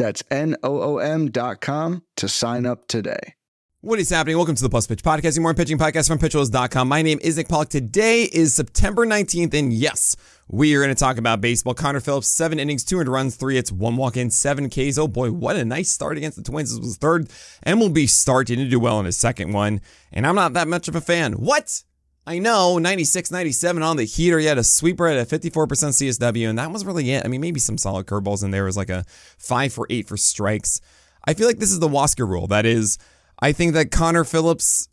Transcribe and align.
That's 0.00 0.22
N 0.30 0.56
O 0.62 0.80
O 0.80 0.96
M.com 0.96 2.02
to 2.16 2.26
sign 2.26 2.64
up 2.64 2.88
today. 2.88 3.34
What 3.82 3.98
is 3.98 4.08
happening? 4.08 4.36
Welcome 4.38 4.54
to 4.54 4.62
the 4.62 4.70
Plus 4.70 4.86
Pitch 4.86 5.02
Podcast, 5.02 5.36
your 5.36 5.42
morning 5.42 5.58
pitching 5.58 5.76
podcast 5.76 6.08
from 6.08 6.18
pitcherlist.com. 6.18 6.88
My 6.88 7.02
name 7.02 7.18
is 7.20 7.36
Nick 7.36 7.48
Pollack. 7.48 7.68
Today 7.68 8.22
is 8.24 8.54
September 8.54 9.06
19th, 9.06 9.52
and 9.52 9.74
yes, 9.74 10.16
we 10.48 10.74
are 10.74 10.80
going 10.82 10.94
to 10.94 10.98
talk 10.98 11.18
about 11.18 11.42
baseball. 11.42 11.74
Connor 11.74 12.00
Phillips, 12.00 12.28
seven 12.28 12.58
innings, 12.58 12.82
200 12.84 13.10
runs, 13.10 13.36
three 13.36 13.56
hits, 13.56 13.70
one 13.70 13.98
walk 13.98 14.16
in, 14.16 14.30
seven 14.30 14.70
Ks. 14.70 14.96
Oh 14.96 15.06
boy, 15.06 15.32
what 15.32 15.56
a 15.56 15.66
nice 15.66 15.90
start 15.90 16.16
against 16.16 16.38
the 16.38 16.42
Twins. 16.42 16.74
This 16.74 16.80
was 16.82 16.96
third. 16.96 17.28
MLB 17.66 18.08
starting 18.08 18.56
to 18.56 18.68
do 18.68 18.80
well 18.80 19.00
in 19.00 19.06
his 19.06 19.18
second 19.18 19.52
one, 19.52 19.82
and 20.12 20.26
I'm 20.26 20.34
not 20.34 20.54
that 20.54 20.66
much 20.66 20.88
of 20.88 20.96
a 20.96 21.02
fan. 21.02 21.34
What? 21.34 21.82
I 22.26 22.38
know, 22.38 22.78
96, 22.78 23.30
97 23.30 23.82
on 23.82 23.96
the 23.96 24.04
heater. 24.04 24.38
He 24.38 24.46
had 24.46 24.58
a 24.58 24.64
sweeper 24.64 25.06
at 25.06 25.18
a 25.18 25.38
54% 25.38 25.66
CSW, 25.66 26.48
and 26.48 26.58
that 26.58 26.70
was 26.70 26.84
really 26.84 27.10
it. 27.10 27.24
I 27.24 27.28
mean, 27.28 27.40
maybe 27.40 27.60
some 27.60 27.78
solid 27.78 28.06
curveballs 28.06 28.44
in 28.44 28.50
there. 28.50 28.64
It 28.64 28.66
was 28.68 28.76
like 28.76 28.90
a 28.90 29.04
five 29.38 29.72
for 29.72 29.86
eight 29.90 30.06
for 30.06 30.16
strikes. 30.16 30.80
I 31.24 31.34
feel 31.34 31.46
like 31.46 31.58
this 31.58 31.72
is 31.72 31.80
the 31.80 31.88
Wasker 31.88 32.28
rule. 32.28 32.46
That 32.46 32.66
is, 32.66 32.98
I 33.40 33.52
think 33.52 33.74
that 33.74 33.90
Connor 33.90 34.24
Phillips 34.24 34.88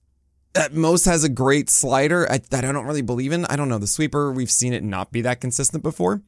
at 0.55 0.73
most 0.73 1.05
has 1.05 1.23
a 1.23 1.29
great 1.29 1.69
slider 1.69 2.27
that 2.49 2.65
I 2.65 2.71
don't 2.71 2.85
really 2.85 3.01
believe 3.01 3.31
in. 3.31 3.45
I 3.45 3.55
don't 3.55 3.69
know. 3.69 3.77
The 3.77 3.87
sweeper, 3.87 4.31
we've 4.31 4.51
seen 4.51 4.73
it 4.73 4.83
not 4.83 5.11
be 5.11 5.21
that 5.21 5.41
consistent 5.41 5.83
before. 5.83 6.21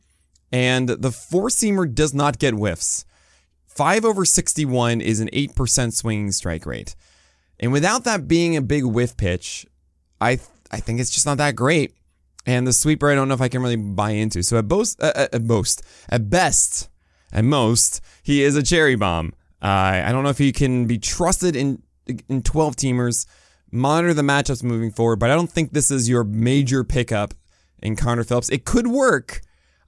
And 0.52 0.90
the 0.90 1.12
four 1.12 1.48
seamer 1.48 1.92
does 1.92 2.14
not 2.14 2.40
get 2.40 2.54
whiffs. 2.54 3.06
5 3.68 4.04
over 4.04 4.26
61 4.26 5.00
is 5.00 5.20
an 5.20 5.30
8% 5.32 5.94
swinging 5.94 6.32
strike 6.32 6.66
rate. 6.66 6.95
And 7.60 7.72
without 7.72 8.04
that 8.04 8.28
being 8.28 8.56
a 8.56 8.62
big 8.62 8.84
whiff 8.84 9.16
pitch, 9.16 9.66
I 10.20 10.40
I 10.72 10.80
think 10.80 11.00
it's 11.00 11.09
just 11.09 11.25
not 11.25 11.38
that 11.38 11.56
great. 11.56 11.94
And 12.45 12.66
the 12.66 12.73
sweeper, 12.73 13.09
I 13.09 13.16
don't 13.16 13.28
know 13.28 13.34
if 13.34 13.42
I 13.42 13.50
can 13.50 13.62
really 13.62 13.75
buy 13.75 14.12
into. 14.12 14.44
So 14.44 14.58
at 14.58 14.66
most, 14.66 15.02
uh, 15.02 15.28
at 15.34 15.44
most, 15.44 15.81
at 16.09 16.30
best, 16.30 16.89
at 17.31 17.44
most, 17.44 18.02
he 18.23 18.44
is 18.44 18.56
a 18.56 18.64
cherry 18.64 18.95
bomb. 18.95 19.34
Uh, 19.61 20.02
I 20.06 20.11
don't 20.11 20.23
know 20.23 20.30
if 20.30 20.38
he 20.38 20.52
can 20.52 20.86
be 20.86 20.98
trusted 20.98 21.56
in 21.56 21.81
in 22.28 22.42
12 22.42 22.76
teamers. 22.76 23.28
Monitor 23.72 24.16
the 24.16 24.23
matchups 24.23 24.64
moving 24.64 24.92
forward, 24.92 25.20
but 25.20 25.30
I 25.30 25.36
don't 25.36 25.52
think 25.52 25.73
this 25.73 25.92
is 25.92 26.09
your 26.09 26.23
major 26.23 26.83
pickup 26.83 27.36
in 27.83 27.95
Connor 27.95 28.23
Phillips. 28.23 28.50
It 28.50 28.66
could 28.66 28.88
work. 28.88 29.42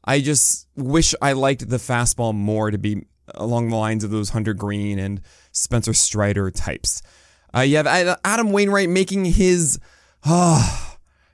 I 0.04 0.22
just 0.22 0.68
wish 0.76 1.16
I 1.22 1.34
liked 1.34 1.68
the 1.68 1.78
fastball 1.78 2.36
more 2.36 2.70
to 2.70 2.78
be 2.78 3.06
along 3.34 3.70
the 3.70 3.76
lines 3.76 4.04
of 4.04 4.12
those 4.12 4.30
Hunter 4.30 4.54
Greene 4.54 5.00
and 5.00 5.22
Spencer 5.52 5.94
Strider 5.94 6.52
types. 6.52 7.02
Uh, 7.56 7.62
you 7.62 7.78
have 7.78 7.88
Adam 8.24 8.52
Wainwright 8.52 8.90
making 8.90 9.26
his 9.26 9.78
uh, 9.78 9.82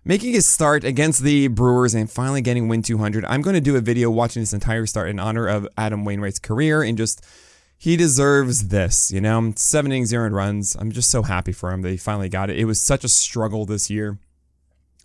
making 0.06 0.34
his 0.34 0.48
start 0.48 0.84
against 0.84 1.22
the 1.22 1.48
Brewers 1.50 1.94
and 1.94 2.10
finally 2.10 2.42
getting 2.42 2.68
win 2.68 2.82
200. 2.82 3.26
I'm 3.26 3.42
going 3.42 3.54
to 3.56 3.62
do 3.62 3.76
a 3.76 3.82
video 3.82 4.10
watching 4.10 4.42
this 4.42 4.54
entire 4.54 4.86
start 4.86 5.10
in 5.10 5.20
honor 5.20 5.48
of 5.48 5.68
Adam 5.78 6.06
Wainwright's 6.06 6.40
career 6.40 6.82
and 6.82 6.98
just 6.98 7.26
he 7.78 7.98
deserves 7.98 8.70
this, 8.70 9.12
you 9.12 9.22
know. 9.22 9.54
Seven 9.56 9.92
innings, 9.92 10.10
zero 10.10 10.30
runs. 10.30 10.76
I'm 10.76 10.92
just 10.92 11.12
so 11.12 11.24
happy 11.24 11.52
for 11.52 11.72
him 11.72 11.82
that 11.82 11.92
he 11.92 11.98
finally 11.98 12.30
got 12.30 12.50
it. 12.50 12.58
It 12.58 12.66
was 12.66 12.82
such 12.82 13.04
a 13.04 13.10
struggle 13.10 13.66
this 13.66 13.90
year. 13.90 14.18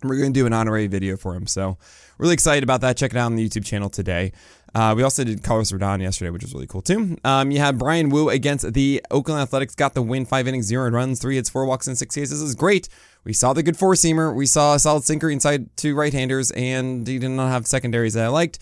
We're 0.01 0.17
going 0.17 0.33
to 0.33 0.39
do 0.39 0.45
an 0.45 0.53
honorary 0.53 0.87
video 0.87 1.15
for 1.15 1.35
him. 1.35 1.47
So, 1.47 1.77
really 2.17 2.33
excited 2.33 2.63
about 2.63 2.81
that. 2.81 2.97
Check 2.97 3.11
it 3.11 3.17
out 3.17 3.27
on 3.27 3.35
the 3.35 3.47
YouTube 3.47 3.65
channel 3.65 3.89
today. 3.89 4.33
Uh, 4.75 4.93
we 4.97 5.03
also 5.03 5.23
did 5.23 5.43
Carlos 5.43 5.71
Rodon 5.71 6.01
yesterday, 6.01 6.31
which 6.31 6.41
was 6.41 6.53
really 6.53 6.67
cool 6.67 6.81
too. 6.81 7.17
Um, 7.23 7.51
you 7.51 7.59
had 7.59 7.77
Bryan 7.77 8.09
Woo 8.09 8.29
against 8.29 8.73
the 8.73 9.03
Oakland 9.11 9.39
Athletics, 9.39 9.75
got 9.75 9.93
the 9.93 10.01
win, 10.01 10.25
five 10.25 10.47
innings, 10.47 10.65
zero 10.65 10.89
runs, 10.89 11.19
three 11.19 11.35
hits, 11.35 11.49
four 11.49 11.65
walks, 11.65 11.87
and 11.87 11.97
six 11.97 12.15
Ks. 12.15 12.31
This 12.31 12.41
is 12.41 12.55
great. 12.55 12.89
We 13.23 13.33
saw 13.33 13.53
the 13.53 13.63
good 13.63 13.77
four 13.77 13.93
seamer. 13.93 14.35
We 14.35 14.45
saw 14.45 14.75
a 14.75 14.79
solid 14.79 15.03
sinker 15.03 15.29
inside 15.29 15.75
two 15.77 15.95
right 15.95 16.13
handers, 16.13 16.51
and 16.51 17.07
he 17.07 17.19
did 17.19 17.29
not 17.29 17.49
have 17.49 17.67
secondaries 17.67 18.13
that 18.15 18.25
I 18.25 18.29
liked. 18.29 18.59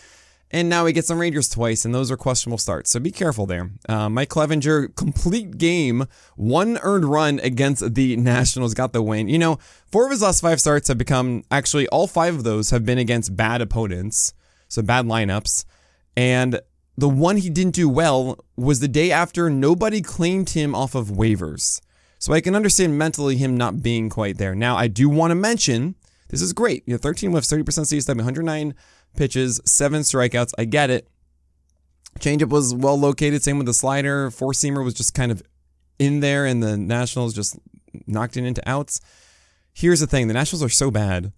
And 0.53 0.67
now 0.67 0.83
we 0.83 0.91
get 0.91 1.05
some 1.05 1.17
Rangers 1.17 1.47
twice, 1.47 1.85
and 1.85 1.95
those 1.95 2.11
are 2.11 2.17
questionable 2.17 2.57
starts. 2.57 2.91
So 2.91 3.00
be 3.00 3.11
careful 3.11 3.45
there. 3.45 3.71
Uh, 3.88 4.09
Mike 4.09 4.29
Clevinger, 4.29 4.94
complete 4.95 5.57
game, 5.57 6.05
one 6.35 6.77
earned 6.83 7.05
run 7.05 7.39
against 7.39 7.95
the 7.95 8.17
Nationals, 8.17 8.73
got 8.73 8.91
the 8.91 9.01
win. 9.01 9.29
You 9.29 9.39
know, 9.39 9.59
four 9.91 10.05
of 10.05 10.11
his 10.11 10.21
last 10.21 10.41
five 10.41 10.59
starts 10.59 10.89
have 10.89 10.97
become 10.97 11.44
actually 11.50 11.88
all 11.88 12.05
five 12.05 12.35
of 12.35 12.44
those 12.44 12.69
have 12.71 12.85
been 12.85 12.97
against 12.97 13.35
bad 13.38 13.61
opponents, 13.61 14.33
so 14.67 14.81
bad 14.81 15.05
lineups. 15.05 15.63
And 16.17 16.59
the 16.97 17.09
one 17.09 17.38
he 17.38 17.50
didn't 17.50 17.75
do 17.75 17.88
well 17.88 18.44
was 18.57 18.81
the 18.81 18.89
day 18.89 19.09
after 19.09 19.50
nobody 19.50 20.01
claimed 20.01 20.50
him 20.50 20.75
off 20.75 20.95
of 20.95 21.07
waivers. 21.07 21.79
So 22.21 22.33
I 22.33 22.39
can 22.39 22.55
understand 22.55 22.99
mentally 22.99 23.35
him 23.35 23.57
not 23.57 23.81
being 23.81 24.07
quite 24.07 24.37
there. 24.37 24.53
Now, 24.53 24.77
I 24.77 24.87
do 24.87 25.09
want 25.09 25.31
to 25.31 25.35
mention 25.35 25.95
this 26.29 26.43
is 26.43 26.53
great. 26.53 26.83
You 26.85 26.93
know, 26.93 26.99
13 26.99 27.31
lifts, 27.31 27.51
30% 27.51 27.63
CSW, 27.63 28.15
109 28.15 28.75
pitches, 29.17 29.59
seven 29.65 30.03
strikeouts. 30.03 30.51
I 30.55 30.65
get 30.65 30.91
it. 30.91 31.09
Changeup 32.19 32.49
was 32.49 32.75
well 32.75 32.97
located. 32.97 33.41
Same 33.41 33.57
with 33.57 33.65
the 33.65 33.73
slider. 33.73 34.29
Four 34.29 34.51
seamer 34.51 34.85
was 34.85 34.93
just 34.93 35.15
kind 35.15 35.31
of 35.31 35.41
in 35.97 36.19
there, 36.19 36.45
and 36.45 36.61
the 36.61 36.77
Nationals 36.77 37.33
just 37.33 37.57
knocked 38.05 38.38
it 38.38 38.45
into 38.45 38.61
outs. 38.69 39.01
Here's 39.73 39.99
the 39.99 40.07
thing: 40.07 40.27
the 40.27 40.35
Nationals 40.35 40.61
are 40.61 40.69
so 40.69 40.91
bad, 40.91 41.33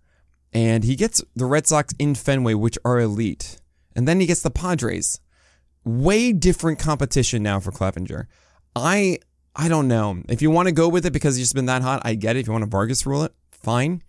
and 0.51 0.83
he 0.83 0.97
gets 0.97 1.23
the 1.33 1.45
Red 1.45 1.65
Sox 1.65 1.93
in 1.97 2.13
Fenway, 2.13 2.55
which 2.55 2.77
are 2.83 2.99
elite, 2.99 3.61
and 3.95 4.05
then 4.05 4.19
he 4.19 4.25
gets 4.25 4.41
the 4.41 4.51
Padres. 4.51 5.21
Way 5.85 6.33
different 6.33 6.77
competition 6.77 7.41
now 7.41 7.61
for 7.61 7.71
Clevinger. 7.71 8.25
I 8.75 9.19
I 9.55 9.67
don't 9.67 9.87
know 9.87 10.21
if 10.29 10.41
you 10.41 10.49
want 10.49 10.67
to 10.67 10.73
go 10.73 10.87
with 10.87 11.05
it 11.05 11.13
because 11.13 11.35
it's 11.37 11.43
just 11.43 11.55
been 11.55 11.67
that 11.67 11.81
hot. 11.81 12.01
I 12.03 12.15
get 12.15 12.35
it. 12.35 12.41
If 12.41 12.47
you 12.47 12.53
want 12.53 12.63
to 12.63 12.69
Vargas 12.69 13.05
rule 13.05 13.23
it, 13.23 13.33
fine. 13.51 14.01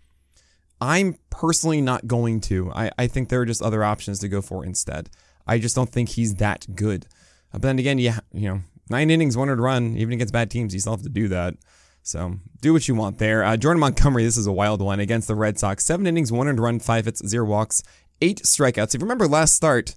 I'm 0.80 1.16
personally 1.30 1.80
not 1.80 2.06
going 2.06 2.40
to. 2.42 2.72
I, 2.72 2.90
I 2.98 3.06
think 3.06 3.28
there 3.28 3.40
are 3.40 3.46
just 3.46 3.62
other 3.62 3.84
options 3.84 4.18
to 4.20 4.28
go 4.28 4.40
for 4.40 4.64
instead. 4.64 5.10
I 5.46 5.58
just 5.58 5.74
don't 5.74 5.90
think 5.90 6.10
he's 6.10 6.36
that 6.36 6.66
good. 6.74 7.06
But 7.52 7.62
then 7.62 7.78
again, 7.78 7.98
yeah, 7.98 8.20
you 8.32 8.48
know, 8.48 8.60
nine 8.90 9.10
innings, 9.10 9.36
one 9.36 9.48
run, 9.48 9.96
even 9.96 10.14
against 10.14 10.32
bad 10.32 10.50
teams, 10.50 10.74
you 10.74 10.80
still 10.80 10.94
have 10.94 11.02
to 11.02 11.08
do 11.08 11.28
that. 11.28 11.54
So 12.02 12.36
do 12.60 12.72
what 12.72 12.88
you 12.88 12.94
want 12.94 13.18
there. 13.18 13.44
Uh, 13.44 13.56
Jordan 13.56 13.80
Montgomery, 13.80 14.24
this 14.24 14.36
is 14.36 14.46
a 14.46 14.52
wild 14.52 14.82
one 14.82 15.00
against 15.00 15.28
the 15.28 15.34
Red 15.34 15.58
Sox. 15.58 15.84
Seven 15.84 16.06
innings, 16.06 16.32
one 16.32 16.54
run, 16.56 16.78
five 16.80 17.06
hits, 17.06 17.26
zero 17.26 17.46
walks, 17.46 17.82
eight 18.20 18.42
strikeouts. 18.42 18.94
If 18.94 19.00
you 19.00 19.04
remember 19.04 19.26
last 19.26 19.54
start, 19.54 19.94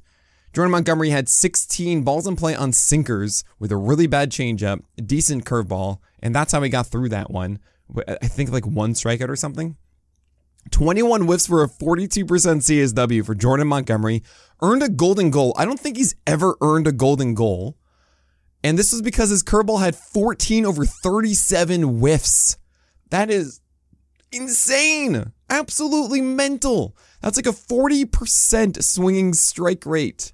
Jordan 0.58 0.72
Montgomery 0.72 1.12
had 1.12 1.30
16 1.30 2.02
balls 2.02 2.26
in 2.26 2.36
play 2.36 2.56
on 2.56 2.74
sinkers 2.74 3.44
with 3.60 3.72
a 3.72 3.78
really 3.78 4.08
bad 4.08 4.32
changeup, 4.32 4.82
decent 4.96 5.46
curveball, 5.46 6.00
and 6.20 6.34
that's 6.34 6.52
how 6.52 6.64
he 6.64 6.70
got 6.70 6.88
through 6.88 7.10
that 7.10 7.30
one. 7.30 7.60
I 8.08 8.28
think 8.28 8.50
like 8.50 8.66
one 8.66 8.94
strikeout 8.94 9.30
or 9.30 9.36
something. 9.36 9.78
21 10.72 11.28
whiffs 11.28 11.46
for 11.46 11.62
a 11.62 11.68
42% 11.68 12.26
CSW 12.26 13.24
for 13.24 13.36
Jordan 13.36 13.68
Montgomery. 13.68 14.24
Earned 14.60 14.82
a 14.82 14.90
golden 14.90 15.30
goal. 15.30 15.54
I 15.60 15.64
don't 15.64 15.80
think 15.80 15.96
he's 15.96 16.16
ever 16.26 16.56
earned 16.60 16.88
a 16.88 16.92
golden 16.92 17.36
goal. 17.36 17.78
And 18.64 18.80
this 18.80 18.92
was 18.92 19.04
because 19.04 19.30
his 19.30 19.44
curveball 19.44 19.82
had 19.82 19.96
14 19.96 20.66
over 20.66 20.86
37 20.86 21.84
whiffs. 21.84 22.58
That 23.12 23.30
is 23.30 23.62
insane. 24.32 25.34
Absolutely 25.52 26.22
mental. 26.22 26.98
That's 27.22 27.38
like 27.38 27.46
a 27.46 27.50
40% 27.50 28.84
swinging 28.84 29.36
strike 29.36 29.86
rate. 29.86 30.34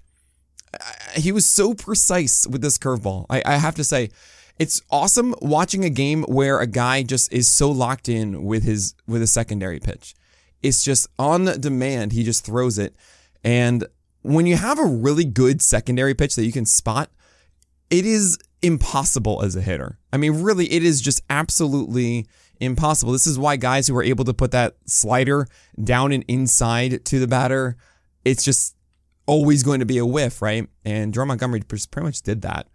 He 1.16 1.31
was 1.31 1.45
so 1.45 1.73
precise 1.73 2.47
with 2.47 2.61
this 2.61 2.78
curveball. 2.78 3.25
I, 3.29 3.44
I 3.45 3.57
have 3.57 3.75
to 3.75 3.84
say, 3.84 4.09
it's 4.59 4.81
awesome 4.91 5.34
watching 5.41 5.84
a 5.84 5.89
game 5.89 6.23
where 6.23 6.59
a 6.59 6.67
guy 6.67 7.03
just 7.03 7.31
is 7.34 7.47
so 7.47 7.72
locked 7.72 8.08
in 8.08 8.43
with 8.43 8.64
his 8.64 8.96
with 9.08 9.22
a 9.22 9.28
secondary 9.28 9.79
pitch. 9.79 10.16
It's 10.61 10.84
just 10.84 11.08
on 11.20 11.46
demand. 11.59 12.14
He 12.14 12.23
just 12.23 12.46
throws 12.46 12.78
it. 12.78 12.96
And 13.43 13.85
when 14.22 14.46
you 14.46 14.55
have 14.55 14.79
a 14.79 14.85
really 14.85 15.25
good 15.25 15.61
secondary 15.61 16.14
pitch 16.14 16.35
that 16.35 16.46
you 16.46 16.52
can 16.52 16.66
spot, 16.66 17.09
it 17.90 18.05
is 18.05 18.37
impossible 18.61 19.41
as 19.43 19.55
a 19.55 19.61
hitter. 19.61 19.99
I 20.11 20.17
mean, 20.17 20.41
really, 20.41 20.72
it 20.72 20.84
is 20.84 21.02
just 21.02 21.22
absolutely 21.29 22.28
impossible. 22.59 23.11
This 23.11 23.28
is 23.28 23.37
why 23.37 23.58
guys 23.58 23.87
who 23.87 23.97
are 23.97 24.03
able 24.03 24.25
to 24.25 24.34
put 24.34 24.52
that 24.52 24.75
slider 24.85 25.47
down 25.84 26.11
and 26.11 26.23
inside 26.28 27.03
to 27.05 27.20
the 27.20 27.28
batter, 27.28 27.75
it's 28.23 28.43
just 28.43 28.75
always 29.25 29.64
going 29.64 29.79
to 29.79 29.85
be 29.85 29.97
a 29.97 30.05
whiff, 30.05 30.41
right? 30.41 30.67
And 30.85 31.14
Jordan 31.14 31.29
Montgomery 31.29 31.61
pretty 31.61 32.02
much 32.02 32.22
did 32.22 32.41
that. 32.41 32.67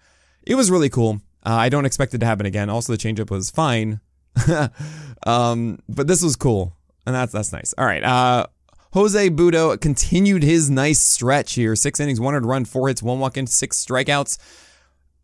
It 0.43 0.55
was 0.55 0.71
really 0.71 0.89
cool. 0.89 1.21
Uh, 1.45 1.55
I 1.55 1.69
don't 1.69 1.85
expect 1.85 2.15
it 2.15 2.19
to 2.19 2.27
happen 2.27 2.47
again. 2.47 2.69
Also, 2.71 2.93
the 2.93 2.99
changeup 2.99 3.31
was 3.31 3.51
fine, 3.51 4.01
um, 5.27 5.79
but 5.89 6.07
this 6.07 6.23
was 6.23 6.37
cool 6.37 6.79
and 7.09 7.15
that's 7.15 7.33
that's 7.33 7.53
nice. 7.53 7.75
All 7.79 7.87
right. 7.87 8.05
Uh, 8.05 8.47
Jose 8.93 9.31
Butto 9.31 9.81
continued 9.81 10.43
his 10.43 10.69
nice 10.69 11.01
stretch 11.01 11.55
here. 11.55 11.75
Six 11.75 12.01
innings, 12.01 12.21
one 12.21 12.35
run, 12.35 12.67
four 12.67 12.89
hits, 12.89 13.03
one 13.03 13.19
walk 13.19 13.39
in, 13.39 13.47
six 13.47 13.83
strikeouts. 13.83 14.39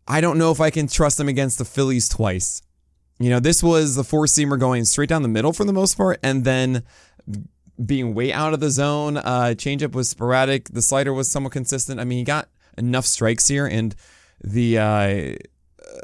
I 0.07 0.19
don't 0.19 0.39
know 0.39 0.51
if 0.51 0.59
I 0.59 0.71
can 0.71 0.87
trust 0.87 1.19
him 1.19 1.27
against 1.27 1.59
the 1.59 1.65
Phillies 1.65 2.09
twice. 2.09 2.61
You 3.19 3.29
know, 3.29 3.39
this 3.39 3.61
was 3.61 3.95
the 3.95 4.03
four 4.03 4.25
seamer 4.25 4.59
going 4.59 4.83
straight 4.85 5.09
down 5.09 5.21
the 5.21 5.27
middle 5.27 5.53
for 5.53 5.63
the 5.63 5.73
most 5.73 5.95
part, 5.95 6.19
and 6.23 6.43
then 6.43 6.83
being 7.83 8.13
way 8.13 8.31
out 8.31 8.53
of 8.53 8.59
the 8.59 8.69
zone. 8.69 9.17
Uh, 9.17 9.53
changeup 9.55 9.93
was 9.93 10.09
sporadic. 10.09 10.69
The 10.69 10.81
slider 10.81 11.13
was 11.13 11.29
somewhat 11.29 11.53
consistent. 11.53 11.99
I 11.99 12.03
mean, 12.03 12.19
he 12.19 12.23
got 12.23 12.49
enough 12.77 13.05
strikes 13.05 13.47
here, 13.47 13.65
and 13.65 13.95
the 14.43 14.77
uh, 14.77 15.35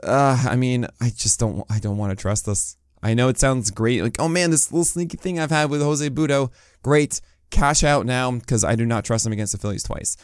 uh, 0.03 0.45
I 0.50 0.56
mean, 0.56 0.88
I 1.00 1.09
just 1.09 1.39
don't 1.39 1.65
I 1.69 1.79
don't 1.79 1.97
want 1.97 2.18
to 2.18 2.21
trust 2.21 2.45
this. 2.45 2.77
I 3.03 3.13
know 3.13 3.29
it 3.29 3.39
sounds 3.39 3.71
great, 3.71 4.03
like 4.03 4.18
oh 4.19 4.27
man, 4.27 4.51
this 4.51 4.71
little 4.71 4.85
sneaky 4.85 5.18
thing 5.18 5.39
I've 5.39 5.51
had 5.51 5.69
with 5.69 5.81
Jose 5.81 6.07
Butto, 6.09 6.51
great. 6.83 7.21
Cash 7.50 7.83
out 7.83 8.06
now 8.06 8.31
because 8.31 8.63
I 8.63 8.75
do 8.75 8.85
not 8.85 9.03
trust 9.03 9.25
him 9.25 9.33
against 9.33 9.51
the 9.51 9.57
Phillies 9.57 9.83
twice. 9.83 10.15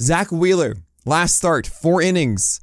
Zack 0.00 0.32
Wheeler, 0.32 0.76
last 1.04 1.36
start, 1.36 1.66
four 1.66 2.00
innings, 2.00 2.62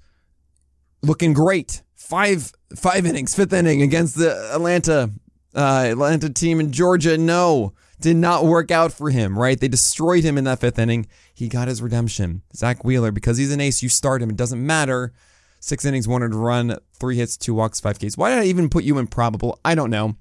looking 1.04 1.34
great. 1.34 1.84
Five 1.94 2.52
five 2.76 3.06
innings, 3.06 3.36
fifth 3.36 3.54
inning 3.54 3.84
against 3.84 4.18
the 4.18 4.52
Atlanta 4.54 5.12
uh, 5.56 5.86
Atlanta 5.88 6.30
team 6.30 6.60
in 6.60 6.72
Georgia. 6.72 7.18
No, 7.18 7.74
did 8.02 8.18
not 8.18 8.46
work 8.46 8.72
out 8.72 8.92
for 8.92 9.10
him. 9.10 9.38
Right, 9.38 9.60
they 9.60 9.68
destroyed 9.68 10.24
him 10.24 10.38
in 10.38 10.44
that 10.44 10.60
fifth 10.60 10.80
inning. 10.80 11.08
He 11.34 11.48
got 11.48 11.68
his 11.68 11.82
redemption. 11.82 12.42
Zack 12.56 12.84
Wheeler, 12.84 13.12
because 13.12 13.38
he's 13.38 13.52
an 13.52 13.62
ace, 13.62 13.82
you 13.82 13.90
start 13.90 14.22
him. 14.22 14.30
It 14.30 14.36
doesn't 14.36 14.66
matter. 14.66 15.14
Six 15.60 15.86
innings, 15.86 16.08
one 16.08 16.24
earned 16.24 16.36
run, 16.36 16.78
three 16.94 17.18
hits, 17.18 17.38
two 17.38 17.54
walks, 17.54 17.80
five 17.80 18.00
Ks. 18.00 18.18
Why 18.18 18.32
did 18.32 18.40
I 18.40 18.46
even 18.46 18.70
put 18.70 18.84
you 18.84 18.98
in 18.98 19.08
probable? 19.08 19.60
I 19.64 19.76
don't 19.76 19.92
know. 19.92 20.16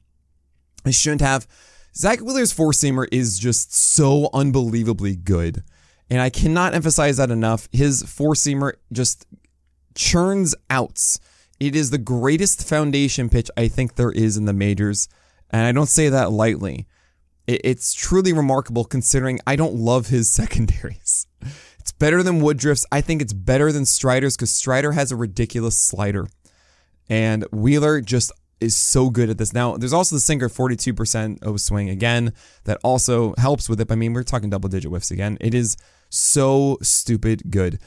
I 0.85 0.91
shouldn't 0.91 1.23
have. 1.23 1.47
Zack 1.97 2.21
Wheeler's 2.21 2.53
four 2.53 2.73
seamer 2.73 3.09
is 3.11 3.39
just 3.39 3.75
so 3.75 4.29
unbelievably 4.33 5.17
good. 5.17 5.65
And 6.11 6.21
I 6.21 6.29
cannot 6.29 6.75
emphasize 6.75 7.17
that 7.17 7.31
enough. 7.31 7.69
His 7.73 8.03
four 8.03 8.35
seamer 8.35 8.75
just 8.93 9.27
churns 9.95 10.55
outs. 10.69 11.21
It 11.59 11.77
is 11.77 11.91
the 11.91 11.99
greatest 11.99 12.67
foundation 12.67 13.29
pitch 13.29 13.51
I 13.57 13.69
think 13.69 13.95
there 13.95 14.13
is 14.13 14.37
in 14.37 14.45
the 14.45 14.53
majors. 14.53 15.09
And 15.51 15.67
I 15.67 15.73
don't 15.73 15.87
say 15.87 16.09
that 16.09 16.33
lightly. 16.33 16.87
It's 17.65 17.95
truly 17.95 18.33
remarkable 18.33 18.85
considering 18.85 19.41
I 19.47 19.57
don't 19.57 19.75
love 19.75 20.09
his 20.09 20.31
secondaries. 20.41 21.27
It's 21.79 21.93
better 21.93 22.23
than 22.23 22.41
Woodruff's. 22.41 22.87
I 22.93 23.01
think 23.01 23.23
it's 23.23 23.33
better 23.33 23.73
than 23.73 23.87
Strider's 23.87 24.37
because 24.37 24.53
Strider 24.53 24.93
has 24.93 25.11
a 25.11 25.17
ridiculous 25.17 25.77
slider. 25.77 26.29
And 27.09 27.45
Wheeler 27.51 28.01
just 28.01 28.31
is 28.61 28.77
so 28.77 29.11
good 29.11 29.31
at 29.31 29.39
this. 29.39 29.53
Now, 29.53 29.77
there's 29.77 29.93
also 29.93 30.15
the 30.15 30.21
sinker 30.21 30.49
42% 30.49 31.43
of 31.43 31.61
swing 31.61 31.89
again 31.89 32.35
that 32.65 32.79
also 32.85 33.35
helps 33.39 33.69
with 33.69 33.81
it. 33.81 33.91
I 33.91 33.95
mean, 33.95 34.13
we're 34.13 34.23
talking 34.23 34.51
double 34.51 34.69
digit 34.69 34.91
whiffs 34.91 35.11
again. 35.11 35.39
It 35.41 35.55
is 35.55 35.77
so 36.11 36.79
stupid 36.83 37.51
good. 37.51 37.79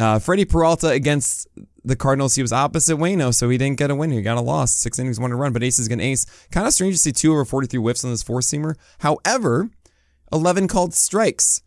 Uh, 0.00 0.18
Freddie 0.18 0.46
Peralta 0.46 0.88
against 0.88 1.46
the 1.84 1.94
Cardinals, 1.94 2.34
he 2.34 2.42
was 2.42 2.52
opposite 2.52 2.96
Wayno, 2.96 3.34
so 3.34 3.50
he 3.50 3.58
didn't 3.58 3.78
get 3.78 3.90
a 3.90 3.94
win. 3.94 4.10
He 4.10 4.22
got 4.22 4.38
a 4.38 4.40
loss. 4.40 4.72
Six 4.72 4.98
innings, 4.98 5.20
one 5.20 5.30
to 5.30 5.36
run, 5.36 5.52
but 5.52 5.62
Ace 5.62 5.78
is 5.78 5.88
going 5.88 5.98
to 5.98 6.04
ace. 6.04 6.24
Kind 6.50 6.66
of 6.66 6.72
strange 6.72 6.94
to 6.94 6.98
see 6.98 7.12
two 7.12 7.32
over 7.32 7.44
43 7.44 7.78
whiffs 7.78 8.04
on 8.04 8.10
this 8.10 8.22
four 8.22 8.40
seamer. 8.40 8.76
However, 9.00 9.70
11 10.32 10.68
called 10.68 10.94
strikes. 10.94 11.62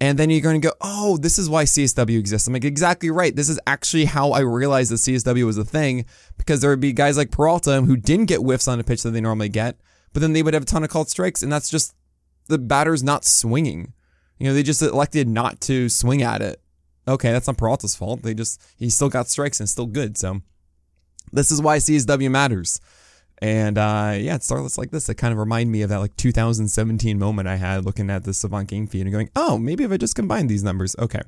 And 0.00 0.18
then 0.18 0.30
you're 0.30 0.40
going 0.40 0.60
to 0.60 0.68
go, 0.68 0.74
oh, 0.80 1.16
this 1.16 1.38
is 1.38 1.48
why 1.48 1.64
CSW 1.64 2.18
exists. 2.18 2.48
I'm 2.48 2.52
like, 2.52 2.64
exactly 2.64 3.10
right. 3.10 3.34
This 3.34 3.48
is 3.48 3.60
actually 3.66 4.06
how 4.06 4.32
I 4.32 4.40
realized 4.40 4.90
that 4.90 4.96
CSW 4.96 5.44
was 5.44 5.58
a 5.58 5.64
thing 5.64 6.06
because 6.36 6.60
there 6.60 6.70
would 6.70 6.80
be 6.80 6.92
guys 6.92 7.16
like 7.16 7.30
Peralta 7.30 7.82
who 7.82 7.96
didn't 7.96 8.26
get 8.26 8.40
whiffs 8.40 8.66
on 8.66 8.80
a 8.80 8.84
pitch 8.84 9.02
that 9.02 9.10
they 9.10 9.20
normally 9.20 9.48
get, 9.48 9.76
but 10.12 10.20
then 10.20 10.32
they 10.32 10.42
would 10.42 10.54
have 10.54 10.64
a 10.64 10.66
ton 10.66 10.82
of 10.82 10.90
called 10.90 11.08
strikes. 11.08 11.42
And 11.42 11.52
that's 11.52 11.70
just 11.70 11.94
the 12.48 12.58
batter's 12.58 13.02
not 13.02 13.24
swinging. 13.24 13.92
You 14.38 14.48
know, 14.48 14.54
they 14.54 14.64
just 14.64 14.82
elected 14.82 15.28
not 15.28 15.60
to 15.62 15.88
swing 15.88 16.22
at 16.22 16.42
it. 16.42 16.61
Okay, 17.06 17.32
that's 17.32 17.46
not 17.46 17.56
Peralta's 17.56 17.96
fault. 17.96 18.22
They 18.22 18.34
just, 18.34 18.60
he 18.76 18.88
still 18.90 19.08
got 19.08 19.28
strikes 19.28 19.60
and 19.60 19.68
still 19.68 19.86
good. 19.86 20.16
So 20.16 20.40
this 21.32 21.50
is 21.50 21.60
why 21.60 21.78
CSW 21.78 22.30
matters. 22.30 22.80
And 23.42 23.76
uh, 23.76 24.14
yeah, 24.16 24.36
it's 24.36 24.48
starlets 24.48 24.78
like 24.78 24.92
this 24.92 25.06
that 25.06 25.16
kind 25.16 25.32
of 25.32 25.38
remind 25.38 25.72
me 25.72 25.82
of 25.82 25.88
that 25.88 25.98
like 25.98 26.16
2017 26.16 27.18
moment 27.18 27.48
I 27.48 27.56
had 27.56 27.84
looking 27.84 28.08
at 28.08 28.22
the 28.22 28.32
Savant 28.32 28.68
game 28.68 28.86
feed 28.86 29.00
and 29.00 29.10
going, 29.10 29.30
oh, 29.34 29.58
maybe 29.58 29.82
if 29.82 29.90
I 29.90 29.96
just 29.96 30.14
combine 30.14 30.46
these 30.46 30.62
numbers. 30.62 30.94
Okay. 30.96 31.22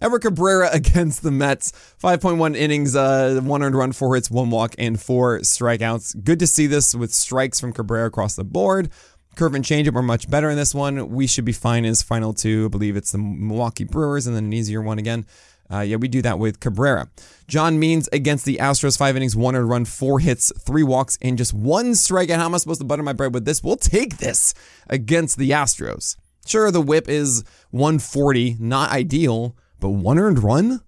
Edward 0.00 0.20
Cabrera 0.20 0.70
against 0.72 1.24
the 1.24 1.32
Mets, 1.32 1.72
5.1 2.00 2.54
innings, 2.54 2.94
uh, 2.94 3.40
one 3.42 3.64
earned 3.64 3.74
run, 3.74 3.90
four 3.90 4.14
hits, 4.14 4.30
one 4.30 4.50
walk, 4.50 4.76
and 4.78 5.00
four 5.00 5.40
strikeouts. 5.40 6.22
Good 6.22 6.38
to 6.38 6.46
see 6.46 6.68
this 6.68 6.94
with 6.94 7.12
strikes 7.12 7.58
from 7.58 7.72
Cabrera 7.72 8.06
across 8.06 8.36
the 8.36 8.44
board. 8.44 8.88
Curve 9.36 9.54
and 9.54 9.64
changeup 9.64 9.94
are 9.94 10.02
much 10.02 10.28
better 10.30 10.48
in 10.50 10.56
this 10.56 10.74
one. 10.74 11.10
We 11.10 11.26
should 11.26 11.44
be 11.44 11.52
fine 11.52 11.84
in 11.84 11.90
his 11.90 12.02
final 12.02 12.32
two. 12.32 12.64
I 12.64 12.68
believe 12.68 12.96
it's 12.96 13.12
the 13.12 13.18
Milwaukee 13.18 13.84
Brewers 13.84 14.26
and 14.26 14.34
then 14.34 14.46
an 14.46 14.52
easier 14.52 14.80
one 14.80 14.98
again. 14.98 15.26
Uh, 15.70 15.80
yeah, 15.80 15.96
we 15.96 16.08
do 16.08 16.22
that 16.22 16.38
with 16.38 16.60
Cabrera. 16.60 17.08
John 17.46 17.78
Means 17.78 18.08
against 18.12 18.44
the 18.44 18.56
Astros, 18.56 18.96
five 18.96 19.16
innings, 19.16 19.36
one 19.36 19.54
earned 19.54 19.68
run, 19.68 19.84
four 19.84 20.20
hits, 20.20 20.52
three 20.58 20.82
walks, 20.82 21.18
and 21.20 21.36
just 21.36 21.52
one 21.52 21.92
strikeout. 21.92 22.36
How 22.36 22.46
am 22.46 22.54
I 22.54 22.58
supposed 22.58 22.80
to 22.80 22.86
butter 22.86 23.02
my 23.02 23.12
bread 23.12 23.34
with 23.34 23.44
this? 23.44 23.62
We'll 23.62 23.76
take 23.76 24.18
this 24.18 24.54
against 24.88 25.38
the 25.38 25.50
Astros. 25.50 26.16
Sure, 26.46 26.70
the 26.70 26.80
whip 26.80 27.08
is 27.08 27.44
140, 27.70 28.56
not 28.60 28.90
ideal, 28.90 29.56
but 29.80 29.90
one 29.90 30.18
earned 30.18 30.42
run 30.42 30.80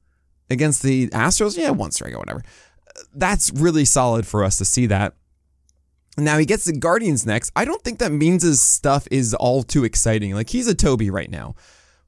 against 0.49 0.83
the 0.83 1.09
Astros? 1.09 1.59
Yeah, 1.59 1.71
one 1.71 1.91
strikeout, 1.91 2.19
whatever. 2.19 2.43
That's 3.13 3.53
really 3.53 3.85
solid 3.85 4.27
for 4.27 4.45
us 4.45 4.57
to 4.59 4.65
see 4.65 4.87
that. 4.87 5.15
Now 6.19 6.39
he 6.39 6.45
gets 6.45 6.65
the 6.65 6.73
Guardians 6.73 7.25
next. 7.25 7.53
I 7.55 7.65
don't 7.65 7.83
think 7.83 8.01
that 8.01 8.13
Means' 8.13 8.61
stuff 8.61 9.07
is 9.11 9.35
all 9.35 9.63
too 9.63 9.85
exciting. 9.85 10.35
Like 10.35 10.51
he's 10.51 10.67
a 10.67 10.75
Toby 10.75 11.11
right 11.11 11.31
now. 11.31 11.55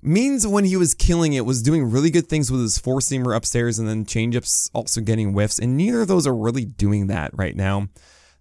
Means 0.03 0.47
when 0.47 0.65
he 0.65 0.77
was 0.77 0.95
killing 0.95 1.35
it 1.35 1.45
was 1.45 1.63
doing 1.63 1.91
really 1.91 2.11
good 2.11 2.27
things 2.27 2.51
with 2.51 2.63
his 2.63 2.79
four 2.79 3.01
seamer 3.01 3.37
upstairs 3.37 3.79
and 3.79 3.87
then 3.87 4.07
changeups 4.07 4.71
also 4.75 5.01
getting 5.01 5.33
whiffs, 5.33 5.59
and 5.59 5.77
neither 5.77 6.01
of 6.01 6.09
those 6.09 6.27
are 6.27 6.35
really 6.35 6.65
doing 6.65 7.07
that 7.09 7.31
right 7.35 7.55
now. 7.55 7.89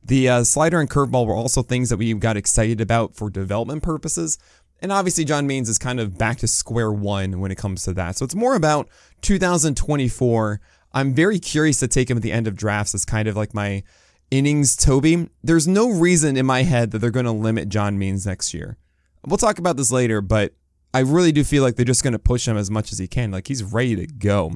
The 0.03 0.29
uh, 0.29 0.43
slider 0.45 0.79
and 0.79 0.89
curveball 0.89 1.27
were 1.27 1.35
also 1.35 1.61
things 1.61 1.89
that 1.89 1.97
we 1.97 2.13
got 2.13 2.37
excited 2.37 2.79
about 2.79 3.15
for 3.15 3.29
development 3.29 3.83
purposes. 3.83 4.37
And 4.81 4.93
obviously, 4.93 5.25
John 5.25 5.45
Means 5.45 5.67
is 5.67 5.77
kind 5.77 5.99
of 5.99 6.17
back 6.17 6.37
to 6.37 6.47
square 6.47 6.91
one 6.91 7.41
when 7.41 7.51
it 7.51 7.57
comes 7.57 7.83
to 7.83 7.93
that. 7.93 8.15
So 8.15 8.23
it's 8.23 8.35
more 8.35 8.55
about 8.55 8.87
2024. 9.21 10.61
I'm 10.93 11.13
very 11.13 11.39
curious 11.39 11.79
to 11.81 11.87
take 11.89 12.09
him 12.09 12.17
at 12.17 12.23
the 12.23 12.31
end 12.31 12.47
of 12.47 12.55
drafts 12.55 12.95
as 12.95 13.03
kind 13.03 13.27
of 13.27 13.35
like 13.35 13.53
my 13.53 13.83
innings 14.31 14.75
Toby. 14.75 15.29
There's 15.43 15.67
no 15.67 15.89
reason 15.89 16.37
in 16.37 16.45
my 16.45 16.63
head 16.63 16.91
that 16.91 16.99
they're 16.99 17.11
going 17.11 17.25
to 17.25 17.31
limit 17.31 17.69
John 17.69 17.97
Means 17.97 18.25
next 18.25 18.53
year. 18.53 18.77
We'll 19.25 19.37
talk 19.37 19.59
about 19.59 19.77
this 19.77 19.91
later, 19.91 20.21
but 20.21 20.53
I 20.93 20.99
really 20.99 21.31
do 21.31 21.43
feel 21.43 21.63
like 21.63 21.75
they're 21.75 21.85
just 21.85 22.03
going 22.03 22.13
to 22.13 22.19
push 22.19 22.47
him 22.47 22.57
as 22.57 22.71
much 22.71 22.91
as 22.91 22.99
he 22.99 23.07
can. 23.07 23.31
Like 23.31 23.47
he's 23.47 23.63
ready 23.63 23.95
to 23.95 24.07
go. 24.07 24.53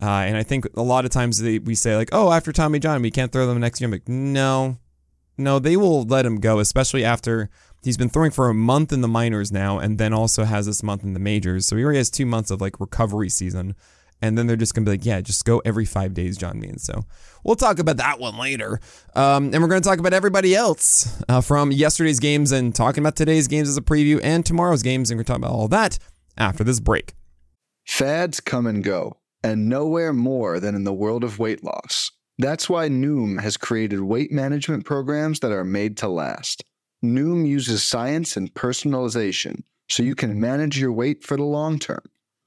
Uh, 0.00 0.06
and 0.06 0.36
I 0.36 0.42
think 0.42 0.66
a 0.76 0.82
lot 0.82 1.04
of 1.04 1.10
times 1.10 1.40
they, 1.40 1.58
we 1.58 1.74
say 1.74 1.96
like, 1.96 2.10
oh, 2.12 2.30
after 2.30 2.52
Tommy 2.52 2.78
John, 2.78 3.00
we 3.02 3.10
can't 3.10 3.32
throw 3.32 3.46
them 3.46 3.60
next 3.60 3.80
year. 3.80 3.86
I'm 3.86 3.92
like, 3.92 4.08
no, 4.08 4.78
no, 5.38 5.58
they 5.58 5.76
will 5.76 6.04
let 6.04 6.26
him 6.26 6.38
go, 6.38 6.58
especially 6.58 7.04
after 7.04 7.48
he's 7.82 7.96
been 7.96 8.10
throwing 8.10 8.30
for 8.30 8.48
a 8.48 8.54
month 8.54 8.92
in 8.92 9.00
the 9.00 9.08
minors 9.08 9.50
now, 9.50 9.78
and 9.78 9.98
then 9.98 10.12
also 10.12 10.44
has 10.44 10.66
this 10.66 10.82
month 10.82 11.02
in 11.02 11.14
the 11.14 11.20
majors. 11.20 11.66
So 11.66 11.76
he 11.76 11.84
already 11.84 11.98
has 11.98 12.10
two 12.10 12.26
months 12.26 12.50
of 12.50 12.60
like 12.60 12.78
recovery 12.78 13.30
season 13.30 13.74
and 14.22 14.36
then 14.36 14.46
they're 14.46 14.56
just 14.56 14.74
gonna 14.74 14.84
be 14.84 14.92
like, 14.92 15.04
yeah, 15.04 15.20
just 15.20 15.44
go 15.44 15.60
every 15.64 15.84
five 15.84 16.14
days, 16.14 16.36
John 16.36 16.58
Means. 16.58 16.82
So 16.82 17.04
we'll 17.44 17.56
talk 17.56 17.78
about 17.78 17.98
that 17.98 18.18
one 18.18 18.38
later, 18.38 18.80
um, 19.14 19.52
and 19.52 19.62
we're 19.62 19.68
gonna 19.68 19.80
talk 19.80 19.98
about 19.98 20.12
everybody 20.12 20.54
else 20.54 21.22
uh, 21.28 21.40
from 21.40 21.72
yesterday's 21.72 22.20
games 22.20 22.52
and 22.52 22.74
talking 22.74 23.02
about 23.02 23.16
today's 23.16 23.48
games 23.48 23.68
as 23.68 23.76
a 23.76 23.82
preview 23.82 24.20
and 24.22 24.44
tomorrow's 24.44 24.82
games, 24.82 25.10
and 25.10 25.18
we're 25.18 25.24
talking 25.24 25.44
about 25.44 25.54
all 25.54 25.68
that 25.68 25.98
after 26.36 26.64
this 26.64 26.80
break. 26.80 27.14
Fads 27.86 28.40
come 28.40 28.66
and 28.66 28.82
go, 28.82 29.18
and 29.42 29.68
nowhere 29.68 30.12
more 30.12 30.58
than 30.58 30.74
in 30.74 30.84
the 30.84 30.92
world 30.92 31.22
of 31.22 31.38
weight 31.38 31.62
loss. 31.62 32.10
That's 32.38 32.68
why 32.68 32.88
Noom 32.88 33.40
has 33.40 33.56
created 33.56 34.00
weight 34.00 34.30
management 34.30 34.84
programs 34.84 35.40
that 35.40 35.52
are 35.52 35.64
made 35.64 35.96
to 35.98 36.08
last. 36.08 36.64
Noom 37.04 37.46
uses 37.46 37.82
science 37.82 38.36
and 38.36 38.52
personalization 38.52 39.62
so 39.88 40.02
you 40.02 40.14
can 40.14 40.40
manage 40.40 40.78
your 40.78 40.92
weight 40.92 41.24
for 41.24 41.36
the 41.36 41.44
long 41.44 41.78
term. 41.78 42.02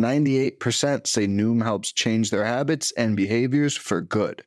98% 0.00 1.06
say 1.06 1.26
Noom 1.26 1.62
helps 1.62 1.92
change 1.92 2.30
their 2.30 2.44
habits 2.44 2.92
and 2.96 3.16
behaviors 3.16 3.76
for 3.76 4.00
good. 4.00 4.42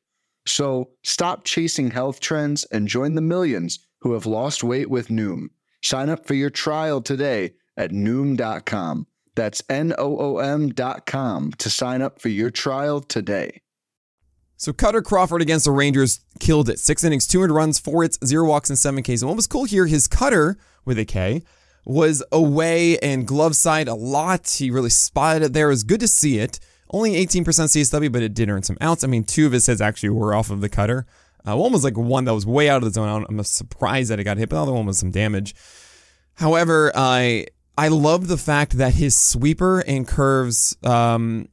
So 0.48 0.92
stop 1.04 1.44
chasing 1.44 1.92
health 1.92 2.20
trends 2.20 2.64
and 2.66 2.88
join 2.88 3.16
the 3.16 3.22
millions 3.22 3.80
who 4.00 4.14
have 4.14 4.26
lost 4.26 4.64
weight 4.64 4.90
with 4.90 5.10
Noom. 5.10 5.48
Sign 5.84 6.10
up 6.10 6.26
for 6.26 6.34
your 6.34 6.50
trial 6.50 7.02
today 7.02 7.54
at 7.78 7.92
Noom.com. 7.92 9.08
That's 9.36 9.64
N 9.70 9.94
O 9.98 10.18
O 10.18 10.38
M.com 10.40 11.52
to 11.58 11.70
sign 11.70 12.02
up 12.02 12.22
for 12.22 12.30
your 12.30 12.50
trial 12.50 13.02
today. 13.02 13.62
So 14.58 14.74
Kutter 14.74 15.04
Crawford 15.04 15.42
against 15.42 15.66
the 15.66 15.72
Rangers 15.72 16.20
killed 16.40 16.70
it. 16.70 16.80
Six 16.80 17.04
innings, 17.04 17.26
200 17.26 17.54
runs, 17.54 17.80
four 17.80 18.04
hits, 18.04 18.20
zero 18.24 18.48
walks, 18.48 18.70
and 18.70 18.78
seven 18.78 19.02
Ks. 19.02 19.22
And 19.22 19.30
what 19.30 19.36
was 19.36 19.48
cool 19.48 19.64
here, 19.64 19.88
his 19.88 20.08
cutter 20.08 20.58
with 20.86 21.00
a 21.00 21.06
K 21.06 21.42
was 21.86 22.24
away 22.32 22.98
and 23.00 23.28
glove 23.28 23.56
side 23.56 23.88
a 23.88 23.96
lot. 23.96 24.50
He 24.50 24.70
really 24.70 24.90
spotted 24.90 25.44
it 25.44 25.54
there. 25.54 25.68
It 25.68 25.74
was 25.74 25.84
good 25.84 26.00
to 26.02 26.08
see 26.08 26.40
it. 26.40 26.60
Only 26.92 27.14
18% 27.26 27.44
CSW, 27.44 28.12
but 28.12 28.22
it 28.22 28.34
did 28.34 28.50
earn 28.50 28.64
some 28.64 28.78
outs. 28.82 29.04
I 29.04 29.08
mean, 29.08 29.24
two 29.24 29.46
of 29.46 29.54
his 29.54 29.66
hits 29.66 29.82
actually 29.82 30.10
were 30.10 30.34
off 30.34 30.50
of 30.50 30.62
the 30.62 30.70
cutter. 30.70 31.06
Uh, 31.48 31.58
one 31.58 31.72
was 31.72 31.84
like 31.84 31.98
one 31.98 32.26
that 32.26 32.34
was 32.34 32.46
way 32.46 32.70
out 32.70 32.84
of 32.84 32.84
the 32.84 32.92
zone. 32.92 33.26
I'm 33.28 33.44
surprised 33.44 34.12
that 34.12 34.20
it 34.20 34.26
got 34.26 34.38
hit, 34.38 34.50
but 34.50 34.58
the 34.58 34.62
other 34.64 34.74
one 34.74 34.86
was 34.86 35.00
some 35.00 35.12
damage. 35.12 35.56
However, 36.36 36.92
I 36.94 37.48
I 37.78 37.88
love 37.88 38.28
the 38.28 38.38
fact 38.38 38.78
that 38.78 38.94
his 38.94 39.16
sweeper 39.16 39.80
and 39.80 40.08
curves, 40.08 40.76
um, 40.84 41.48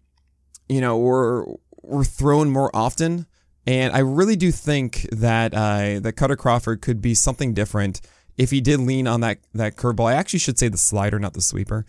you 0.68 0.80
know, 0.80 0.98
were 0.98 1.46
were 1.82 2.04
thrown 2.04 2.50
more 2.50 2.74
often. 2.74 3.26
And 3.66 3.94
I 3.94 3.98
really 3.98 4.36
do 4.36 4.50
think 4.50 5.06
that 5.12 5.54
uh, 5.54 6.00
that 6.00 6.16
Kutter 6.16 6.36
Crawford 6.36 6.80
could 6.80 7.00
be 7.00 7.14
something 7.14 7.54
different 7.54 8.00
if 8.38 8.50
he 8.50 8.60
did 8.60 8.80
lean 8.80 9.06
on 9.06 9.20
that 9.20 9.38
that 9.52 9.76
curveball. 9.76 10.10
I 10.10 10.14
actually 10.14 10.38
should 10.38 10.58
say 10.58 10.68
the 10.68 10.78
slider, 10.78 11.18
not 11.18 11.34
the 11.34 11.42
sweeper. 11.42 11.84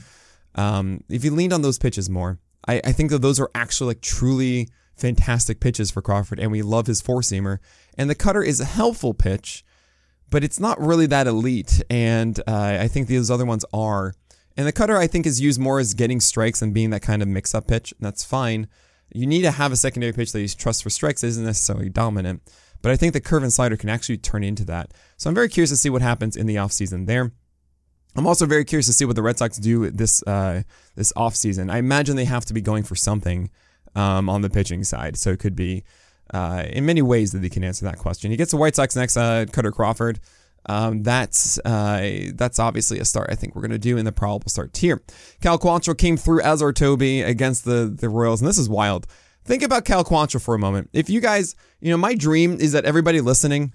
Um, 0.56 1.04
if 1.08 1.24
he 1.24 1.30
leaned 1.30 1.54
on 1.54 1.62
those 1.62 1.78
pitches 1.78 2.10
more, 2.10 2.40
I, 2.68 2.82
I 2.84 2.92
think 2.92 3.12
that 3.12 3.22
those 3.22 3.40
are 3.40 3.52
actually 3.56 3.90
like 3.90 4.02
truly 4.02 4.68
fantastic 4.98 5.60
pitches 5.60 5.92
for 5.92 6.02
Crawford, 6.02 6.40
and 6.40 6.52
we 6.52 6.62
love 6.62 6.88
his 6.88 7.02
four 7.02 7.22
seamer. 7.22 7.60
And 7.98 8.10
the 8.10 8.16
cutter 8.16 8.44
is 8.44 8.60
a 8.60 8.66
helpful 8.66 9.14
pitch, 9.14 9.64
but 10.30 10.44
it's 10.44 10.60
not 10.60 10.80
really 10.80 11.06
that 11.06 11.28
elite. 11.28 11.82
And 11.90 12.40
uh, 12.48 12.78
I 12.82 12.88
think 12.88 13.08
those 13.08 13.32
other 13.32 13.46
ones 13.46 13.64
are. 13.72 14.14
And 14.58 14.68
the 14.68 14.72
cutter, 14.74 14.98
I 14.98 15.08
think, 15.08 15.26
is 15.26 15.40
used 15.40 15.60
more 15.60 15.80
as 15.80 15.94
getting 15.94 16.20
strikes 16.20 16.62
and 16.62 16.74
being 16.74 16.90
that 16.90 17.02
kind 17.02 17.22
of 17.22 17.28
mix 17.28 17.56
up 17.56 17.68
pitch. 17.68 17.94
And 17.94 18.06
that's 18.06 18.26
fine. 18.26 18.68
You 19.14 19.26
need 19.26 19.44
to 19.44 19.52
have 19.52 19.72
a 19.72 19.78
secondary 19.78 20.12
pitch 20.12 20.34
that 20.34 20.42
you 20.42 20.48
trust 20.50 20.84
for 20.84 20.90
strikes 20.90 21.24
isn't 21.24 21.46
necessarily 21.46 21.90
dominant. 21.90 22.42
But 22.82 22.92
I 22.92 22.96
think 22.96 23.14
the 23.14 23.22
curve 23.22 23.44
and 23.44 23.52
slider 23.52 23.78
can 23.78 23.90
actually 23.90 24.18
turn 24.18 24.44
into 24.44 24.66
that. 24.66 24.94
So 25.18 25.30
I'm 25.30 25.36
very 25.36 25.50
curious 25.50 25.70
to 25.70 25.78
see 25.78 25.90
what 25.90 26.02
happens 26.02 26.36
in 26.36 26.46
the 26.46 26.56
offseason 26.56 27.06
there. 27.06 27.32
I'm 28.16 28.26
also 28.26 28.46
very 28.46 28.66
curious 28.66 28.88
to 28.88 28.94
see 28.94 29.06
what 29.06 29.16
the 29.16 29.22
Red 29.22 29.38
Sox 29.38 29.58
do 29.58 29.90
this 29.92 30.24
uh, 30.24 30.64
this 30.96 31.14
offseason. 31.14 31.72
I 31.72 31.78
imagine 31.78 32.16
they 32.16 32.26
have 32.26 32.46
to 32.46 32.54
be 32.54 32.62
going 32.62 32.84
for 32.84 32.96
something 32.96 33.50
um, 33.96 34.30
on 34.30 34.42
the 34.42 34.50
pitching 34.50 34.84
side. 34.84 35.18
So 35.18 35.32
it 35.32 35.40
could 35.40 35.56
be 35.56 35.84
uh, 36.34 36.64
in 36.68 36.86
many 36.86 37.02
ways 37.02 37.32
that 37.32 37.40
they 37.40 37.50
can 37.50 37.64
answer 37.64 37.86
that 37.86 37.98
question. 37.98 38.32
He 38.32 38.38
gets 38.38 38.52
the 38.52 38.58
White 38.58 38.76
Sox 38.76 38.96
next, 38.96 39.18
uh, 39.18 39.46
Kutter 39.46 39.74
Crawford. 39.74 40.20
Um, 40.66 41.04
that's 41.04 41.58
uh, 41.60 42.32
that's 42.34 42.60
obviously 42.60 43.00
a 43.00 43.06
start 43.06 43.30
I 43.32 43.36
think 43.36 43.56
we're 43.56 43.62
going 43.62 43.72
to 43.72 43.78
do 43.80 43.98
in 43.98 44.06
the 44.06 44.12
probable 44.12 44.50
start 44.50 44.74
tier. 44.74 45.02
Cal 45.42 45.58
Quantrill 45.58 45.98
came 45.98 46.18
through 46.18 46.42
as 46.42 46.62
our 46.62 46.74
Toby 46.74 47.22
against 47.22 47.66
the 47.66 47.86
the 47.86 48.10
Royals, 48.10 48.42
and 48.42 48.48
this 48.48 48.58
is 48.58 48.68
wild. 48.68 49.08
Think 49.46 49.64
about 49.64 49.86
Cal 49.86 50.04
Quantrill 50.04 50.42
for 50.42 50.54
a 50.54 50.60
moment. 50.60 50.90
If 50.94 51.10
you 51.10 51.22
guys, 51.22 51.56
you 51.80 51.90
know, 51.90 51.98
my 51.98 52.16
dream 52.16 52.60
is 52.60 52.74
that 52.74 52.86
everybody 52.86 53.22
listening 53.22 53.74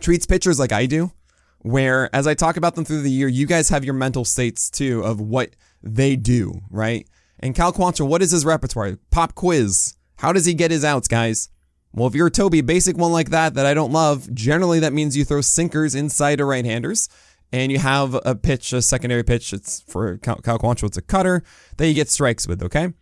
treats 0.00 0.26
pitchers 0.26 0.58
like 0.58 0.72
I 0.72 0.86
do, 0.86 1.12
where 1.58 2.14
as 2.14 2.26
I 2.26 2.34
talk 2.34 2.56
about 2.56 2.74
them 2.74 2.84
through 2.84 3.02
the 3.02 3.10
year, 3.10 3.28
you 3.28 3.46
guys 3.46 3.68
have 3.70 3.84
your 3.84 3.94
mental 3.94 4.24
states 4.24 4.70
too 4.70 5.02
of 5.02 5.20
what 5.20 5.56
they 5.82 6.14
do, 6.14 6.60
right? 6.70 7.06
And 7.40 7.54
Cal 7.54 7.72
Quantrill, 7.72 8.06
what 8.06 8.22
is 8.22 8.30
his 8.30 8.44
repertoire? 8.44 8.98
Pop 9.10 9.34
quiz. 9.34 9.94
How 10.18 10.32
does 10.32 10.44
he 10.44 10.54
get 10.54 10.70
his 10.70 10.84
outs, 10.84 11.08
guys? 11.08 11.48
Well, 11.92 12.06
if 12.06 12.14
you're 12.14 12.28
a 12.28 12.30
Toby, 12.30 12.60
basic 12.60 12.96
one 12.96 13.10
like 13.10 13.30
that 13.30 13.54
that 13.54 13.66
I 13.66 13.74
don't 13.74 13.92
love, 13.92 14.32
generally 14.32 14.78
that 14.80 14.92
means 14.92 15.16
you 15.16 15.24
throw 15.24 15.40
sinkers 15.40 15.94
inside 15.94 16.36
to 16.36 16.44
right-handers 16.44 17.08
and 17.52 17.72
you 17.72 17.78
have 17.78 18.16
a 18.24 18.36
pitch, 18.36 18.72
a 18.72 18.80
secondary 18.80 19.24
pitch. 19.24 19.52
It's 19.52 19.80
for 19.80 20.18
Cal, 20.18 20.36
Quantrill, 20.36 20.84
it's 20.84 20.96
a 20.96 21.02
cutter 21.02 21.42
that 21.78 21.88
you 21.88 21.94
get 21.94 22.08
strikes 22.08 22.46
with, 22.46 22.62
okay? 22.62 22.92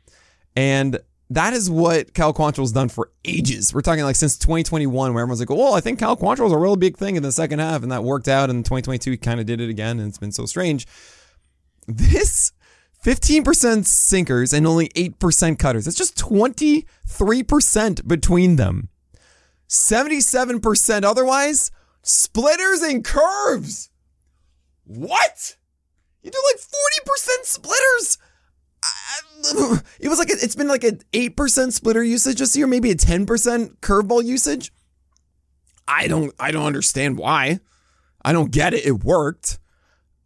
And 0.56 1.00
that 1.30 1.52
is 1.52 1.70
what 1.70 2.14
Cal 2.14 2.32
Quantrill's 2.32 2.72
done 2.72 2.88
for 2.88 3.10
ages. 3.24 3.74
We're 3.74 3.82
talking 3.82 4.04
like 4.04 4.16
since 4.16 4.38
2021, 4.38 5.12
where 5.12 5.22
everyone's 5.22 5.40
like, 5.40 5.50
well, 5.50 5.74
I 5.74 5.80
think 5.80 5.98
Cal 5.98 6.16
Quantrill's 6.16 6.52
a 6.52 6.58
really 6.58 6.76
big 6.76 6.96
thing 6.96 7.16
in 7.16 7.22
the 7.22 7.32
second 7.32 7.58
half, 7.58 7.82
and 7.82 7.92
that 7.92 8.04
worked 8.04 8.28
out. 8.28 8.50
And 8.50 8.64
2022, 8.64 9.10
he 9.12 9.16
kind 9.16 9.38
of 9.40 9.46
did 9.46 9.60
it 9.60 9.68
again, 9.68 9.98
and 9.98 10.08
it's 10.08 10.18
been 10.18 10.32
so 10.32 10.46
strange. 10.46 10.86
This 11.86 12.52
15% 13.04 13.86
sinkers 13.86 14.52
and 14.52 14.66
only 14.66 14.88
8% 14.90 15.58
cutters. 15.58 15.86
It's 15.86 15.96
just 15.96 16.16
23% 16.18 18.08
between 18.08 18.56
them. 18.56 18.88
77% 19.68 21.04
otherwise, 21.04 21.70
splitters 22.02 22.82
and 22.82 23.04
curves. 23.04 23.90
What? 24.84 25.56
You 26.22 26.30
do 26.30 26.42
like 26.52 26.60
40% 26.60 27.44
splitters. 27.44 28.18
It 30.00 30.08
was 30.08 30.18
like 30.18 30.30
a, 30.30 30.34
it's 30.34 30.56
been 30.56 30.68
like 30.68 30.84
an 30.84 31.00
8% 31.12 31.72
splitter 31.72 32.02
usage 32.02 32.38
this 32.38 32.56
year, 32.56 32.66
maybe 32.66 32.90
a 32.90 32.94
10% 32.94 33.78
curveball 33.80 34.24
usage. 34.24 34.72
I 35.88 36.06
don't 36.06 36.34
I 36.38 36.50
don't 36.50 36.66
understand 36.66 37.16
why. 37.18 37.60
I 38.22 38.32
don't 38.32 38.50
get 38.50 38.74
it. 38.74 38.84
It 38.84 39.04
worked. 39.04 39.58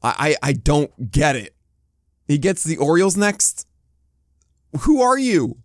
I 0.02 0.36
I, 0.42 0.48
I 0.48 0.52
don't 0.54 1.10
get 1.10 1.36
it. 1.36 1.54
He 2.26 2.36
gets 2.36 2.64
the 2.64 2.78
Orioles 2.78 3.16
next. 3.16 3.66
Who 4.80 5.00
are 5.00 5.18
you? 5.18 5.58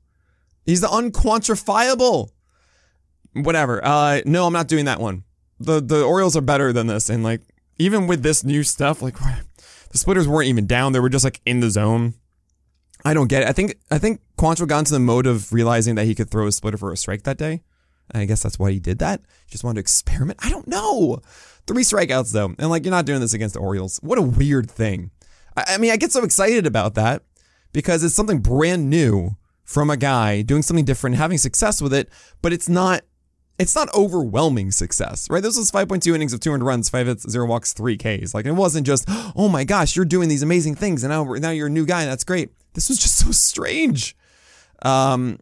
He's 0.66 0.82
the 0.82 0.88
unquantifiable. 0.88 2.30
Whatever. 3.34 3.84
Uh, 3.84 4.22
no, 4.26 4.46
I'm 4.46 4.54
not 4.54 4.68
doing 4.68 4.86
that 4.86 5.00
one. 5.00 5.24
The 5.60 5.82
the 5.82 6.04
Orioles 6.04 6.38
are 6.38 6.42
better 6.42 6.72
than 6.72 6.88
this, 6.88 7.10
and 7.10 7.24
like 7.24 7.42
even 7.80 8.06
with 8.06 8.22
this 8.22 8.44
new 8.44 8.64
stuff, 8.64 9.02
like 9.02 9.16
the 9.92 9.98
splitters 9.98 10.28
weren't 10.28 10.50
even 10.50 10.68
down; 10.68 10.92
they 10.92 11.00
were 11.00 11.10
just 11.10 11.24
like 11.24 11.42
in 11.46 11.60
the 11.60 11.72
zone. 11.72 12.14
I 13.06 13.14
don't 13.14 13.28
get 13.28 13.44
it. 13.44 13.50
I 13.50 13.52
think 13.52 13.78
I 13.92 13.98
think 13.98 14.22
Quantrill 14.38 14.68
got 14.68 14.80
into 14.80 14.94
the 14.94 15.00
mode 15.00 15.28
of 15.28 15.54
realizing 15.54 15.96
that 15.96 16.06
he 16.06 16.16
could 16.16 16.30
throw 16.30 16.48
a 16.48 16.52
splitter 16.52 16.78
for 16.78 16.92
a 16.92 16.98
strike 16.98 17.24
that 17.24 17.38
day. 17.38 17.62
I 18.14 18.26
guess 18.26 18.42
that's 18.42 18.58
why 18.58 18.72
he 18.72 18.80
did 18.80 19.00
that. 19.00 19.22
Just 19.50 19.64
wanted 19.64 19.76
to 19.76 19.82
experiment. 19.82 20.40
I 20.42 20.50
don't 20.50 20.68
know. 20.68 21.20
Three 21.66 21.84
strikeouts 21.84 22.32
though, 22.32 22.56
and 22.58 22.70
like 22.70 22.86
you're 22.86 22.92
not 22.92 23.06
doing 23.06 23.20
this 23.20 23.34
against 23.34 23.54
the 23.54 23.60
Orioles. 23.60 24.00
What 24.02 24.18
a 24.18 24.22
weird 24.22 24.70
thing. 24.72 25.12
I 25.56 25.78
mean, 25.78 25.92
I 25.92 25.98
get 25.98 26.12
so 26.12 26.24
excited 26.24 26.68
about 26.68 26.96
that 26.96 27.24
because 27.74 28.04
it's 28.04 28.16
something 28.16 28.40
brand 28.40 28.90
new 28.90 29.36
from 29.64 29.90
a 29.90 29.98
guy 29.98 30.42
doing 30.44 30.62
something 30.62 30.86
different, 30.86 31.18
having 31.18 31.38
success 31.38 31.82
with 31.82 31.94
it, 31.94 32.10
but 32.42 32.54
it's 32.54 32.70
not 32.70 33.02
it's 33.60 33.76
not 33.76 33.94
overwhelming 33.96 34.72
success, 34.72 35.28
right? 35.30 35.42
This 35.42 35.58
was 35.58 35.72
5.2 35.72 36.14
innings 36.14 36.32
of 36.32 36.40
200 36.40 36.64
runs, 36.64 36.90
five 36.90 37.08
hits, 37.08 37.30
zero 37.30 37.48
walks, 37.48 37.74
three 37.74 37.98
Ks. 37.98 38.34
Like 38.34 38.46
it 38.46 38.52
wasn't 38.52 38.86
just, 38.86 39.06
oh 39.36 39.50
my 39.50 39.64
gosh, 39.64 39.96
you're 39.96 40.06
doing 40.06 40.30
these 40.30 40.44
amazing 40.44 40.76
things, 40.76 41.04
and 41.04 41.12
now 41.12 41.24
now 41.24 41.50
you're 41.50 41.68
a 41.68 41.72
new 41.72 41.86
guy. 41.86 42.04
And 42.04 42.12
that's 42.12 42.24
great. 42.24 42.52
This 42.78 42.90
was 42.90 43.00
just 43.00 43.18
so 43.26 43.32
strange. 43.32 44.16
Um, 44.84 45.40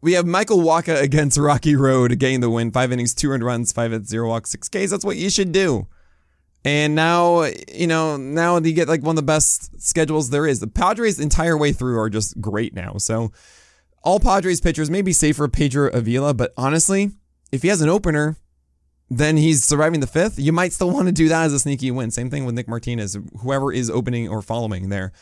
we 0.00 0.14
have 0.14 0.26
Michael 0.26 0.58
Wacha 0.58 1.00
against 1.00 1.38
Rocky 1.38 1.76
Road 1.76 2.18
getting 2.18 2.40
the 2.40 2.50
win. 2.50 2.72
Five 2.72 2.90
innings, 2.90 3.14
200 3.14 3.46
runs, 3.46 3.70
five 3.70 3.92
hits, 3.92 4.08
zero 4.08 4.28
walks, 4.28 4.50
six 4.50 4.68
Ks. 4.68 4.90
That's 4.90 5.04
what 5.04 5.16
you 5.16 5.30
should 5.30 5.52
do. 5.52 5.86
And 6.64 6.96
now, 6.96 7.44
you 7.72 7.86
know, 7.86 8.16
now 8.16 8.58
you 8.58 8.72
get 8.72 8.88
like 8.88 9.02
one 9.02 9.12
of 9.12 9.16
the 9.16 9.22
best 9.22 9.80
schedules 9.80 10.30
there 10.30 10.44
is. 10.44 10.58
The 10.58 10.66
Padres 10.66 11.20
entire 11.20 11.56
way 11.56 11.72
through 11.72 12.00
are 12.00 12.10
just 12.10 12.40
great 12.40 12.74
now. 12.74 12.94
So 12.98 13.30
all 14.02 14.18
Padres 14.18 14.60
pitchers 14.60 14.90
may 14.90 15.02
be 15.02 15.12
for 15.12 15.46
Pedro 15.48 15.88
Avila, 15.90 16.34
but 16.34 16.52
honestly, 16.56 17.12
if 17.52 17.62
he 17.62 17.68
has 17.68 17.80
an 17.80 17.88
opener, 17.88 18.36
then 19.08 19.36
he's 19.36 19.62
surviving 19.62 20.00
the 20.00 20.06
fifth. 20.08 20.36
You 20.36 20.52
might 20.52 20.72
still 20.72 20.90
want 20.90 21.06
to 21.06 21.12
do 21.12 21.28
that 21.28 21.44
as 21.44 21.52
a 21.52 21.60
sneaky 21.60 21.92
win. 21.92 22.10
Same 22.10 22.28
thing 22.28 22.44
with 22.44 22.56
Nick 22.56 22.66
Martinez, 22.66 23.16
whoever 23.40 23.72
is 23.72 23.88
opening 23.88 24.28
or 24.28 24.42
following 24.42 24.88
there. 24.88 25.12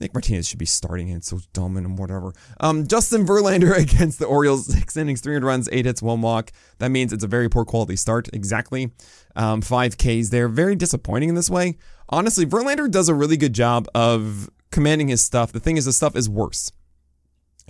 Nick 0.00 0.12
Martinez 0.14 0.46
should 0.46 0.58
be 0.58 0.66
starting 0.66 1.08
it. 1.08 1.24
So 1.24 1.40
dumb 1.52 1.76
and 1.76 1.98
whatever. 1.98 2.32
Um, 2.60 2.86
Justin 2.86 3.26
Verlander 3.26 3.76
against 3.78 4.18
the 4.18 4.26
Orioles, 4.26 4.66
six 4.66 4.96
innings, 4.96 5.20
300 5.20 5.46
runs, 5.46 5.68
eight 5.72 5.86
hits, 5.86 6.02
one 6.02 6.20
walk. 6.22 6.52
That 6.78 6.90
means 6.90 7.12
it's 7.12 7.24
a 7.24 7.28
very 7.28 7.48
poor 7.48 7.64
quality 7.64 7.96
start. 7.96 8.28
Exactly. 8.32 8.92
Um, 9.34 9.62
five 9.62 9.96
Ks 9.96 10.28
there. 10.30 10.48
Very 10.48 10.76
disappointing 10.76 11.30
in 11.30 11.34
this 11.34 11.50
way. 11.50 11.78
Honestly, 12.08 12.46
Verlander 12.46 12.90
does 12.90 13.08
a 13.08 13.14
really 13.14 13.36
good 13.36 13.52
job 13.52 13.88
of 13.94 14.50
commanding 14.70 15.08
his 15.08 15.22
stuff. 15.22 15.52
The 15.52 15.60
thing 15.60 15.76
is, 15.76 15.86
the 15.86 15.92
stuff 15.92 16.16
is 16.16 16.28
worse. 16.28 16.70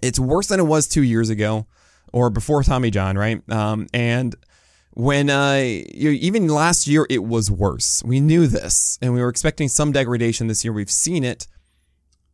It's 0.02 0.18
worse 0.18 0.49
than 0.49 0.61
it 0.61 0.64
was 0.64 0.87
two 0.87 1.02
years 1.02 1.30
ago 1.30 1.66
or 2.12 2.30
before 2.30 2.62
Tommy 2.62 2.90
John, 2.90 3.16
right? 3.16 3.40
Um, 3.50 3.87
and 3.95 4.35
when 4.92 5.30
uh, 5.30 5.56
even 5.56 6.49
last 6.49 6.87
year, 6.87 7.06
it 7.09 7.25
was 7.25 7.50
worse. 7.50 8.02
We 8.04 8.21
knew 8.21 8.47
this 8.47 8.99
and 9.00 9.12
we 9.12 9.21
were 9.21 9.28
expecting 9.28 9.68
some 9.68 9.92
degradation 9.92 10.47
this 10.47 10.64
year. 10.64 10.73
We've 10.73 10.90
seen 10.90 11.25
it. 11.25 11.47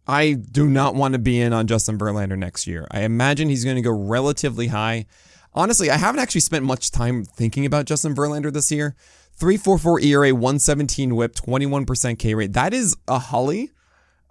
I 0.07 0.33
do 0.33 0.69
not 0.69 0.95
want 0.95 1.13
to 1.13 1.19
be 1.19 1.41
in 1.41 1.53
on 1.53 1.67
Justin 1.67 1.97
Verlander 1.99 2.37
next 2.37 2.67
year. 2.67 2.87
I 2.91 3.03
imagine 3.03 3.49
he's 3.49 3.65
going 3.65 3.77
to 3.77 3.83
go 3.83 3.93
relatively 3.93 4.69
high. 4.69 5.07
Honestly, 5.55 5.91
I 5.91 5.97
haven't 5.97 6.21
actually 6.21 6.41
spent 6.41 6.65
much 6.65 6.91
time 6.91 7.25
thinking 7.25 7.67
about 7.67 7.87
Justin 7.87 8.15
Verlander 8.15 8.53
this 8.53 8.73
year. 8.73 8.97
344 9.37 10.01
ERA, 10.01 10.35
117 10.35 11.15
whip, 11.15 11.35
21% 11.35 12.19
K 12.19 12.35
rate. 12.35 12.53
That 12.53 12.75
is 12.75 12.97
a 13.07 13.19
Holly. 13.19 13.71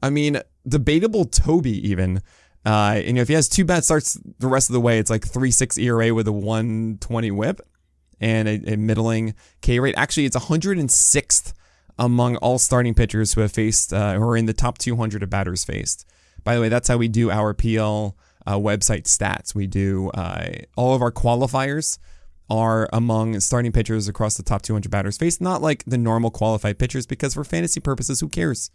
I 0.04 0.10
mean, 0.10 0.42
debatable 0.68 1.26
Toby 1.26 1.88
even. 1.90 2.22
Uh, 2.66 2.94
and 2.98 3.06
you 3.06 3.14
know, 3.14 3.22
if 3.22 3.28
he 3.28 3.34
has 3.34 3.50
two 3.50 3.66
bad 3.66 3.84
starts 3.84 4.20
the 4.40 4.48
rest 4.48 4.70
of 4.70 4.74
the 4.74 4.82
way, 4.82 5.00
it's 5.00 5.10
like 5.10 5.24
3.6 5.24 5.82
ERA 5.82 6.14
with 6.14 6.28
a 6.28 6.32
120 6.32 7.32
whip 7.32 7.62
and 8.20 8.48
a, 8.48 8.74
a 8.74 8.78
middling 8.78 9.34
K 9.62 9.80
rate. 9.80 9.96
Actually, 9.98 10.26
it's 10.26 10.38
106th 10.38 11.54
among 12.02 12.36
all 12.38 12.58
starting 12.58 12.96
pitchers 12.96 13.34
who 13.34 13.42
have 13.42 13.52
faced 13.52 13.94
uh, 13.94 14.16
who 14.16 14.24
are 14.24 14.36
in 14.36 14.48
the 14.48 14.54
top 14.54 14.80
200 14.80 15.22
of 15.22 15.30
batters 15.30 15.64
faced. 15.64 16.06
By 16.44 16.56
the 16.56 16.62
way, 16.62 16.68
that's 16.68 16.88
how 16.88 16.98
we 16.98 17.08
do 17.08 17.30
our 17.30 17.54
PL 17.54 18.18
uh, 18.48 18.56
website 18.56 19.04
stats. 19.04 19.54
We 19.54 19.68
do 19.68 20.10
uh, 20.16 20.50
all 20.76 20.96
of 20.96 21.04
our 21.04 21.12
qualifiers 21.12 22.00
are 22.50 22.90
among 22.92 23.40
starting 23.40 23.72
pitchers 23.72 24.08
across 24.08 24.36
the 24.36 24.42
top 24.42 24.64
200 24.64 24.90
batters 24.90 25.16
faced, 25.16 25.42
not 25.42 25.62
like 25.62 25.84
the 25.86 25.98
normal 25.98 26.32
qualified 26.32 26.80
pitchers, 26.80 27.06
because 27.06 27.36
for 27.36 27.44
fantasy 27.44 27.80
purposes, 27.80 28.20
who 28.20 28.28
cares? 28.28 28.72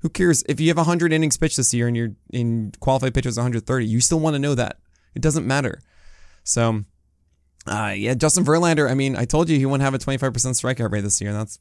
Who 0.00 0.10
cares 0.10 0.44
if 0.46 0.60
you 0.60 0.68
have 0.68 0.76
100 0.76 1.10
innings 1.10 1.38
pitched 1.38 1.56
this 1.56 1.72
year 1.72 1.88
and 1.88 1.96
you're 1.96 2.12
in 2.30 2.72
qualified 2.80 3.14
pitchers 3.14 3.38
130? 3.38 3.86
You 3.86 4.00
still 4.02 4.20
want 4.20 4.34
to 4.34 4.38
know 4.38 4.54
that. 4.54 4.78
It 5.14 5.22
doesn't 5.22 5.46
matter. 5.46 5.80
So, 6.44 6.84
uh, 7.66 7.94
yeah, 7.96 8.12
Justin 8.12 8.44
Verlander. 8.44 8.90
I 8.90 8.94
mean, 8.94 9.16
I 9.16 9.24
told 9.24 9.48
you 9.48 9.58
he 9.58 9.66
wouldn't 9.66 9.82
have 9.82 9.94
a 9.94 9.98
25% 9.98 10.30
strikeout 10.30 10.92
rate 10.92 11.00
this 11.00 11.20
year. 11.20 11.32
That's 11.32 11.58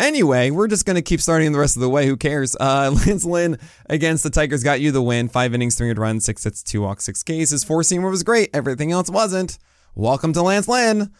anyway. 0.00 0.50
We're 0.50 0.68
just 0.68 0.86
gonna 0.86 1.02
keep 1.02 1.20
starting 1.20 1.52
the 1.52 1.58
rest 1.58 1.76
of 1.76 1.80
the 1.80 1.88
way. 1.88 2.06
Who 2.06 2.16
cares? 2.16 2.56
Uh, 2.58 2.90
Lance 3.06 3.24
Lynn 3.24 3.58
against 3.88 4.22
the 4.24 4.30
Tigers 4.30 4.64
got 4.64 4.80
you 4.80 4.90
the 4.90 5.02
win. 5.02 5.28
Five 5.28 5.54
innings, 5.54 5.76
300 5.76 6.00
runs, 6.00 6.24
six 6.24 6.44
hits, 6.44 6.62
two 6.62 6.82
walks, 6.82 7.04
six 7.04 7.22
Ks. 7.22 7.50
His 7.50 7.64
four 7.64 7.82
seamer 7.82 8.10
was 8.10 8.22
great. 8.22 8.50
Everything 8.52 8.90
else 8.90 9.10
wasn't. 9.10 9.58
Welcome 9.94 10.32
to 10.32 10.42
Lance 10.42 10.66
Lynn. 10.66 11.10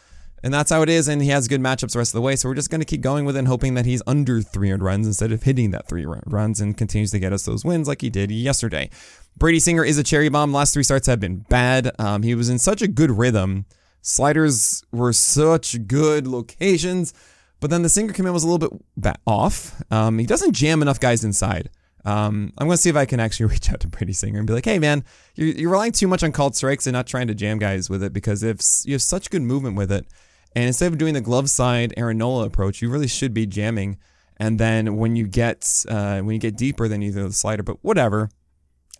And 0.42 0.54
that's 0.54 0.70
how 0.70 0.82
it 0.82 0.88
is. 0.88 1.06
And 1.08 1.20
he 1.20 1.28
has 1.28 1.48
good 1.48 1.60
matchups 1.60 1.92
the 1.92 1.98
rest 1.98 2.10
of 2.10 2.18
the 2.18 2.22
way. 2.22 2.34
So 2.36 2.48
we're 2.48 2.54
just 2.54 2.70
going 2.70 2.80
to 2.80 2.86
keep 2.86 3.02
going 3.02 3.24
with 3.24 3.36
it 3.36 3.46
hoping 3.46 3.74
that 3.74 3.84
he's 3.84 4.02
under 4.06 4.40
300 4.40 4.82
runs 4.82 5.06
instead 5.06 5.32
of 5.32 5.42
hitting 5.42 5.70
that 5.72 5.86
three 5.86 6.06
runs 6.06 6.60
and 6.60 6.76
continues 6.76 7.10
to 7.10 7.18
get 7.18 7.32
us 7.32 7.44
those 7.44 7.64
wins 7.64 7.86
like 7.88 8.00
he 8.00 8.10
did 8.10 8.30
yesterday. 8.30 8.88
Brady 9.36 9.60
Singer 9.60 9.84
is 9.84 9.98
a 9.98 10.02
cherry 10.02 10.28
bomb. 10.28 10.52
Last 10.52 10.72
three 10.72 10.82
starts 10.82 11.06
have 11.06 11.20
been 11.20 11.40
bad. 11.48 11.90
Um, 11.98 12.22
he 12.22 12.34
was 12.34 12.48
in 12.48 12.58
such 12.58 12.80
a 12.80 12.88
good 12.88 13.10
rhythm. 13.10 13.66
Sliders 14.02 14.82
were 14.92 15.12
such 15.12 15.86
good 15.86 16.26
locations. 16.26 17.12
But 17.60 17.70
then 17.70 17.82
the 17.82 17.88
Singer 17.88 18.12
command 18.12 18.34
was 18.34 18.42
a 18.42 18.48
little 18.48 18.80
bit 18.98 19.16
off. 19.26 19.80
Um, 19.92 20.18
he 20.18 20.26
doesn't 20.26 20.52
jam 20.52 20.82
enough 20.82 20.98
guys 20.98 21.24
inside. 21.24 21.70
Um, 22.04 22.52
I'm 22.56 22.66
going 22.66 22.76
to 22.76 22.82
see 22.82 22.88
if 22.88 22.96
I 22.96 23.04
can 23.04 23.20
actually 23.20 23.46
reach 23.52 23.70
out 23.70 23.80
to 23.80 23.88
Brady 23.88 24.14
Singer 24.14 24.38
and 24.38 24.46
be 24.46 24.54
like, 24.54 24.64
hey, 24.64 24.78
man, 24.78 25.04
you're, 25.34 25.48
you're 25.48 25.70
relying 25.70 25.92
too 25.92 26.08
much 26.08 26.22
on 26.22 26.32
called 26.32 26.56
strikes 26.56 26.86
and 26.86 26.94
not 26.94 27.06
trying 27.06 27.26
to 27.26 27.34
jam 27.34 27.58
guys 27.58 27.90
with 27.90 28.02
it 28.02 28.12
because 28.12 28.42
if 28.42 28.60
you 28.84 28.94
have 28.94 29.02
such 29.02 29.30
good 29.30 29.42
movement 29.42 29.76
with 29.76 29.92
it, 29.92 30.06
and 30.54 30.64
instead 30.64 30.90
of 30.90 30.98
doing 30.98 31.14
the 31.14 31.20
glove 31.20 31.48
side 31.48 31.94
Aaron 31.96 32.18
Nola 32.18 32.46
approach, 32.46 32.82
you 32.82 32.90
really 32.90 33.06
should 33.06 33.32
be 33.32 33.46
jamming. 33.46 33.98
And 34.36 34.58
then 34.58 34.96
when 34.96 35.16
you 35.16 35.26
get 35.26 35.84
uh, 35.88 36.20
when 36.20 36.34
you 36.34 36.40
get 36.40 36.56
deeper, 36.56 36.88
then 36.88 37.02
you 37.02 37.12
do 37.12 37.22
the 37.26 37.32
slider. 37.32 37.62
But 37.62 37.76
whatever. 37.82 38.30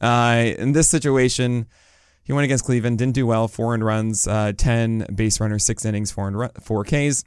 Uh, 0.00 0.52
in 0.58 0.72
this 0.72 0.88
situation, 0.88 1.66
he 2.22 2.32
went 2.32 2.44
against 2.44 2.64
Cleveland, 2.64 2.98
didn't 2.98 3.14
do 3.14 3.26
well. 3.26 3.48
Four 3.48 3.74
and 3.74 3.84
runs, 3.84 4.28
uh, 4.28 4.52
ten 4.56 5.06
base 5.14 5.40
runners, 5.40 5.64
six 5.64 5.84
innings, 5.84 6.12
four 6.12 6.28
and 6.28 6.38
run, 6.38 6.50
four 6.60 6.84
Ks. 6.84 7.24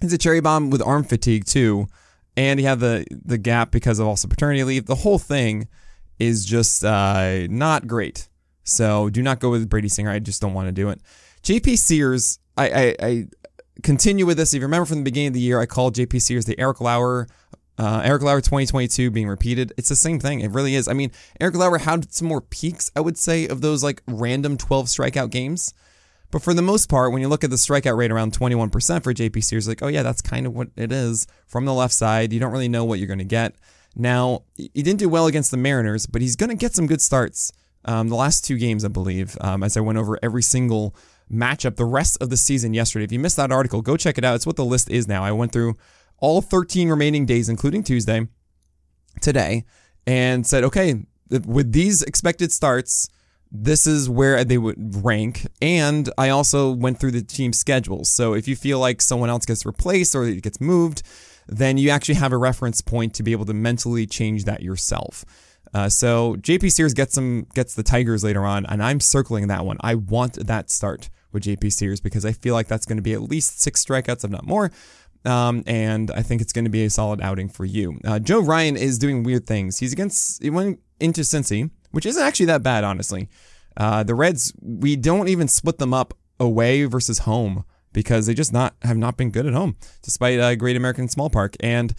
He's 0.00 0.12
a 0.12 0.18
cherry 0.18 0.40
bomb 0.40 0.70
with 0.70 0.82
arm 0.82 1.04
fatigue 1.04 1.44
too, 1.44 1.86
and 2.36 2.60
he 2.60 2.66
had 2.66 2.80
the 2.80 3.06
the 3.10 3.38
gap 3.38 3.70
because 3.70 3.98
of 3.98 4.06
also 4.06 4.28
paternity 4.28 4.64
leave. 4.64 4.86
The 4.86 4.94
whole 4.96 5.18
thing 5.18 5.68
is 6.18 6.44
just 6.44 6.84
uh, 6.84 7.46
not 7.48 7.86
great. 7.86 8.28
So 8.64 9.08
do 9.08 9.22
not 9.22 9.40
go 9.40 9.50
with 9.50 9.68
Brady 9.68 9.88
Singer. 9.88 10.10
I 10.10 10.18
just 10.18 10.40
don't 10.40 10.54
want 10.54 10.68
to 10.68 10.72
do 10.72 10.90
it. 10.90 11.00
JP 11.42 11.78
Sears 11.78 12.38
I, 12.58 12.68
I, 12.68 12.96
I 13.00 13.26
continue 13.82 14.26
with 14.26 14.36
this. 14.36 14.52
If 14.52 14.58
you 14.58 14.66
remember 14.66 14.86
from 14.86 14.98
the 14.98 15.04
beginning 15.04 15.28
of 15.28 15.34
the 15.34 15.40
year, 15.40 15.60
I 15.60 15.66
called 15.66 15.94
JP 15.94 16.20
Sears 16.20 16.44
the 16.44 16.58
Eric 16.58 16.80
Lauer, 16.80 17.28
uh, 17.78 18.02
Eric 18.04 18.22
Lauer 18.22 18.40
2022 18.40 19.10
being 19.10 19.28
repeated. 19.28 19.72
It's 19.78 19.88
the 19.88 19.96
same 19.96 20.18
thing. 20.18 20.40
It 20.40 20.50
really 20.50 20.74
is. 20.74 20.88
I 20.88 20.92
mean, 20.92 21.12
Eric 21.40 21.54
Lauer 21.54 21.78
had 21.78 22.12
some 22.12 22.26
more 22.26 22.40
peaks, 22.40 22.90
I 22.96 23.00
would 23.00 23.16
say, 23.16 23.46
of 23.46 23.60
those 23.60 23.84
like 23.84 24.02
random 24.08 24.58
12 24.58 24.86
strikeout 24.86 25.30
games. 25.30 25.72
But 26.30 26.42
for 26.42 26.52
the 26.52 26.62
most 26.62 26.88
part, 26.88 27.12
when 27.12 27.22
you 27.22 27.28
look 27.28 27.44
at 27.44 27.50
the 27.50 27.56
strikeout 27.56 27.96
rate 27.96 28.10
around 28.10 28.32
21% 28.38 29.02
for 29.02 29.14
JP 29.14 29.42
Sears, 29.42 29.66
like, 29.66 29.82
oh 29.82 29.88
yeah, 29.88 30.02
that's 30.02 30.20
kind 30.20 30.46
of 30.46 30.54
what 30.54 30.68
it 30.76 30.92
is 30.92 31.26
from 31.46 31.64
the 31.64 31.72
left 31.72 31.94
side. 31.94 32.32
You 32.32 32.40
don't 32.40 32.52
really 32.52 32.68
know 32.68 32.84
what 32.84 32.98
you're 32.98 33.08
going 33.08 33.18
to 33.18 33.24
get. 33.24 33.54
Now, 33.96 34.42
he 34.56 34.68
didn't 34.68 34.98
do 34.98 35.08
well 35.08 35.26
against 35.26 35.50
the 35.50 35.56
Mariners, 35.56 36.06
but 36.06 36.20
he's 36.20 36.36
going 36.36 36.50
to 36.50 36.56
get 36.56 36.74
some 36.74 36.86
good 36.86 37.00
starts. 37.00 37.52
Um, 37.84 38.08
the 38.08 38.16
last 38.16 38.44
two 38.44 38.58
games, 38.58 38.84
I 38.84 38.88
believe, 38.88 39.38
um, 39.40 39.62
as 39.62 39.76
I 39.76 39.80
went 39.80 39.98
over 39.98 40.18
every 40.22 40.42
single 40.42 40.94
matchup 41.32 41.76
the 41.76 41.84
rest 41.84 42.18
of 42.20 42.30
the 42.30 42.36
season 42.36 42.74
yesterday. 42.74 43.04
If 43.04 43.12
you 43.12 43.18
missed 43.18 43.36
that 43.36 43.52
article, 43.52 43.82
go 43.82 43.96
check 43.96 44.18
it 44.18 44.24
out. 44.24 44.34
It's 44.34 44.46
what 44.46 44.56
the 44.56 44.64
list 44.64 44.90
is 44.90 45.08
now. 45.08 45.24
I 45.24 45.32
went 45.32 45.52
through 45.52 45.76
all 46.18 46.40
13 46.40 46.88
remaining 46.88 47.26
days, 47.26 47.48
including 47.48 47.82
Tuesday, 47.82 48.26
today, 49.20 49.64
and 50.06 50.46
said, 50.46 50.64
okay, 50.64 51.04
with 51.30 51.72
these 51.72 52.02
expected 52.02 52.52
starts, 52.52 53.08
this 53.50 53.86
is 53.86 54.10
where 54.10 54.44
they 54.44 54.58
would 54.58 55.04
rank. 55.04 55.46
And 55.62 56.10
I 56.18 56.28
also 56.28 56.70
went 56.72 57.00
through 57.00 57.12
the 57.12 57.22
team 57.22 57.52
schedules. 57.52 58.10
So 58.10 58.34
if 58.34 58.46
you 58.46 58.56
feel 58.56 58.78
like 58.78 59.00
someone 59.00 59.30
else 59.30 59.46
gets 59.46 59.64
replaced 59.64 60.14
or 60.14 60.24
it 60.24 60.42
gets 60.42 60.60
moved, 60.60 61.02
then 61.48 61.78
you 61.78 61.90
actually 61.90 62.16
have 62.16 62.32
a 62.32 62.36
reference 62.36 62.80
point 62.80 63.14
to 63.14 63.22
be 63.22 63.32
able 63.32 63.46
to 63.46 63.54
mentally 63.54 64.06
change 64.06 64.44
that 64.44 64.62
yourself. 64.62 65.24
Uh, 65.74 65.88
so 65.88 66.36
JP 66.36 66.72
Sears 66.72 66.94
gets 66.94 67.14
some 67.14 67.46
gets 67.54 67.74
the 67.74 67.82
Tigers 67.82 68.24
later 68.24 68.44
on, 68.44 68.64
and 68.66 68.82
I'm 68.82 69.00
circling 69.00 69.48
that 69.48 69.64
one. 69.64 69.76
I 69.80 69.94
want 69.94 70.46
that 70.46 70.70
start 70.70 71.10
with 71.32 71.44
JP 71.44 71.72
Sears 71.72 72.00
because 72.00 72.24
I 72.24 72.32
feel 72.32 72.54
like 72.54 72.68
that's 72.68 72.86
going 72.86 72.96
to 72.96 73.02
be 73.02 73.12
at 73.12 73.22
least 73.22 73.60
six 73.60 73.84
strikeouts, 73.84 74.24
if 74.24 74.30
not 74.30 74.46
more. 74.46 74.70
Um, 75.24 75.62
and 75.66 76.10
I 76.10 76.22
think 76.22 76.40
it's 76.40 76.52
going 76.52 76.64
to 76.64 76.70
be 76.70 76.84
a 76.84 76.90
solid 76.90 77.20
outing 77.20 77.48
for 77.48 77.64
you. 77.64 77.98
Uh, 78.04 78.18
Joe 78.18 78.40
Ryan 78.40 78.76
is 78.76 78.98
doing 78.98 79.22
weird 79.22 79.46
things. 79.46 79.78
He's 79.78 79.92
against, 79.92 80.42
he 80.42 80.50
went 80.50 80.80
into 81.00 81.22
Cincy, 81.22 81.70
which 81.90 82.06
isn't 82.06 82.22
actually 82.22 82.46
that 82.46 82.62
bad, 82.62 82.84
honestly. 82.84 83.28
Uh, 83.76 84.02
the 84.02 84.14
Reds, 84.14 84.52
we 84.62 84.96
don't 84.96 85.28
even 85.28 85.48
split 85.48 85.78
them 85.78 85.92
up 85.92 86.14
away 86.40 86.84
versus 86.84 87.20
home 87.20 87.64
because 87.92 88.26
they 88.26 88.34
just 88.34 88.52
not 88.52 88.74
have 88.82 88.96
not 88.96 89.16
been 89.16 89.30
good 89.30 89.46
at 89.46 89.54
home, 89.54 89.76
despite 90.02 90.38
a 90.38 90.56
Great 90.56 90.76
American 90.76 91.08
Small 91.08 91.30
Park. 91.30 91.56
And 91.60 91.94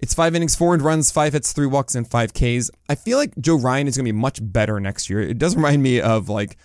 it's 0.00 0.14
five 0.14 0.34
innings, 0.34 0.54
four 0.54 0.76
runs, 0.76 1.10
five 1.10 1.32
hits, 1.32 1.52
three 1.52 1.66
walks, 1.66 1.94
and 1.94 2.08
five 2.08 2.32
Ks. 2.34 2.70
I 2.88 2.94
feel 2.94 3.18
like 3.18 3.32
Joe 3.38 3.56
Ryan 3.56 3.88
is 3.88 3.96
going 3.96 4.04
to 4.04 4.12
be 4.12 4.18
much 4.18 4.40
better 4.42 4.80
next 4.80 5.08
year. 5.08 5.20
It 5.20 5.38
does 5.38 5.56
remind 5.56 5.82
me 5.82 6.00
of 6.00 6.28
like 6.28 6.56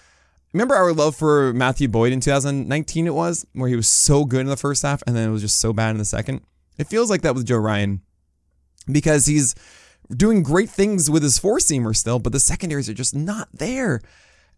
Remember 0.54 0.76
our 0.76 0.94
love 0.94 1.16
for 1.16 1.54
Matthew 1.54 1.88
Boyd 1.88 2.12
in 2.12 2.20
2019 2.22 3.06
it 3.06 3.14
was, 3.14 3.46
where 3.54 3.70
he 3.70 3.76
was 3.76 3.88
so 3.88 4.26
good 4.26 4.42
in 4.42 4.48
the 4.48 4.58
first 4.58 4.82
half 4.82 5.04
and 5.06 5.16
then 5.16 5.30
it 5.30 5.32
was 5.32 5.42
just 5.42 5.60
so 5.60 5.74
bad 5.74 5.92
in 5.92 5.98
the 5.98 6.06
second? 6.06 6.42
It 6.78 6.88
feels 6.88 7.10
like 7.10 7.22
that 7.22 7.36
with 7.36 7.46
Joe 7.46 7.58
Ryan 7.58 8.02
because 8.92 9.28
he's 9.28 9.54
doing 10.10 10.42
great 10.42 10.70
things 10.70 11.10
with 11.10 11.22
his 11.22 11.38
four 11.38 11.60
seamer 11.60 11.96
still, 11.96 12.18
but 12.18 12.32
the 12.34 12.40
secondaries 12.40 12.90
are 12.90 12.96
just 12.96 13.16
not 13.16 13.50
there. 13.54 14.02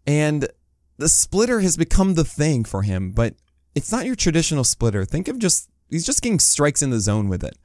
And 0.06 0.48
the 0.96 1.08
splitter 1.08 1.60
has 1.60 1.76
become 1.76 2.14
the 2.14 2.24
thing 2.24 2.64
for 2.64 2.82
him, 2.82 3.12
but 3.12 3.34
it's 3.74 3.92
not 3.92 4.06
your 4.06 4.14
traditional 4.14 4.64
splitter. 4.64 5.04
Think 5.04 5.28
of 5.28 5.38
just, 5.38 5.68
he's 5.90 6.06
just 6.06 6.22
getting 6.22 6.38
strikes 6.38 6.82
in 6.82 6.90
the 6.90 7.00
zone 7.00 7.28
with 7.28 7.44
it. 7.44 7.58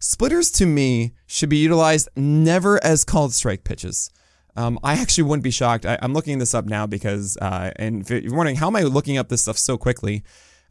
Splitters 0.00 0.50
to 0.52 0.66
me 0.66 1.14
should 1.26 1.48
be 1.48 1.58
utilized 1.58 2.08
never 2.16 2.82
as 2.84 3.04
called 3.04 3.34
strike 3.34 3.62
pitches. 3.64 4.10
Um, 4.58 4.76
I 4.82 4.94
actually 4.94 5.22
wouldn't 5.22 5.44
be 5.44 5.52
shocked. 5.52 5.86
I, 5.86 5.98
am 6.02 6.12
looking 6.12 6.40
this 6.40 6.52
up 6.52 6.64
now 6.64 6.84
because, 6.84 7.36
uh, 7.36 7.70
and 7.76 8.02
if 8.02 8.10
you're 8.10 8.34
wondering 8.34 8.56
how 8.56 8.66
am 8.66 8.74
I 8.74 8.82
looking 8.82 9.16
up 9.16 9.28
this 9.28 9.42
stuff 9.42 9.56
so 9.56 9.78
quickly, 9.78 10.24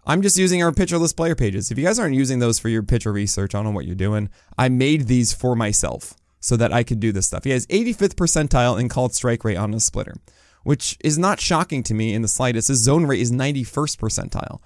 I'm 0.06 0.22
just 0.22 0.38
using 0.38 0.62
our 0.62 0.74
pitcher 0.74 0.98
list 0.98 1.16
player 1.16 1.36
pages. 1.36 1.72
If 1.72 1.78
you 1.78 1.86
guys 1.86 1.98
aren't 1.98 2.14
using 2.14 2.40
those 2.40 2.60
for 2.60 2.68
your 2.68 2.84
pitcher 2.84 3.14
research, 3.14 3.56
I 3.56 3.60
don't 3.60 3.64
know 3.64 3.72
what 3.72 3.86
you're 3.86 3.96
doing. 3.96 4.30
I 4.58 4.68
made 4.68 5.08
these 5.08 5.32
for 5.32 5.56
myself 5.56 6.16
so 6.42 6.58
that 6.58 6.74
I 6.74 6.84
could 6.84 7.00
do 7.00 7.14
this 7.14 7.28
stuff. 7.28 7.46
He 7.46 7.52
has 7.52 7.66
85th 7.68 8.16
percentile 8.16 8.78
in 8.78 8.90
called 8.90 9.16
strike 9.16 9.46
rate 9.46 9.56
on 9.56 9.74
a 9.74 9.80
splitter, 9.80 10.18
which 10.64 10.98
is 11.02 11.18
not 11.18 11.40
shocking 11.40 11.82
to 11.84 11.94
me 11.94 12.14
in 12.14 12.22
the 12.22 12.28
slightest. 12.28 12.68
His 12.68 12.84
zone 12.84 13.06
rate 13.06 13.22
is 13.22 13.32
91st 13.32 13.98
percentile, 14.00 14.60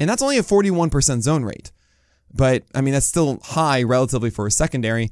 and 0.00 0.08
that's 0.08 0.22
only 0.22 0.38
a 0.38 0.42
41% 0.42 1.20
zone 1.20 1.44
rate. 1.44 1.72
But 2.32 2.62
I 2.74 2.80
mean, 2.80 2.94
that's 2.94 3.04
still 3.04 3.38
high 3.42 3.82
relatively 3.82 4.30
for 4.30 4.46
a 4.46 4.50
secondary. 4.50 5.10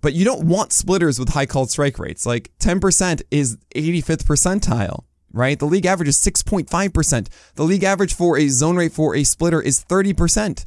But 0.00 0.14
you 0.14 0.24
don't 0.24 0.46
want 0.46 0.72
splitters 0.72 1.18
with 1.18 1.30
high 1.30 1.46
called 1.46 1.70
strike 1.70 1.98
rates. 1.98 2.24
Like 2.24 2.50
10% 2.58 3.22
is 3.30 3.58
85th 3.74 4.24
percentile, 4.24 5.04
right? 5.32 5.58
The 5.58 5.66
league 5.66 5.86
average 5.86 6.08
is 6.08 6.16
6.5%. 6.16 7.28
The 7.54 7.62
league 7.64 7.84
average 7.84 8.14
for 8.14 8.38
a 8.38 8.48
zone 8.48 8.76
rate 8.76 8.92
for 8.92 9.14
a 9.14 9.24
splitter 9.24 9.60
is 9.60 9.84
30%, 9.84 10.64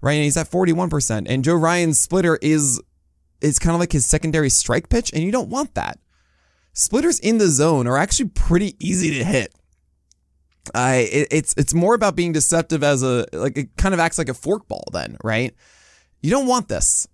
right? 0.00 0.12
And 0.12 0.24
he's 0.24 0.36
at 0.36 0.50
41%. 0.50 1.26
And 1.28 1.44
Joe 1.44 1.54
Ryan's 1.54 1.98
splitter 1.98 2.38
is 2.42 2.80
is 3.40 3.58
kind 3.58 3.74
of 3.74 3.80
like 3.80 3.92
his 3.92 4.06
secondary 4.06 4.48
strike 4.48 4.88
pitch, 4.88 5.12
and 5.12 5.22
you 5.22 5.30
don't 5.30 5.50
want 5.50 5.74
that. 5.74 5.98
Splitters 6.72 7.18
in 7.20 7.36
the 7.38 7.48
zone 7.48 7.86
are 7.86 7.98
actually 7.98 8.30
pretty 8.30 8.74
easy 8.80 9.18
to 9.18 9.24
hit. 9.24 9.54
I 10.74 11.08
it, 11.12 11.28
it's 11.30 11.54
it's 11.56 11.74
more 11.74 11.94
about 11.94 12.16
being 12.16 12.32
deceptive 12.32 12.82
as 12.82 13.02
a 13.02 13.26
like 13.32 13.58
it 13.58 13.76
kind 13.76 13.92
of 13.92 14.00
acts 14.00 14.16
like 14.16 14.30
a 14.30 14.32
forkball 14.32 14.84
then, 14.92 15.18
right? 15.22 15.54
You 16.22 16.30
don't 16.30 16.46
want 16.46 16.68
this. 16.68 17.06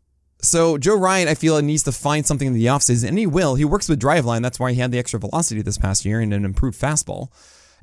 So 0.42 0.78
Joe 0.78 0.96
Ryan, 0.96 1.28
I 1.28 1.34
feel, 1.34 1.60
needs 1.60 1.82
to 1.84 1.92
find 1.92 2.26
something 2.26 2.48
in 2.48 2.54
the 2.54 2.66
offseason, 2.66 3.08
and 3.08 3.18
he 3.18 3.26
will. 3.26 3.54
He 3.56 3.64
works 3.64 3.88
with 3.88 4.00
Driveline. 4.00 4.42
That's 4.42 4.58
why 4.58 4.72
he 4.72 4.80
had 4.80 4.90
the 4.90 4.98
extra 4.98 5.20
velocity 5.20 5.62
this 5.62 5.78
past 5.78 6.04
year 6.04 6.20
and 6.20 6.32
an 6.32 6.44
improved 6.44 6.80
fastball. 6.80 7.28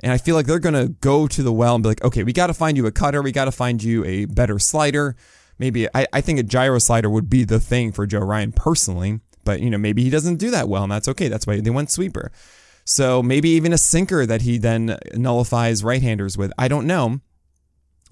And 0.01 0.11
I 0.11 0.17
feel 0.17 0.35
like 0.35 0.45
they're 0.45 0.59
going 0.59 0.75
to 0.75 0.89
go 1.01 1.27
to 1.27 1.43
the 1.43 1.53
well 1.53 1.75
and 1.75 1.83
be 1.83 1.89
like, 1.89 2.03
okay, 2.03 2.23
we 2.23 2.33
got 2.33 2.47
to 2.47 2.53
find 2.53 2.77
you 2.77 2.85
a 2.85 2.91
cutter. 2.91 3.21
We 3.21 3.31
got 3.31 3.45
to 3.45 3.51
find 3.51 3.81
you 3.81 4.03
a 4.05 4.25
better 4.25 4.59
slider. 4.59 5.15
Maybe 5.59 5.87
I, 5.93 6.07
I 6.13 6.21
think 6.21 6.39
a 6.39 6.43
gyro 6.43 6.79
slider 6.79 7.09
would 7.09 7.29
be 7.29 7.43
the 7.43 7.59
thing 7.59 7.91
for 7.91 8.05
Joe 8.05 8.19
Ryan 8.19 8.51
personally. 8.51 9.19
But, 9.43 9.61
you 9.61 9.69
know, 9.69 9.77
maybe 9.77 10.03
he 10.03 10.09
doesn't 10.09 10.37
do 10.37 10.51
that 10.51 10.67
well, 10.67 10.83
and 10.83 10.91
that's 10.91 11.07
okay. 11.07 11.29
That's 11.29 11.47
why 11.47 11.61
they 11.61 11.69
went 11.69 11.89
sweeper. 11.89 12.31
So 12.85 13.23
maybe 13.23 13.49
even 13.49 13.73
a 13.73 13.77
sinker 13.77 14.25
that 14.25 14.41
he 14.41 14.57
then 14.57 14.97
nullifies 15.13 15.83
right 15.83 16.01
handers 16.01 16.37
with. 16.37 16.51
I 16.57 16.67
don't 16.67 16.85
know. 16.85 17.21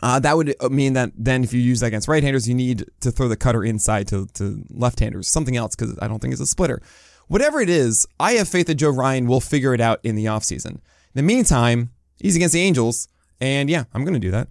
Uh, 0.04 0.20
that 0.20 0.36
would 0.36 0.56
uh, 0.60 0.70
mean 0.70 0.94
that 0.94 1.12
then 1.16 1.44
if 1.44 1.54
you 1.54 1.62
use 1.62 1.80
that 1.80 1.88
against 1.88 2.08
right-handers, 2.08 2.50
you 2.50 2.56
need 2.56 2.86
to 3.00 3.12
throw 3.12 3.28
the 3.28 3.38
cutter 3.38 3.64
inside 3.64 4.08
to, 4.08 4.28
to 4.34 4.64
left-handers, 4.70 5.28
something 5.28 5.56
else, 5.56 5.76
because 5.76 5.98
I 6.02 6.08
don't 6.08 6.20
think 6.20 6.34
it's 6.34 6.42
a 6.42 6.46
splitter. 6.46 6.82
Whatever 7.28 7.60
it 7.62 7.70
is, 7.70 8.06
I 8.20 8.34
have 8.34 8.48
faith 8.48 8.68
that 8.68 8.76
Joe 8.76 8.90
Ryan 8.90 9.26
will 9.26 9.42
figure 9.42 9.74
it 9.74 9.82
out 9.82 10.00
in 10.04 10.16
the 10.16 10.26
offseason. 10.26 10.72
In 10.72 10.82
the 11.14 11.24
meantime, 11.24 11.92
he's 12.20 12.36
against 12.36 12.54
the 12.54 12.62
Angels. 12.62 13.08
And 13.42 13.70
yeah, 13.70 13.84
I'm 13.94 14.06
going 14.06 14.14
to 14.14 14.20
do 14.20 14.32
that. 14.32 14.48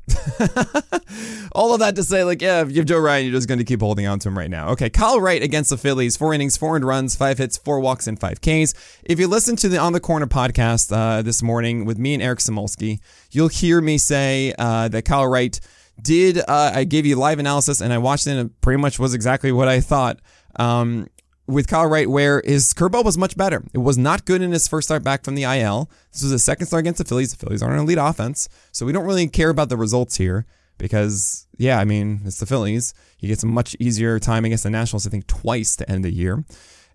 All 1.53 1.73
of 1.73 1.81
that 1.81 1.97
to 1.97 2.03
say, 2.03 2.23
like, 2.25 2.42
yeah, 2.42 2.61
if 2.61 2.70
you 2.70 2.77
have 2.77 2.87
Joe 2.87 2.99
Ryan, 2.99 3.25
you're 3.25 3.35
just 3.35 3.49
going 3.49 3.59
to 3.59 3.64
keep 3.64 3.81
holding 3.81 4.07
on 4.07 4.18
to 4.18 4.29
him 4.29 4.37
right 4.37 4.51
now. 4.51 4.70
Okay, 4.70 4.90
Kyle 4.90 5.20
Wright 5.20 5.42
against 5.42 5.70
the 5.70 5.79
Phillies, 5.79 6.16
four 6.16 6.35
innings, 6.35 6.57
four 6.57 6.77
runs, 6.79 7.16
five 7.16 7.38
hits, 7.38 7.57
four 7.57 7.81
walks, 7.81 8.07
and 8.07 8.20
five 8.20 8.40
Ks. 8.40 8.75
If 9.05 9.18
you 9.18 9.27
listen 9.27 9.57
to 9.57 9.68
the 9.68 9.79
On 9.79 9.92
the 9.92 10.01
Corner 10.01 10.27
podcast 10.27 10.94
uh, 10.94 11.23
this 11.23 11.42
morning 11.42 11.85
with 11.85 11.99
me 11.99 12.14
and 12.14 12.23
Eric 12.23 12.40
Samulski, 12.40 12.99
you'll 13.31 13.49
hear 13.49 13.81
me 13.81 13.97
say 13.97 14.53
uh, 14.59 14.88
that 14.88 15.03
Kyle 15.05 15.27
Wright 15.27 15.59
did, 16.01 16.38
uh, 16.38 16.73
I 16.75 16.85
gave 16.85 17.07
you 17.07 17.16
live 17.16 17.38
analysis 17.38 17.81
and 17.81 17.92
I 17.92 17.99
watched 17.99 18.27
it 18.27 18.33
and 18.33 18.51
it 18.51 18.61
pretty 18.61 18.81
much 18.81 18.99
was 18.99 19.14
exactly 19.14 19.53
what 19.53 19.68
I 19.68 19.81
thought. 19.81 20.18
Um, 20.57 21.07
with 21.46 21.68
Kyle 21.68 21.87
Wright, 21.87 22.09
where 22.09 22.42
his 22.44 22.72
curveball 22.72 23.04
was 23.04 23.18
much 23.18 23.37
better. 23.37 23.62
It 23.72 23.78
was 23.78 23.98
not 23.98 24.24
good 24.24 24.42
in 24.42 24.52
his 24.52 24.66
first 24.66 24.88
start 24.88 25.02
back 25.02 25.24
from 25.24 25.35
the 25.35 25.42
IL. 25.42 25.90
This 26.12 26.22
was 26.22 26.33
his 26.33 26.42
second 26.42 26.66
start 26.66 26.80
against 26.80 26.98
the 26.98 27.04
Phillies. 27.04 27.33
The 27.33 27.44
Phillies 27.44 27.62
aren't 27.62 27.74
an 27.74 27.80
elite 27.80 27.98
offense, 28.00 28.48
so 28.72 28.87
we 28.87 28.92
don't 28.92 29.04
really 29.04 29.28
care 29.28 29.50
about 29.50 29.68
the 29.68 29.76
results 29.76 30.16
here 30.16 30.46
because, 30.78 31.46
yeah, 31.57 31.78
I 31.78 31.85
mean, 31.85 32.22
it's 32.24 32.38
the 32.38 32.46
Phillies. 32.46 32.94
He 33.16 33.28
gets 33.28 33.42
a 33.42 33.46
much 33.46 33.76
easier 33.78 34.18
time 34.18 34.44
against 34.44 34.64
the 34.64 34.70
Nationals, 34.70 35.07
I 35.07 35.11
think, 35.11 35.26
twice 35.26 35.76
to 35.76 35.90
end 35.90 36.04
the 36.04 36.12
year. 36.12 36.44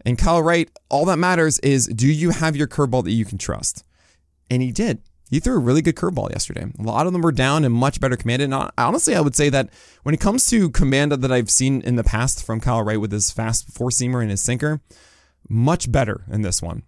And 0.06 0.18
Kyle 0.18 0.42
Wright, 0.42 0.70
all 0.90 1.06
that 1.06 1.18
matters 1.18 1.60
is 1.60 1.88
do 1.88 2.08
you 2.08 2.32
have 2.32 2.56
your 2.56 2.68
curveball 2.68 3.04
that 3.04 3.12
you 3.12 3.26
can 3.26 3.38
trust? 3.38 3.84
And 4.50 4.62
he 4.62 4.72
did. 4.72 5.02
He 5.30 5.40
threw 5.40 5.56
a 5.56 5.60
really 5.60 5.82
good 5.82 5.96
curveball 5.96 6.32
yesterday. 6.32 6.66
A 6.80 6.82
lot 6.82 7.06
of 7.06 7.14
them 7.14 7.22
were 7.22 7.32
down 7.32 7.64
and 7.64 7.74
much 7.74 8.00
better 8.00 8.18
commanded. 8.18 8.52
And 8.52 8.72
honestly, 8.78 9.16
I 9.16 9.22
would 9.22 9.36
say 9.36 9.50
that 9.50 9.70
when 10.04 10.16
it 10.16 10.20
comes 10.20 10.48
to 10.50 10.72
command 10.72 11.12
that 11.12 11.32
I've 11.32 11.52
seen 11.52 11.82
in 11.82 11.96
the 11.96 12.04
past 12.04 12.44
from 12.44 12.60
Kyle 12.60 12.82
Wright 12.82 13.00
with 13.00 13.12
his 13.12 13.30
fast 13.30 13.72
four 13.72 13.90
seamer 13.90 14.22
and 14.22 14.32
his 14.32 14.42
sinker, 14.42 14.82
much 15.48 15.92
better 15.92 16.26
in 16.32 16.42
this 16.42 16.62
one. 16.62 16.84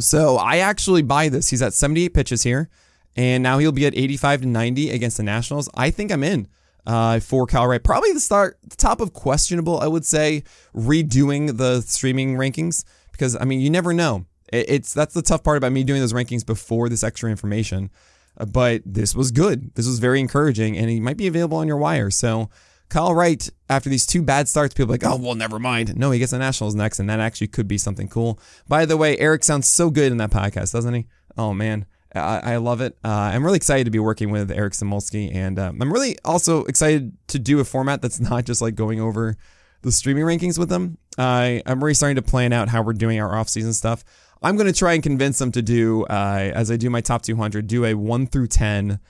So 0.00 0.36
I 0.36 0.58
actually 0.58 1.02
buy 1.02 1.28
this. 1.28 1.50
He's 1.50 1.62
at 1.62 1.74
78 1.74 2.08
pitches 2.12 2.42
here, 2.42 2.68
and 3.16 3.42
now 3.42 3.58
he'll 3.58 3.70
be 3.70 3.86
at 3.86 3.96
85 3.96 4.42
to 4.42 4.48
90 4.48 4.90
against 4.90 5.16
the 5.16 5.22
Nationals. 5.22 5.68
I 5.74 5.90
think 5.90 6.10
I'm 6.10 6.24
in 6.24 6.48
uh, 6.86 7.20
for 7.20 7.46
Kyle 7.46 7.68
Wright. 7.68 7.82
Probably 7.82 8.12
the 8.12 8.20
start, 8.20 8.58
the 8.64 8.76
top 8.76 9.00
of 9.00 9.12
questionable, 9.12 9.78
I 9.78 9.86
would 9.86 10.04
say, 10.04 10.42
redoing 10.74 11.56
the 11.56 11.82
streaming 11.82 12.34
rankings 12.34 12.84
because 13.12 13.36
I 13.36 13.44
mean 13.44 13.60
you 13.60 13.70
never 13.70 13.92
know. 13.92 14.26
It's 14.54 14.94
that's 14.94 15.14
the 15.14 15.22
tough 15.22 15.42
part 15.42 15.56
about 15.56 15.72
me 15.72 15.84
doing 15.84 16.00
those 16.00 16.12
rankings 16.12 16.44
before 16.44 16.88
this 16.88 17.02
extra 17.02 17.30
information. 17.30 17.90
Uh, 18.36 18.44
but 18.46 18.82
this 18.84 19.14
was 19.14 19.30
good. 19.30 19.74
This 19.74 19.86
was 19.86 19.98
very 19.98 20.20
encouraging, 20.20 20.76
and 20.76 20.90
he 20.90 21.00
might 21.00 21.16
be 21.16 21.26
available 21.26 21.58
on 21.58 21.68
your 21.68 21.76
wire. 21.76 22.10
So 22.10 22.50
Kyle 22.88 23.14
Wright, 23.14 23.48
after 23.68 23.88
these 23.88 24.06
two 24.06 24.22
bad 24.22 24.48
starts, 24.48 24.74
people 24.74 24.92
like, 24.92 25.04
oh, 25.04 25.16
well, 25.16 25.34
never 25.34 25.58
mind. 25.58 25.96
No, 25.96 26.10
he 26.10 26.18
gets 26.18 26.32
the 26.32 26.38
Nationals 26.38 26.74
next, 26.74 27.00
and 27.00 27.08
that 27.10 27.20
actually 27.20 27.48
could 27.48 27.66
be 27.66 27.78
something 27.78 28.08
cool. 28.08 28.38
By 28.68 28.86
the 28.86 28.96
way, 28.96 29.18
Eric 29.18 29.44
sounds 29.44 29.68
so 29.68 29.90
good 29.90 30.12
in 30.12 30.18
that 30.18 30.30
podcast, 30.30 30.72
doesn't 30.72 30.94
he? 30.94 31.06
Oh, 31.36 31.52
man. 31.52 31.86
I, 32.14 32.54
I 32.54 32.56
love 32.58 32.80
it. 32.80 32.96
Uh, 33.04 33.08
I'm 33.08 33.44
really 33.44 33.56
excited 33.56 33.84
to 33.84 33.90
be 33.90 33.98
working 33.98 34.30
with 34.30 34.50
Eric 34.52 34.74
Samulski, 34.74 35.34
and 35.34 35.58
uh, 35.58 35.72
I'm 35.80 35.92
really 35.92 36.16
also 36.24 36.64
excited 36.66 37.16
to 37.28 37.38
do 37.40 37.58
a 37.58 37.64
format 37.64 38.02
that's 38.02 38.20
not 38.30 38.44
just 38.44 38.62
like 38.62 38.76
going 38.76 39.00
over 39.00 39.36
the 39.82 39.90
streaming 39.90 40.24
rankings 40.24 40.58
with 40.58 40.68
them. 40.68 40.98
I'm 41.18 41.82
really 41.82 41.94
starting 41.94 42.16
to 42.16 42.22
plan 42.22 42.52
out 42.52 42.68
how 42.68 42.82
we're 42.82 42.92
doing 42.92 43.20
our 43.20 43.36
off-season 43.36 43.72
stuff. 43.74 44.04
I'm 44.44 44.56
going 44.56 44.66
to 44.66 44.78
try 44.78 44.92
and 44.92 45.02
convince 45.02 45.38
them 45.38 45.50
to 45.52 45.62
do, 45.62 46.04
uh, 46.04 46.52
as 46.54 46.70
I 46.70 46.76
do 46.76 46.90
my 46.90 47.00
top 47.00 47.22
200, 47.22 47.66
do 47.66 47.84
a 47.84 47.94
1 47.94 48.26
through 48.26 48.48
10 48.48 49.00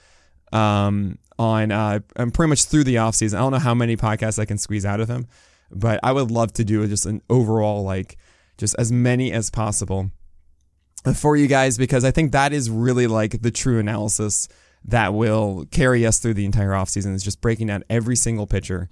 um, 0.53 1.17
on, 1.37 1.71
uh, 1.71 1.99
I'm 2.15 2.31
pretty 2.31 2.49
much 2.49 2.65
through 2.65 2.85
the 2.85 2.95
offseason. 2.95 3.35
I 3.35 3.39
don't 3.39 3.51
know 3.51 3.59
how 3.59 3.73
many 3.73 3.97
podcasts 3.97 4.39
I 4.39 4.45
can 4.45 4.57
squeeze 4.57 4.85
out 4.85 5.01
of 5.01 5.09
him, 5.09 5.27
but 5.69 5.99
I 6.03 6.13
would 6.13 6.31
love 6.31 6.53
to 6.53 6.63
do 6.63 6.87
just 6.87 7.05
an 7.05 7.21
overall, 7.29 7.83
like, 7.83 8.17
just 8.57 8.75
as 8.79 8.91
many 8.91 9.31
as 9.33 9.49
possible 9.49 10.09
for 11.13 11.35
you 11.35 11.47
guys 11.47 11.77
because 11.77 12.03
I 12.03 12.11
think 12.11 12.31
that 12.31 12.53
is 12.53 12.69
really 12.69 13.05
like 13.05 13.41
the 13.41 13.51
true 13.51 13.79
analysis 13.79 14.47
that 14.85 15.13
will 15.13 15.65
carry 15.71 16.05
us 16.05 16.19
through 16.19 16.35
the 16.35 16.45
entire 16.45 16.71
offseason 16.71 17.13
is 17.13 17.23
just 17.23 17.41
breaking 17.41 17.67
down 17.67 17.83
every 17.89 18.15
single 18.15 18.47
pitcher 18.47 18.89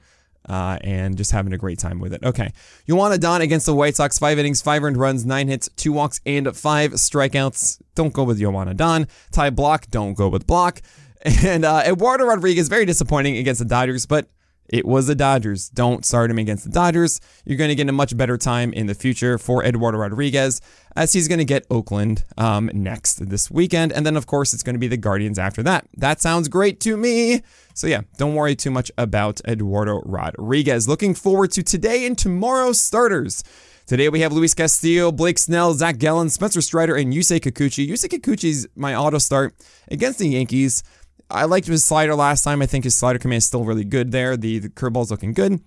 uh, 0.47 0.77
and 0.81 1.17
just 1.17 1.31
having 1.31 1.53
a 1.53 1.57
great 1.57 1.79
time 1.79 1.99
with 1.99 2.13
it. 2.13 2.23
Okay. 2.23 2.51
Joan 2.87 3.11
Adon 3.11 3.41
against 3.41 3.65
the 3.65 3.75
White 3.75 3.95
Sox, 3.95 4.19
five 4.19 4.37
innings, 4.39 4.61
five 4.61 4.83
earned 4.83 4.97
runs, 4.97 5.25
nine 5.25 5.47
hits, 5.47 5.69
two 5.75 5.93
walks, 5.93 6.19
and 6.25 6.55
five 6.55 6.93
strikeouts. 6.93 7.81
Don't 7.95 8.13
go 8.13 8.23
with 8.23 8.39
Joan 8.39 8.67
Adon. 8.67 9.07
Ty 9.31 9.51
Blach, 9.51 9.89
don't 9.89 10.13
go 10.13 10.29
with 10.29 10.47
Block. 10.47 10.81
And 11.25 11.63
uh, 11.63 11.83
Eduardo 11.85 12.25
Rodriguez, 12.25 12.67
very 12.67 12.85
disappointing 12.85 13.37
against 13.37 13.59
the 13.59 13.65
Dodgers, 13.65 14.05
but 14.05 14.27
it 14.73 14.87
was 14.87 15.05
the 15.05 15.13
Dodgers. 15.13 15.69
Don't 15.69 16.03
start 16.03 16.31
him 16.31 16.39
against 16.39 16.63
the 16.63 16.71
Dodgers. 16.71 17.21
You're 17.45 17.59
going 17.59 17.69
to 17.69 17.75
get 17.75 17.87
a 17.87 17.91
much 17.91 18.17
better 18.17 18.39
time 18.39 18.73
in 18.73 18.87
the 18.87 18.95
future 18.95 19.37
for 19.37 19.63
Eduardo 19.63 19.99
Rodriguez 19.99 20.61
as 20.95 21.13
he's 21.13 21.27
going 21.27 21.37
to 21.37 21.45
get 21.45 21.67
Oakland 21.69 22.23
um, 22.39 22.71
next 22.73 23.29
this 23.29 23.51
weekend. 23.51 23.93
And 23.93 24.03
then, 24.03 24.17
of 24.17 24.25
course, 24.25 24.51
it's 24.51 24.63
going 24.63 24.73
to 24.73 24.79
be 24.79 24.87
the 24.87 24.97
Guardians 24.97 25.37
after 25.37 25.61
that. 25.61 25.87
That 25.95 26.21
sounds 26.21 26.47
great 26.47 26.79
to 26.81 26.97
me. 26.97 27.43
So, 27.75 27.85
yeah, 27.85 28.01
don't 28.17 28.33
worry 28.33 28.55
too 28.55 28.71
much 28.71 28.91
about 28.97 29.41
Eduardo 29.47 30.01
Rodriguez. 30.05 30.87
Looking 30.87 31.13
forward 31.13 31.51
to 31.51 31.61
today 31.61 32.07
and 32.07 32.17
tomorrow's 32.17 32.81
starters. 32.81 33.43
Today 33.85 34.09
we 34.09 34.21
have 34.21 34.33
Luis 34.33 34.55
Castillo, 34.55 35.11
Blake 35.11 35.37
Snell, 35.37 35.75
Zach 35.75 35.99
Gallen, 35.99 36.31
Spencer 36.31 36.61
Strider, 36.61 36.95
and 36.95 37.13
Yusei 37.13 37.39
Kikuchi. 37.39 37.87
Yusei 37.87 38.07
Kikuchi's 38.07 38.65
my 38.75 38.95
auto 38.95 39.19
start 39.19 39.53
against 39.91 40.17
the 40.17 40.29
Yankees. 40.29 40.83
I 41.29 41.45
liked 41.45 41.67
his 41.67 41.83
slider 41.83 42.15
last 42.15 42.43
time. 42.43 42.61
I 42.61 42.65
think 42.65 42.83
his 42.83 42.95
slider 42.95 43.19
command 43.19 43.39
is 43.39 43.45
still 43.45 43.63
really 43.63 43.83
good 43.85 44.11
there. 44.11 44.37
The, 44.37 44.59
the 44.59 44.69
curveball's 44.69 45.11
looking 45.11 45.33
good. 45.33 45.61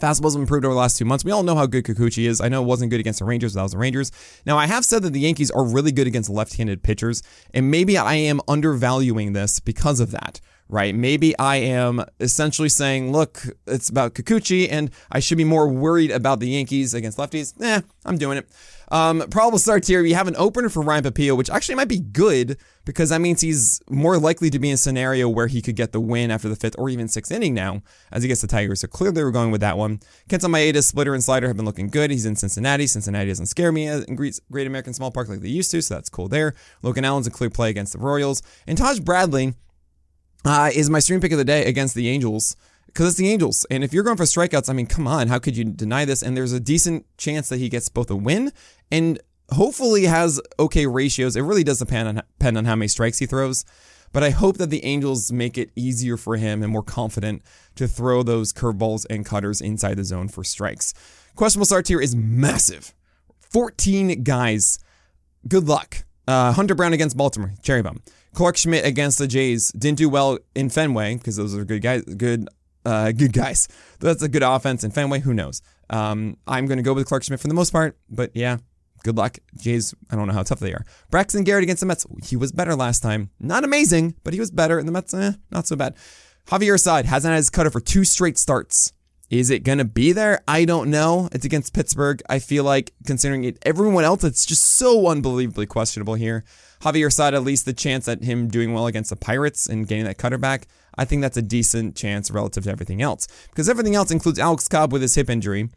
Fastballs 0.00 0.36
improved 0.36 0.64
over 0.64 0.74
the 0.74 0.78
last 0.78 0.98
two 0.98 1.06
months. 1.06 1.24
We 1.24 1.30
all 1.30 1.42
know 1.42 1.54
how 1.54 1.64
good 1.66 1.84
Kikuchi 1.84 2.28
is. 2.28 2.40
I 2.40 2.48
know 2.48 2.62
it 2.62 2.66
wasn't 2.66 2.90
good 2.90 3.00
against 3.00 3.20
the 3.20 3.24
Rangers, 3.24 3.54
but 3.54 3.60
that 3.60 3.62
was 3.62 3.72
the 3.72 3.78
Rangers. 3.78 4.12
Now, 4.44 4.58
I 4.58 4.66
have 4.66 4.84
said 4.84 5.02
that 5.02 5.14
the 5.14 5.20
Yankees 5.20 5.50
are 5.50 5.64
really 5.64 5.90
good 5.90 6.06
against 6.06 6.28
left-handed 6.28 6.82
pitchers, 6.82 7.22
and 7.54 7.70
maybe 7.70 7.96
I 7.96 8.14
am 8.14 8.40
undervaluing 8.46 9.32
this 9.32 9.58
because 9.58 10.00
of 10.00 10.10
that, 10.10 10.40
right? 10.68 10.94
Maybe 10.94 11.36
I 11.38 11.56
am 11.56 12.04
essentially 12.20 12.68
saying, 12.68 13.12
look, 13.12 13.42
it's 13.66 13.88
about 13.88 14.14
Kikuchi, 14.14 14.68
and 14.70 14.90
I 15.10 15.20
should 15.20 15.38
be 15.38 15.44
more 15.44 15.68
worried 15.68 16.10
about 16.10 16.40
the 16.40 16.48
Yankees 16.48 16.94
against 16.94 17.18
lefties. 17.18 17.54
Eh, 17.62 17.80
I'm 18.04 18.18
doing 18.18 18.38
it. 18.38 18.48
Um, 18.88 19.24
probable 19.30 19.58
starts 19.58 19.88
here. 19.88 20.02
You 20.04 20.14
have 20.14 20.28
an 20.28 20.36
opener 20.36 20.68
for 20.68 20.80
Ryan 20.82 21.04
Pepiot, 21.04 21.36
which 21.36 21.50
actually 21.50 21.74
might 21.74 21.88
be 21.88 21.98
good 21.98 22.56
because 22.84 23.10
that 23.10 23.20
means 23.20 23.40
he's 23.40 23.80
more 23.90 24.16
likely 24.16 24.48
to 24.50 24.58
be 24.60 24.68
in 24.68 24.74
a 24.74 24.76
scenario 24.76 25.28
where 25.28 25.48
he 25.48 25.60
could 25.60 25.74
get 25.74 25.90
the 25.90 26.00
win 26.00 26.30
after 26.30 26.48
the 26.48 26.54
fifth 26.54 26.76
or 26.78 26.88
even 26.88 27.08
sixth 27.08 27.32
inning 27.32 27.52
now 27.52 27.82
as 28.12 28.22
he 28.22 28.28
gets 28.28 28.42
the 28.42 28.46
Tigers. 28.46 28.80
So 28.80 28.88
clearly 28.88 29.24
we're 29.24 29.32
going 29.32 29.50
with 29.50 29.60
that 29.60 29.76
one. 29.76 29.98
Kenta 30.28 30.48
Maeda, 30.48 30.84
splitter, 30.84 31.14
and 31.14 31.24
slider 31.24 31.48
have 31.48 31.56
been 31.56 31.66
looking 31.66 31.88
good. 31.88 32.12
He's 32.12 32.26
in 32.26 32.36
Cincinnati. 32.36 32.86
Cincinnati 32.86 33.28
doesn't 33.28 33.46
scare 33.46 33.72
me 33.72 33.88
in 33.88 34.14
Great 34.14 34.66
American 34.66 34.94
Small 34.94 35.10
Park 35.10 35.28
like 35.28 35.40
they 35.40 35.48
used 35.48 35.72
to, 35.72 35.82
so 35.82 35.94
that's 35.94 36.08
cool 36.08 36.28
there. 36.28 36.54
Logan 36.82 37.04
Allen's 37.04 37.26
a 37.26 37.30
clear 37.30 37.50
play 37.50 37.70
against 37.70 37.92
the 37.92 37.98
Royals. 37.98 38.40
And 38.68 38.78
Taj 38.78 39.00
Bradley 39.00 39.54
uh, 40.46 40.70
is 40.72 40.88
my 40.88 41.00
stream 41.00 41.20
pick 41.20 41.32
of 41.32 41.38
the 41.38 41.44
day 41.44 41.64
against 41.64 41.94
the 41.94 42.08
Angels 42.08 42.56
because 42.86 43.08
it's 43.08 43.16
the 43.16 43.28
Angels. 43.28 43.66
And 43.70 43.82
if 43.82 43.92
you're 43.92 44.04
going 44.04 44.16
for 44.16 44.22
strikeouts, 44.22 44.70
I 44.70 44.72
mean, 44.72 44.86
come 44.86 45.06
on, 45.06 45.28
how 45.28 45.38
could 45.38 45.56
you 45.56 45.64
deny 45.64 46.04
this? 46.04 46.22
And 46.22 46.36
there's 46.36 46.52
a 46.52 46.60
decent 46.60 47.04
chance 47.18 47.48
that 47.48 47.58
he 47.58 47.68
gets 47.68 47.88
both 47.88 48.10
a 48.10 48.16
win 48.16 48.52
and 48.90 49.18
hopefully 49.52 50.04
has 50.04 50.40
okay 50.58 50.86
ratios. 50.86 51.36
It 51.36 51.42
really 51.42 51.64
does 51.64 51.80
depend 51.80 52.08
on, 52.08 52.14
depend 52.38 52.56
on 52.56 52.64
how 52.64 52.76
many 52.76 52.88
strikes 52.88 53.18
he 53.18 53.26
throws. 53.26 53.64
But 54.12 54.22
I 54.22 54.30
hope 54.30 54.56
that 54.58 54.70
the 54.70 54.84
Angels 54.84 55.32
make 55.32 55.58
it 55.58 55.72
easier 55.74 56.16
for 56.16 56.36
him 56.36 56.62
and 56.62 56.72
more 56.72 56.82
confident 56.82 57.42
to 57.74 57.88
throw 57.88 58.22
those 58.22 58.52
curveballs 58.52 59.04
and 59.10 59.26
cutters 59.26 59.60
inside 59.60 59.96
the 59.96 60.04
zone 60.04 60.28
for 60.28 60.44
strikes. 60.44 60.94
Questionable 61.34 61.66
start 61.66 61.88
here 61.88 62.00
is 62.00 62.14
massive. 62.14 62.94
14 63.50 64.22
guys. 64.22 64.78
Good 65.46 65.66
luck. 65.68 66.04
Uh, 66.26 66.52
Hunter 66.52 66.74
Brown 66.74 66.92
against 66.92 67.16
Baltimore, 67.16 67.52
cherry 67.62 67.82
bomb. 67.82 68.02
Clarke 68.34 68.56
Schmidt 68.56 68.84
against 68.84 69.18
the 69.18 69.26
Jays 69.26 69.70
didn't 69.72 69.98
do 69.98 70.08
well 70.08 70.38
in 70.54 70.68
Fenway 70.68 71.14
because 71.14 71.36
those 71.36 71.56
are 71.56 71.64
good 71.64 71.82
guys, 71.82 72.02
good, 72.02 72.48
uh, 72.84 73.12
good 73.12 73.32
guys. 73.32 73.68
That's 74.00 74.22
a 74.22 74.28
good 74.28 74.42
offense 74.42 74.84
in 74.84 74.90
Fenway. 74.90 75.20
Who 75.20 75.32
knows? 75.32 75.62
Um, 75.88 76.36
I'm 76.46 76.66
going 76.66 76.78
to 76.78 76.82
go 76.82 76.94
with 76.94 77.06
Clarke 77.06 77.22
Schmidt 77.24 77.40
for 77.40 77.48
the 77.48 77.54
most 77.54 77.70
part, 77.70 77.96
but 78.10 78.32
yeah, 78.34 78.58
good 79.04 79.16
luck. 79.16 79.38
Jays, 79.56 79.94
I 80.10 80.16
don't 80.16 80.26
know 80.26 80.34
how 80.34 80.42
tough 80.42 80.58
they 80.58 80.72
are. 80.72 80.84
Braxton 81.10 81.44
Garrett 81.44 81.62
against 81.62 81.80
the 81.80 81.86
Mets. 81.86 82.04
He 82.24 82.36
was 82.36 82.52
better 82.52 82.74
last 82.74 83.00
time. 83.02 83.30
Not 83.38 83.64
amazing, 83.64 84.16
but 84.24 84.34
he 84.34 84.40
was 84.40 84.50
better. 84.50 84.78
And 84.78 84.88
the 84.88 84.92
Mets, 84.92 85.14
eh, 85.14 85.32
not 85.50 85.66
so 85.66 85.76
bad. 85.76 85.94
Javier 86.48 86.74
Assad 86.74 87.06
hasn't 87.06 87.30
had 87.30 87.38
his 87.38 87.50
cutter 87.50 87.70
for 87.70 87.80
two 87.80 88.04
straight 88.04 88.38
starts. 88.38 88.92
Is 89.28 89.50
it 89.50 89.64
going 89.64 89.78
to 89.78 89.84
be 89.84 90.12
there? 90.12 90.42
I 90.46 90.64
don't 90.64 90.88
know. 90.88 91.28
It's 91.32 91.44
against 91.44 91.74
Pittsburgh. 91.74 92.22
I 92.28 92.38
feel 92.38 92.62
like, 92.62 92.92
considering 93.04 93.42
it, 93.42 93.58
everyone 93.62 94.04
else, 94.04 94.22
it's 94.22 94.46
just 94.46 94.62
so 94.62 95.08
unbelievably 95.08 95.66
questionable 95.66 96.14
here. 96.14 96.44
Javier 96.82 97.08
Assad, 97.08 97.34
at 97.34 97.42
least 97.42 97.64
the 97.64 97.72
chance 97.72 98.06
at 98.06 98.22
him 98.22 98.46
doing 98.46 98.72
well 98.72 98.86
against 98.86 99.10
the 99.10 99.16
Pirates 99.16 99.66
and 99.66 99.88
getting 99.88 100.04
that 100.04 100.18
cutter 100.18 100.38
back, 100.38 100.68
I 100.96 101.04
think 101.04 101.22
that's 101.22 101.36
a 101.36 101.42
decent 101.42 101.96
chance 101.96 102.30
relative 102.30 102.64
to 102.64 102.70
everything 102.70 103.02
else. 103.02 103.26
Because 103.50 103.68
everything 103.68 103.96
else 103.96 104.12
includes 104.12 104.38
Alex 104.38 104.68
Cobb 104.68 104.92
with 104.92 105.02
his 105.02 105.16
hip 105.16 105.28
injury 105.28 105.70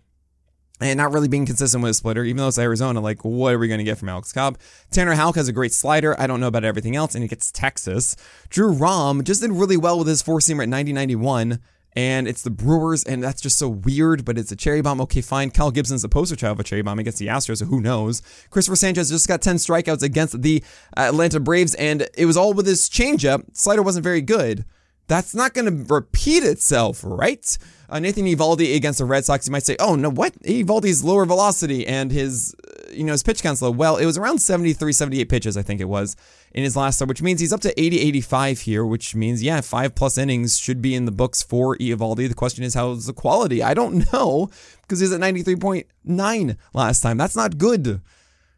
and 0.79 0.97
not 0.97 1.12
really 1.12 1.27
being 1.27 1.45
consistent 1.45 1.83
with 1.83 1.91
a 1.91 1.93
splitter, 1.93 2.23
even 2.23 2.38
though 2.38 2.47
it's 2.47 2.59
Arizona. 2.59 3.01
Like, 3.01 3.25
what 3.25 3.53
are 3.53 3.59
we 3.59 3.67
going 3.67 3.79
to 3.79 3.83
get 3.83 3.97
from 3.97 4.09
Alex 4.09 4.31
Cobb? 4.31 4.57
Tanner 4.91 5.13
Houck 5.13 5.35
has 5.35 5.47
a 5.47 5.53
great 5.53 5.73
slider. 5.73 6.19
I 6.19 6.27
don't 6.27 6.39
know 6.39 6.47
about 6.47 6.63
everything 6.63 6.95
else, 6.95 7.15
and 7.15 7.23
he 7.23 7.27
gets 7.27 7.51
Texas. 7.51 8.15
Drew 8.49 8.71
Rom 8.71 9.23
just 9.23 9.41
did 9.41 9.51
really 9.51 9.77
well 9.77 9.97
with 9.97 10.07
his 10.07 10.21
four 10.21 10.39
seamer 10.39 10.63
at 10.63 10.69
90 10.69 10.93
91. 10.93 11.59
And 11.99 12.29
it's 12.29 12.43
the 12.43 12.49
Brewers, 12.49 13.03
and 13.03 13.21
that's 13.21 13.41
just 13.41 13.57
so 13.57 13.67
weird, 13.67 14.23
but 14.23 14.38
it's 14.38 14.53
a 14.53 14.55
cherry 14.55 14.81
bomb. 14.81 15.01
Okay, 15.01 15.19
fine. 15.19 15.51
Kyle 15.51 15.69
Gibson's 15.69 16.01
the 16.01 16.07
poster 16.07 16.38
child 16.38 16.55
of 16.55 16.62
a 16.62 16.63
cherry 16.63 16.81
bomb 16.81 16.97
against 16.97 17.19
the 17.19 17.27
Astros, 17.27 17.57
so 17.57 17.65
who 17.65 17.81
knows? 17.81 18.21
Christopher 18.49 18.77
Sanchez 18.77 19.09
just 19.09 19.27
got 19.27 19.41
10 19.41 19.57
strikeouts 19.57 20.01
against 20.01 20.41
the 20.41 20.63
Atlanta 20.95 21.41
Braves, 21.41 21.75
and 21.75 22.07
it 22.17 22.25
was 22.25 22.38
all 22.38 22.53
with 22.53 22.67
his 22.67 22.89
changeup. 22.89 23.43
Slider 23.51 23.81
wasn't 23.81 24.05
very 24.05 24.21
good. 24.21 24.63
That's 25.07 25.35
not 25.35 25.53
going 25.53 25.65
to 25.65 25.93
repeat 25.93 26.43
itself, 26.43 27.01
right? 27.03 27.57
Uh, 27.89 27.99
Nathan 27.99 28.23
Eovaldi 28.23 28.77
against 28.77 28.99
the 28.99 29.05
Red 29.05 29.25
Sox, 29.25 29.47
you 29.47 29.51
might 29.51 29.65
say, 29.65 29.75
oh, 29.77 29.95
no, 29.95 30.09
what? 30.09 30.41
Eovaldi's 30.43 31.03
lower 31.03 31.25
velocity 31.25 31.85
and 31.85 32.13
his, 32.13 32.55
you 32.91 33.04
know, 33.04 33.12
his 33.12 33.23
pitch 33.23 33.41
count's 33.41 33.62
low. 33.62 33.71
Well, 33.71 33.97
it 33.97 34.06
was 34.06 34.17
around 34.17 34.39
73, 34.39 34.91
78 34.91 35.30
pitches, 35.30 35.58
I 35.58 35.62
think 35.62 35.82
it 35.82 35.89
was, 35.89 36.15
in 36.54 36.63
his 36.63 36.75
last 36.75 36.97
start, 36.97 37.10
which 37.10 37.21
means 37.21 37.39
he's 37.39 37.54
up 37.54 37.62
to 37.62 37.80
80, 37.80 37.99
85 37.99 38.60
here, 38.62 38.86
which 38.86 39.15
means, 39.15 39.43
yeah, 39.43 39.62
five 39.62 39.95
plus 39.95 40.17
innings 40.17 40.58
should 40.58 40.82
be 40.82 40.95
in 40.95 41.06
the 41.06 41.12
books 41.12 41.41
for 41.41 41.78
Eovaldi. 41.78 42.28
The 42.28 42.36
question 42.36 42.63
is, 42.63 42.73
how's 42.73 43.06
the 43.06 43.13
quality? 43.13 43.63
I 43.63 43.73
don't 43.73 44.12
know, 44.13 44.49
because 44.82 44.99
he's 44.99 45.12
at 45.12 45.21
93.9 45.21 46.58
last 46.73 47.02
time. 47.02 47.17
That's 47.17 47.36
not 47.36 47.58
good. 47.58 48.02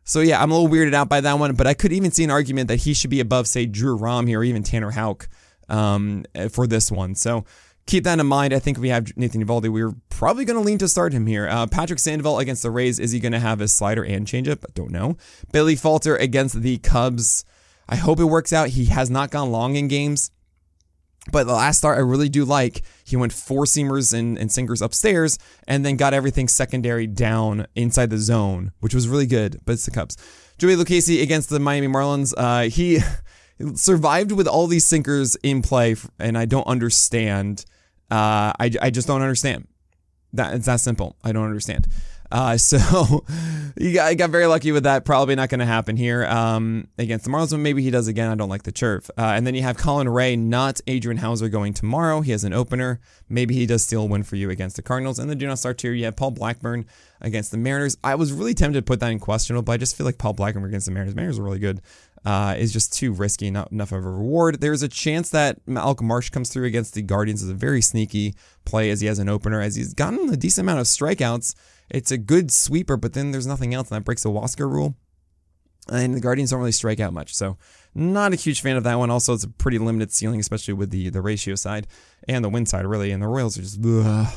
So 0.04 0.20
yeah, 0.20 0.42
I'm 0.42 0.52
a 0.52 0.58
little 0.58 0.70
weirded 0.70 0.94
out 0.94 1.10
by 1.10 1.22
that 1.22 1.40
one, 1.40 1.54
but 1.56 1.68
I 1.68 1.74
could 1.74 1.92
even 1.94 2.12
see 2.12 2.24
an 2.24 2.32
argument 2.32 2.68
that 2.70 2.78
he 2.78 2.94
should 2.94 3.10
be 3.10 3.20
above, 3.20 3.48
say, 3.48 3.66
Drew 3.66 3.96
Rom 3.96 4.28
here, 4.28 4.40
or 4.40 4.44
even 4.44 4.64
Tanner 4.64 4.92
Houck 4.92 5.30
um, 5.70 6.26
for 6.50 6.68
this 6.68 6.92
one. 6.92 7.16
So 7.16 7.46
keep 7.86 8.04
that 8.04 8.20
in 8.20 8.28
mind. 8.28 8.54
I 8.54 8.60
think 8.60 8.78
we 8.78 8.90
have 8.90 9.16
Nathan 9.18 9.46
Eovaldi, 9.46 9.70
we're 9.70 9.94
probably 10.10 10.46
going 10.46 10.60
to 10.60 10.66
lean 10.66 10.78
to 10.80 10.88
start 10.88 11.14
him 11.14 11.26
here. 11.26 11.48
Uh, 11.48 11.68
Patrick 11.68 12.00
Sandoval 12.00 12.40
against 12.40 12.64
the 12.64 12.72
Rays. 12.72 13.00
Is 13.00 13.12
he 13.12 13.20
going 13.20 13.32
to 13.32 13.40
have 13.40 13.60
his 13.60 13.74
slider 13.74 14.04
and 14.04 14.28
changeup? 14.28 14.64
I 14.64 14.72
don't 14.74 14.92
know. 14.92 15.18
Bailey 15.52 15.76
Falter 15.76 16.16
against 16.16 16.62
the 16.62 16.78
Cubs. 16.78 17.44
I 17.90 17.96
hope 17.96 18.20
it 18.20 18.26
works 18.26 18.54
out. 18.54 18.70
He 18.70 18.86
has 18.86 19.10
not 19.10 19.32
gone 19.32 19.52
long 19.52 19.76
in 19.76 19.88
games. 19.88 20.32
But 21.32 21.46
the 21.46 21.54
last 21.54 21.78
start 21.78 21.98
I 21.98 22.02
really 22.02 22.30
do 22.30 22.46
like. 22.46 22.82
He 23.04 23.16
went 23.16 23.32
four 23.32 23.66
seamers 23.66 24.18
and, 24.18 24.40
and 24.40 24.52
sinkers 24.52 24.82
upstairs 24.82 25.38
and 25.68 25.86
then 25.86 25.96
got 25.96 26.16
everything 26.16 26.48
secondary 26.48 27.06
down 27.06 27.68
inside 27.76 28.10
the 28.10 28.18
zone, 28.18 28.72
which 28.80 28.96
was 28.96 29.08
really 29.08 29.28
good. 29.28 29.60
But 29.64 29.74
it's 29.74 29.86
the 29.86 29.92
Cubs. 29.92 30.18
Joey 30.58 30.76
Lucchesi 30.76 31.22
against 31.22 31.50
the 31.50 31.60
Miami 31.60 31.88
Marlins. 31.88 32.34
Uh, 32.36 32.70
he 32.70 33.00
survived 33.76 34.32
with 34.32 34.48
all 34.48 34.66
these 34.66 34.86
sinkers 34.86 35.36
in 35.44 35.62
play, 35.62 35.96
and 36.20 36.38
I 36.38 36.46
don't 36.46 36.68
understand. 36.68 37.66
Uh, 38.12 38.52
I, 38.60 38.72
I 38.82 38.90
just 38.90 39.08
don't 39.08 39.22
understand. 39.22 39.68
That 40.34 40.54
it's 40.54 40.66
that 40.66 40.80
simple. 40.82 41.16
I 41.24 41.32
don't 41.32 41.46
understand. 41.46 41.88
Uh, 42.32 42.58
so 42.58 43.26
he 43.78 43.94
got, 43.94 44.16
got, 44.18 44.30
very 44.30 44.46
lucky 44.46 44.72
with 44.72 44.84
that. 44.84 45.06
Probably 45.06 45.36
not 45.36 45.50
going 45.50 45.60
to 45.60 45.66
happen 45.66 45.98
here 45.98 46.26
um, 46.26 46.88
against 46.98 47.26
the 47.26 47.32
Marlins, 47.32 47.52
but 47.52 47.58
maybe 47.58 47.84
he 47.84 47.92
does 47.92 48.08
again. 48.08 48.32
I 48.32 48.36
don't 48.36 48.50
like 48.50 48.64
the 48.64 48.72
chirp. 48.72 49.06
Uh, 49.18 49.34
and 49.36 49.46
then 49.46 49.56
you 49.56 49.62
have 49.64 49.78
Colin 49.78 50.08
Rea, 50.08 50.36
not 50.36 50.80
Adrian 50.88 51.18
Houser, 51.18 51.50
going 51.50 51.74
tomorrow. 51.74 52.22
He 52.22 52.32
has 52.32 52.44
an 52.44 52.54
opener. 52.54 53.00
Maybe 53.30 53.54
he 53.56 53.66
does 53.66 53.84
steal 53.84 54.04
a 54.04 54.06
win 54.06 54.24
for 54.24 54.36
you 54.38 54.50
against 54.50 54.76
the 54.76 54.82
Cardinals. 54.82 55.20
And 55.20 55.30
then 55.30 55.38
do 55.38 55.48
not 55.48 55.60
start 55.60 55.82
here. 55.82 55.94
You 55.94 56.06
have 56.06 56.16
Paul 56.16 56.32
Blackburn 56.32 56.86
against 57.20 57.52
the 57.52 57.58
Mariners. 57.58 57.98
I 58.04 58.16
was 58.16 58.32
really 58.32 58.54
tempted 58.54 58.80
to 58.80 58.86
put 58.86 59.00
that 59.02 59.12
in 59.12 59.20
questionable, 59.20 59.64
but 59.64 59.74
I 59.74 59.78
just 59.78 59.98
feel 59.98 60.06
like 60.06 60.18
Paul 60.18 60.34
Blackburn 60.34 60.64
against 60.64 60.86
the 60.86 60.92
Mariners. 60.92 61.16
Mariners 61.16 61.40
are 61.40 61.44
really 61.44 61.60
good 61.60 61.82
uh, 62.26 62.56
is 62.58 62.72
just 62.72 62.94
too 62.94 63.12
risky, 63.12 63.50
not 63.50 63.72
enough 63.72 63.92
of 63.92 64.06
a 64.06 64.10
reward. 64.10 64.62
There's 64.62 64.84
a 64.84 64.88
chance 64.88 65.30
that 65.30 65.60
Malcolm 65.68 66.08
Marsh 66.08 66.30
comes 66.30 66.50
through 66.50 66.66
against 66.66 66.94
the 66.94 67.02
Guardians 67.02 67.42
as 67.42 67.50
a 67.50 67.56
very 67.56 67.82
sneaky 67.82 68.36
play 68.66 68.90
as 68.90 69.02
he 69.02 69.08
has 69.08 69.20
an 69.20 69.30
opener, 69.30 69.62
as 69.62 69.76
he's 69.76 69.94
gotten 69.94 70.30
a 70.30 70.38
decent 70.38 70.66
amount 70.66 70.80
of 70.80 70.86
strikeouts. 70.86 71.56
It's 71.90 72.12
a 72.12 72.18
good 72.18 72.52
sweeper, 72.52 72.96
but 72.98 73.14
then 73.14 73.32
there's 73.32 73.48
nothing 73.48 73.74
else, 73.74 73.90
and 73.90 73.98
that 73.98 74.06
breaks 74.06 74.24
the 74.24 74.30
Wasker 74.30 74.70
rule. 74.70 74.96
And 75.92 76.14
the 76.14 76.22
Guardians 76.22 76.52
don't 76.52 76.60
really 76.60 76.72
strike 76.72 77.00
out 77.00 77.12
much, 77.12 77.34
so 77.34 77.58
not 77.96 78.34
a 78.34 78.38
huge 78.38 78.62
fan 78.62 78.78
of 78.78 78.84
that 78.84 79.00
one. 79.00 79.10
Also, 79.10 79.34
it's 79.34 79.44
a 79.44 79.50
pretty 79.50 79.80
limited 79.80 80.12
ceiling, 80.12 80.40
especially 80.40 80.76
with 80.76 80.92
the 80.92 81.10
the 81.10 81.22
ratio 81.22 81.56
side 81.56 81.88
and 82.28 82.46
the 82.46 82.50
win 82.50 82.68
side, 82.68 82.86
really. 82.86 83.12
And 83.12 83.22
the 83.22 83.28
Royals 83.28 83.58
are 83.58 83.64
just 83.64 83.80
ugh 83.84 84.28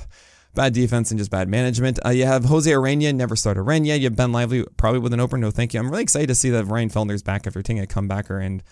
bad 0.55 0.73
defense 0.73 1.11
and 1.11 1.19
just 1.19 1.31
bad 1.31 1.49
management. 1.49 1.99
Uh, 2.05 2.11
you 2.11 2.27
have 2.27 2.45
Jose 2.47 2.71
Urena, 2.71 3.14
never 3.14 3.37
start 3.37 3.57
Urena. 3.57 3.99
You 3.99 4.05
have 4.05 4.17
Ben 4.17 4.33
Lively, 4.33 4.64
probably 4.77 5.01
with 5.01 5.12
an 5.12 5.21
opener. 5.21 5.43
No, 5.43 5.51
thank 5.51 5.75
you. 5.75 5.81
I'm 5.81 5.90
really 5.90 6.03
excited 6.03 6.29
to 6.29 6.35
see 6.35 6.51
that 6.51 6.67
Ryan 6.67 6.90
Feltner's 6.90 7.23
back 7.23 7.47
after 7.47 7.62
taking 7.62 7.83
a 7.83 7.87
comebacker 7.87 8.45
and 8.45 8.62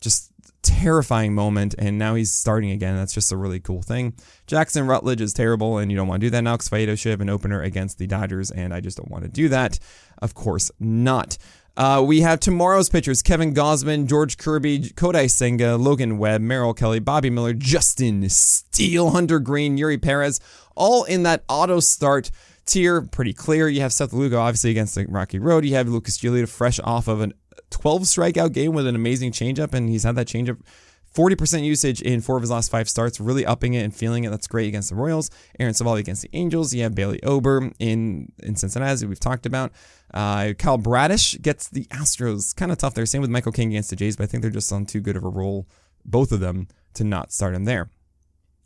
just 0.00 0.32
terrifying 0.62 1.34
moment. 1.34 1.74
And 1.78 1.98
now 1.98 2.14
he's 2.14 2.32
starting 2.32 2.70
again. 2.70 2.96
That's 2.96 3.14
just 3.14 3.32
a 3.32 3.36
really 3.36 3.60
cool 3.60 3.82
thing. 3.82 4.14
Jackson 4.46 4.86
Rutledge 4.86 5.20
is 5.20 5.32
terrible, 5.32 5.78
and 5.78 5.90
you 5.90 5.96
don't 5.96 6.08
want 6.08 6.20
to 6.20 6.26
do 6.26 6.30
that 6.30 6.42
now 6.42 6.54
because 6.54 6.68
Faedo 6.68 6.98
should 6.98 7.10
have 7.10 7.20
an 7.20 7.30
opener 7.30 7.62
against 7.62 7.98
the 7.98 8.06
Dodgers, 8.06 8.50
and 8.50 8.74
I 8.74 8.80
just 8.80 8.96
don't 8.96 9.10
want 9.10 9.24
to 9.24 9.30
do 9.30 9.48
that. 9.48 9.78
Of 10.18 10.34
course 10.34 10.70
not. 10.78 11.38
Uh, 11.76 12.02
we 12.04 12.20
have 12.20 12.40
tomorrow's 12.40 12.88
pitchers 12.88 13.22
Kevin 13.22 13.54
Gausman, 13.54 14.06
George 14.06 14.36
Kirby, 14.36 14.80
Kodai 14.80 15.30
Senga, 15.30 15.76
Logan 15.76 16.18
Webb, 16.18 16.40
Merrill 16.40 16.74
Kelly, 16.74 16.98
Bobby 16.98 17.30
Miller, 17.30 17.52
Justin 17.52 18.28
Steele, 18.28 19.10
Hunter 19.10 19.38
Greene, 19.38 19.78
Eury 19.78 20.00
Perez, 20.00 20.40
all 20.74 21.04
in 21.04 21.22
that 21.22 21.44
auto 21.48 21.80
start 21.80 22.30
tier. 22.66 23.02
Pretty 23.02 23.32
clear. 23.32 23.68
You 23.68 23.80
have 23.80 23.92
Seth 23.92 24.12
Lugo, 24.12 24.38
obviously, 24.38 24.70
against 24.70 24.94
the 24.94 25.06
Rocky 25.06 25.38
Road. 25.38 25.64
You 25.64 25.74
have 25.74 25.88
Lucas 25.88 26.18
Giolito 26.18 26.48
fresh 26.48 26.80
off 26.80 27.08
of 27.08 27.20
a 27.20 27.30
12 27.70 28.02
strikeout 28.02 28.52
game 28.52 28.72
with 28.72 28.86
an 28.86 28.94
amazing 28.94 29.32
changeup, 29.32 29.72
and 29.72 29.88
he's 29.88 30.02
had 30.02 30.16
that 30.16 30.26
changeup 30.26 30.60
40% 31.14 31.64
usage 31.64 32.00
in 32.00 32.20
four 32.20 32.36
of 32.36 32.42
his 32.42 32.50
last 32.50 32.70
five 32.70 32.88
starts, 32.88 33.18
really 33.18 33.44
upping 33.44 33.74
it 33.74 33.82
and 33.82 33.94
feeling 33.94 34.24
it. 34.24 34.30
That's 34.30 34.46
great 34.46 34.68
against 34.68 34.90
the 34.90 34.94
Royals. 34.94 35.30
Aaron 35.58 35.74
Civale 35.74 35.98
against 35.98 36.22
the 36.22 36.30
Angels. 36.32 36.72
You 36.72 36.84
have 36.84 36.94
Bailey 36.94 37.20
Ober 37.22 37.70
in, 37.78 38.30
in 38.42 38.54
Cincinnati, 38.54 39.06
we've 39.06 39.18
talked 39.18 39.46
about. 39.46 39.72
Uh, 40.12 40.52
Kyle 40.58 40.78
Bradish 40.78 41.40
gets 41.40 41.68
the 41.68 41.84
Astros. 41.86 42.54
Kind 42.54 42.72
of 42.72 42.78
tough 42.78 42.94
there. 42.94 43.06
Same 43.06 43.20
with 43.20 43.30
Michael 43.30 43.52
King 43.52 43.68
against 43.68 43.90
the 43.90 43.96
Jays, 43.96 44.16
but 44.16 44.24
I 44.24 44.26
think 44.26 44.42
they're 44.42 44.50
just 44.50 44.72
on 44.72 44.86
too 44.86 45.00
good 45.00 45.16
of 45.16 45.24
a 45.24 45.28
roll, 45.28 45.66
both 46.04 46.32
of 46.32 46.40
them, 46.40 46.68
to 46.94 47.04
not 47.04 47.32
start 47.32 47.54
him 47.54 47.64
there. 47.64 47.90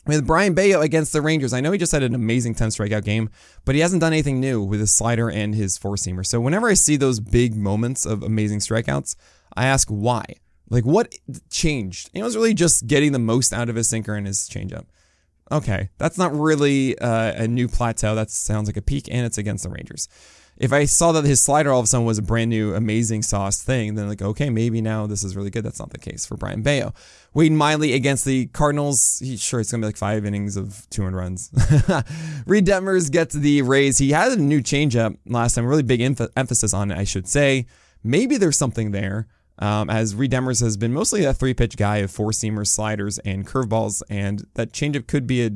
With 0.06 0.26
Brayan 0.26 0.52
Bello 0.54 0.82
against 0.82 1.14
the 1.14 1.22
Rangers, 1.22 1.54
I 1.54 1.60
know 1.62 1.72
he 1.72 1.78
just 1.78 1.92
had 1.92 2.02
an 2.02 2.14
amazing 2.14 2.54
10 2.54 2.68
strikeout 2.68 3.04
game, 3.04 3.30
but 3.64 3.74
he 3.74 3.80
hasn't 3.80 4.02
done 4.02 4.12
anything 4.12 4.38
new 4.38 4.62
with 4.62 4.80
his 4.80 4.92
slider 4.92 5.30
and 5.30 5.54
his 5.54 5.78
four 5.78 5.94
seamer. 5.94 6.26
So 6.26 6.40
whenever 6.40 6.68
I 6.68 6.74
see 6.74 6.96
those 6.96 7.20
big 7.20 7.56
moments 7.56 8.04
of 8.04 8.22
amazing 8.22 8.58
strikeouts, 8.58 9.16
I 9.56 9.64
ask 9.64 9.88
why. 9.88 10.24
Like, 10.68 10.84
what 10.84 11.14
changed? 11.50 12.10
And 12.12 12.20
It 12.20 12.24
was 12.24 12.36
really 12.36 12.54
just 12.54 12.86
getting 12.86 13.12
the 13.12 13.18
most 13.18 13.52
out 13.52 13.70
of 13.70 13.76
his 13.76 13.88
sinker 13.88 14.14
and 14.14 14.26
his 14.26 14.40
changeup. 14.48 14.86
Okay, 15.52 15.90
that's 15.98 16.18
not 16.18 16.38
really 16.38 16.98
uh, 16.98 17.44
a 17.44 17.48
new 17.48 17.68
plateau. 17.68 18.14
That 18.14 18.30
sounds 18.30 18.66
like 18.66 18.78
a 18.78 18.82
peak, 18.82 19.08
and 19.10 19.26
it's 19.26 19.38
against 19.38 19.64
the 19.64 19.70
Rangers. 19.70 20.08
If 20.56 20.72
I 20.72 20.84
saw 20.84 21.12
that 21.12 21.24
his 21.24 21.40
slider 21.40 21.72
all 21.72 21.80
of 21.80 21.84
a 21.84 21.86
sudden 21.88 22.06
was 22.06 22.18
a 22.18 22.22
brand 22.22 22.50
new, 22.50 22.74
amazing 22.74 23.22
sauce 23.22 23.60
thing, 23.62 23.94
then 23.94 24.08
like, 24.08 24.22
okay, 24.22 24.50
maybe 24.50 24.80
now 24.80 25.06
this 25.06 25.24
is 25.24 25.34
really 25.34 25.50
good. 25.50 25.64
That's 25.64 25.80
not 25.80 25.90
the 25.90 25.98
case 25.98 26.24
for 26.24 26.36
Brayan 26.36 26.62
Bello. 26.62 26.94
Wade 27.32 27.52
Miley 27.52 27.92
against 27.92 28.24
the 28.24 28.46
Cardinals. 28.46 29.18
He, 29.18 29.36
sure, 29.36 29.60
it's 29.60 29.72
gonna 29.72 29.80
be 29.80 29.86
like 29.86 29.96
five 29.96 30.24
innings 30.24 30.56
of 30.56 30.88
two 30.90 31.06
and 31.06 31.16
runs. 31.16 31.50
Reid 32.46 32.66
Detmers 32.66 33.10
gets 33.10 33.34
the 33.34 33.62
Rays. 33.62 33.98
He 33.98 34.10
had 34.10 34.32
a 34.32 34.36
new 34.36 34.60
changeup 34.60 35.16
last 35.26 35.54
time. 35.54 35.66
Really 35.66 35.82
big 35.82 36.00
emph- 36.00 36.30
emphasis 36.36 36.72
on 36.72 36.92
it, 36.92 36.98
I 36.98 37.04
should 37.04 37.28
say. 37.28 37.66
Maybe 38.04 38.36
there's 38.36 38.56
something 38.56 38.92
there 38.92 39.26
um, 39.58 39.88
as 39.90 40.14
Reid 40.14 40.32
Detmers 40.32 40.60
has 40.60 40.76
been 40.76 40.92
mostly 40.92 41.24
a 41.24 41.34
three 41.34 41.54
pitch 41.54 41.76
guy 41.76 41.98
of 41.98 42.10
four 42.10 42.30
seamers, 42.30 42.68
sliders, 42.68 43.18
and 43.20 43.46
curveballs, 43.46 44.02
and 44.10 44.46
that 44.54 44.72
changeup 44.72 45.06
could 45.06 45.26
be 45.26 45.44
a 45.44 45.50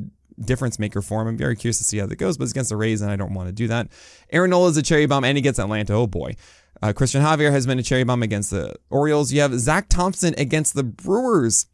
difference 0.45 0.79
maker 0.79 1.01
for 1.01 1.21
him. 1.21 1.27
I'm 1.27 1.37
very 1.37 1.55
curious 1.55 1.77
to 1.79 1.83
see 1.83 1.97
how 1.97 2.05
that 2.05 2.15
goes, 2.17 2.37
but 2.37 2.43
it's 2.43 2.51
against 2.51 2.69
the 2.69 2.77
Rays, 2.77 3.01
and 3.01 3.11
I 3.11 3.15
don't 3.15 3.33
want 3.33 3.47
to 3.49 3.53
do 3.53 3.67
that. 3.67 3.87
Aaron 4.31 4.49
Nola 4.49 4.69
is 4.69 4.77
a 4.77 4.83
cherry 4.83 5.05
bomb, 5.05 5.23
and 5.23 5.37
he 5.37 5.41
gets 5.41 5.59
Atlanta. 5.59 5.93
Oh 5.93 6.07
boy. 6.07 6.35
Uh, 6.81 6.93
Cristian 6.93 7.21
Javier 7.21 7.51
has 7.51 7.67
been 7.67 7.79
a 7.79 7.83
cherry 7.83 8.03
bomb 8.03 8.23
against 8.23 8.51
the 8.51 8.73
Orioles. 8.89 9.33
You 9.33 9.41
have 9.41 9.57
Zack 9.59 9.89
Thompson 9.89 10.33
against 10.37 10.75
the 10.75 10.83
Brewers. 10.83 11.65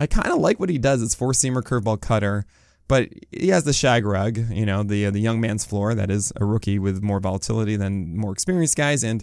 I 0.00 0.06
kind 0.06 0.28
of 0.28 0.38
like 0.38 0.58
what 0.58 0.70
he 0.70 0.78
does. 0.78 1.02
It's 1.02 1.14
four 1.14 1.32
seamer 1.32 1.62
curveball 1.62 2.00
cutter, 2.00 2.46
but 2.88 3.08
he 3.30 3.48
has 3.48 3.64
the 3.64 3.72
shag 3.72 4.06
rug, 4.06 4.38
you 4.50 4.66
know, 4.66 4.82
the 4.82 5.06
uh, 5.06 5.10
the 5.10 5.20
young 5.20 5.40
man's 5.40 5.64
floor. 5.64 5.94
That 5.94 6.10
is 6.10 6.32
a 6.36 6.44
rookie 6.44 6.78
with 6.78 7.02
more 7.02 7.20
volatility 7.20 7.76
than 7.76 8.16
more 8.16 8.32
experienced 8.32 8.76
guys, 8.76 9.04
and 9.04 9.22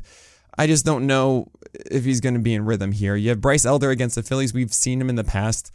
I 0.57 0.67
just 0.67 0.85
don't 0.85 1.07
know 1.07 1.49
if 1.89 2.05
he's 2.05 2.21
going 2.21 2.35
to 2.35 2.39
be 2.39 2.53
in 2.53 2.65
rhythm 2.65 2.91
here. 2.91 3.15
You 3.15 3.29
have 3.29 3.41
Bryce 3.41 3.65
Elder 3.65 3.89
against 3.89 4.15
the 4.15 4.23
Phillies. 4.23 4.53
We've 4.53 4.73
seen 4.73 5.01
him 5.01 5.09
in 5.09 5.15
the 5.15 5.23
past 5.23 5.71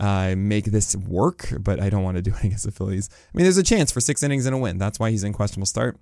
uh, 0.00 0.34
make 0.36 0.66
this 0.66 0.94
work, 0.96 1.52
but 1.60 1.80
I 1.80 1.90
don't 1.90 2.02
want 2.02 2.16
to 2.16 2.22
do 2.22 2.32
it 2.32 2.44
against 2.44 2.64
the 2.64 2.72
Phillies. 2.72 3.08
I 3.12 3.36
mean, 3.36 3.44
there's 3.44 3.58
a 3.58 3.62
chance 3.62 3.90
for 3.90 4.00
six 4.00 4.22
innings 4.22 4.46
and 4.46 4.54
a 4.54 4.58
win. 4.58 4.78
That's 4.78 4.98
why 4.98 5.10
he's 5.10 5.24
in 5.24 5.32
questionable 5.32 5.66
start. 5.66 5.98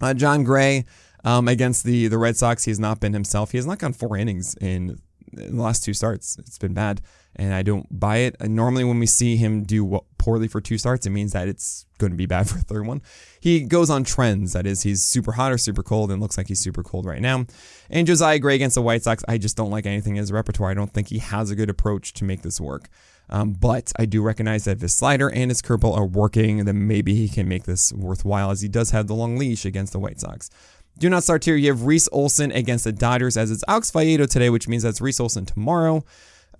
Uh, 0.00 0.14
Jon 0.14 0.42
Gray 0.42 0.84
um, 1.24 1.48
against 1.48 1.84
the 1.84 2.08
the 2.08 2.18
Red 2.18 2.36
Sox. 2.36 2.64
He 2.64 2.70
has 2.70 2.80
not 2.80 3.00
been 3.00 3.12
himself. 3.12 3.52
He 3.52 3.58
has 3.58 3.66
not 3.66 3.78
gone 3.78 3.92
four 3.92 4.16
innings 4.16 4.56
in, 4.60 5.00
in 5.36 5.56
the 5.56 5.62
last 5.62 5.84
two 5.84 5.94
starts. 5.94 6.38
It's 6.38 6.58
been 6.58 6.74
bad 6.74 7.00
and 7.36 7.54
I 7.54 7.62
don't 7.62 7.86
buy 7.98 8.18
it. 8.18 8.36
And 8.40 8.54
normally, 8.54 8.84
when 8.84 8.98
we 8.98 9.06
see 9.06 9.36
him 9.36 9.62
do 9.62 10.00
poorly 10.18 10.48
for 10.48 10.60
two 10.60 10.78
starts, 10.78 11.06
it 11.06 11.10
means 11.10 11.32
that 11.32 11.48
it's 11.48 11.86
going 11.98 12.12
to 12.12 12.16
be 12.16 12.26
bad 12.26 12.48
for 12.48 12.58
a 12.58 12.62
third 12.62 12.86
one. 12.86 13.02
He 13.40 13.60
goes 13.60 13.90
on 13.90 14.04
trends. 14.04 14.52
That 14.52 14.66
is, 14.66 14.82
he's 14.82 15.02
super 15.02 15.32
hot 15.32 15.52
or 15.52 15.58
super 15.58 15.82
cold, 15.82 16.10
and 16.10 16.20
looks 16.20 16.36
like 16.36 16.48
he's 16.48 16.60
super 16.60 16.82
cold 16.82 17.06
right 17.06 17.22
now. 17.22 17.46
And 17.90 18.06
Josiah 18.06 18.38
Gray 18.38 18.56
against 18.56 18.74
the 18.74 18.82
White 18.82 19.02
Sox, 19.02 19.24
I 19.28 19.38
just 19.38 19.56
don't 19.56 19.70
like 19.70 19.86
anything 19.86 20.16
in 20.16 20.20
his 20.20 20.32
repertoire. 20.32 20.70
I 20.70 20.74
don't 20.74 20.92
think 20.92 21.08
he 21.08 21.18
has 21.18 21.50
a 21.50 21.56
good 21.56 21.70
approach 21.70 22.12
to 22.14 22.24
make 22.24 22.42
this 22.42 22.60
work. 22.60 22.88
Um, 23.30 23.52
but 23.52 23.92
I 23.98 24.04
do 24.04 24.20
recognize 24.20 24.64
that 24.64 24.76
if 24.76 24.82
his 24.82 24.94
slider 24.94 25.30
and 25.30 25.50
his 25.50 25.62
curveball 25.62 25.96
are 25.96 26.04
working, 26.04 26.64
then 26.66 26.86
maybe 26.86 27.14
he 27.14 27.28
can 27.28 27.48
make 27.48 27.64
this 27.64 27.90
worthwhile, 27.92 28.50
as 28.50 28.60
he 28.60 28.68
does 28.68 28.90
have 28.90 29.06
the 29.06 29.14
long 29.14 29.38
leash 29.38 29.64
against 29.64 29.94
the 29.94 29.98
White 29.98 30.20
Sox. 30.20 30.50
Do 30.98 31.08
not 31.08 31.22
start 31.24 31.44
here. 31.44 31.56
You 31.56 31.68
have 31.68 31.84
Reese 31.84 32.08
Olson 32.12 32.52
against 32.52 32.84
the 32.84 32.92
Dodgers, 32.92 33.36
as 33.36 33.50
it's 33.50 33.64
Alex 33.66 33.90
Faedo 33.90 34.28
today, 34.28 34.50
which 34.50 34.68
means 34.68 34.82
that's 34.82 35.00
Reese 35.00 35.20
Olson 35.20 35.46
tomorrow. 35.46 36.04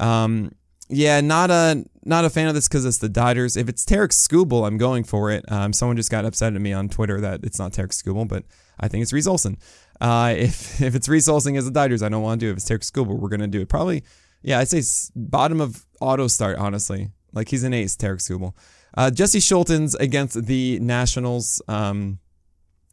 Um, 0.00 0.52
yeah, 0.88 1.20
not 1.20 1.50
a 1.50 1.84
not 2.04 2.24
a 2.24 2.30
fan 2.30 2.48
of 2.48 2.54
this 2.54 2.68
because 2.68 2.84
it's 2.84 2.98
the 2.98 3.08
Dodgers. 3.08 3.56
If 3.56 3.68
it's 3.68 3.84
Tarik 3.84 4.10
Skubal, 4.10 4.66
I'm 4.66 4.76
going 4.76 5.04
for 5.04 5.30
it. 5.30 5.44
Um, 5.50 5.72
someone 5.72 5.96
just 5.96 6.10
got 6.10 6.24
upset 6.24 6.54
at 6.54 6.60
me 6.60 6.72
on 6.72 6.88
Twitter 6.88 7.20
that 7.20 7.44
it's 7.44 7.58
not 7.58 7.72
Tarik 7.72 7.92
Skubal, 7.92 8.28
but 8.28 8.44
I 8.78 8.88
think 8.88 9.02
it's 9.02 9.12
Reese 9.12 9.26
Olson. 9.26 9.56
Uh, 10.00 10.34
if 10.36 10.80
if 10.82 10.94
it's 10.94 11.08
Reese 11.08 11.28
Olson 11.28 11.56
as 11.56 11.64
the 11.64 11.70
Dodgers, 11.70 12.02
I 12.02 12.08
don't 12.08 12.22
want 12.22 12.40
to 12.40 12.46
do 12.46 12.50
it. 12.50 12.52
If 12.52 12.56
it's 12.58 12.66
Tarik 12.66 12.82
Skubal, 12.82 13.18
we're 13.18 13.28
gonna 13.28 13.48
do 13.48 13.60
it. 13.60 13.68
Probably, 13.68 14.02
yeah, 14.42 14.58
I'd 14.58 14.68
say 14.68 14.82
bottom 15.14 15.60
of 15.60 15.86
auto 16.00 16.26
start. 16.26 16.58
Honestly, 16.58 17.10
like 17.32 17.48
he's 17.48 17.64
an 17.64 17.72
ace, 17.72 17.96
Tarik 17.96 18.20
Skubal. 18.20 18.54
Uh, 18.94 19.10
Jesse 19.10 19.38
Scholtens 19.38 19.98
against 19.98 20.44
the 20.46 20.78
Nationals. 20.80 21.62
Um, 21.68 22.18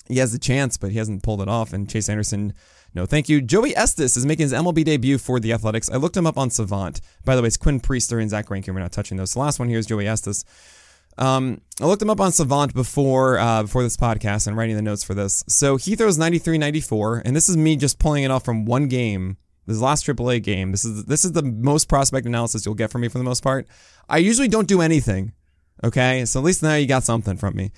he 0.09 0.17
has 0.17 0.33
the 0.33 0.39
chance, 0.39 0.75
but 0.75 0.91
he 0.91 0.97
hasn't 0.97 1.23
pulled 1.23 1.41
it 1.41 1.47
off. 1.47 1.71
And 1.71 1.89
Chase 1.89 2.09
Anderson 2.09 2.53
no, 2.93 3.05
thank 3.05 3.29
you. 3.29 3.41
Joey 3.41 3.75
Estes 3.75 4.17
is 4.17 4.25
making 4.25 4.43
his 4.43 4.53
MLB 4.53 4.83
debut 4.83 5.17
for 5.17 5.39
the 5.39 5.53
Athletics. 5.53 5.89
I 5.89 5.97
looked 5.97 6.17
him 6.17 6.25
up 6.25 6.37
on 6.37 6.49
Savant. 6.49 7.01
By 7.23 7.35
the 7.35 7.41
way, 7.41 7.47
it's 7.47 7.57
Quinn 7.57 7.79
Priester 7.79 8.19
and 8.19 8.29
Zach 8.29 8.49
Rankin. 8.49 8.73
We're 8.73 8.81
not 8.81 8.91
touching 8.91 9.17
those. 9.17 9.33
The 9.33 9.39
last 9.39 9.59
one 9.59 9.69
here 9.69 9.77
is 9.77 9.85
Joey 9.85 10.07
Estes. 10.07 10.43
Um, 11.17 11.61
I 11.81 11.85
looked 11.85 12.01
him 12.01 12.09
up 12.09 12.19
on 12.19 12.31
Savant 12.31 12.73
before 12.73 13.37
uh, 13.37 13.63
before 13.63 13.83
this 13.83 13.97
podcast 13.97 14.47
and 14.47 14.55
writing 14.57 14.75
the 14.75 14.81
notes 14.81 15.03
for 15.03 15.13
this. 15.13 15.43
So 15.47 15.75
he 15.75 15.95
throws 15.95 16.17
93 16.17 16.57
94, 16.57 17.23
and 17.25 17.35
this 17.35 17.49
is 17.49 17.57
me 17.57 17.75
just 17.75 17.99
pulling 17.99 18.23
it 18.23 18.31
off 18.31 18.43
from 18.43 18.65
one 18.65 18.87
game. 18.87 19.37
This 19.67 19.79
last 19.79 20.07
AAA 20.07 20.41
game. 20.41 20.71
This 20.71 20.83
is 20.83 21.05
this 21.05 21.23
is 21.23 21.33
the 21.33 21.43
most 21.43 21.87
prospect 21.87 22.25
analysis 22.25 22.65
you'll 22.65 22.73
get 22.73 22.89
from 22.89 23.01
me 23.01 23.07
for 23.07 23.19
the 23.19 23.23
most 23.23 23.43
part. 23.43 23.67
I 24.07 24.17
usually 24.17 24.47
don't 24.47 24.67
do 24.67 24.81
anything. 24.81 25.33
Okay, 25.83 26.25
so 26.25 26.39
at 26.39 26.45
least 26.45 26.63
now 26.63 26.73
you 26.73 26.87
got 26.87 27.03
something 27.03 27.37
from 27.37 27.55
me. 27.55 27.71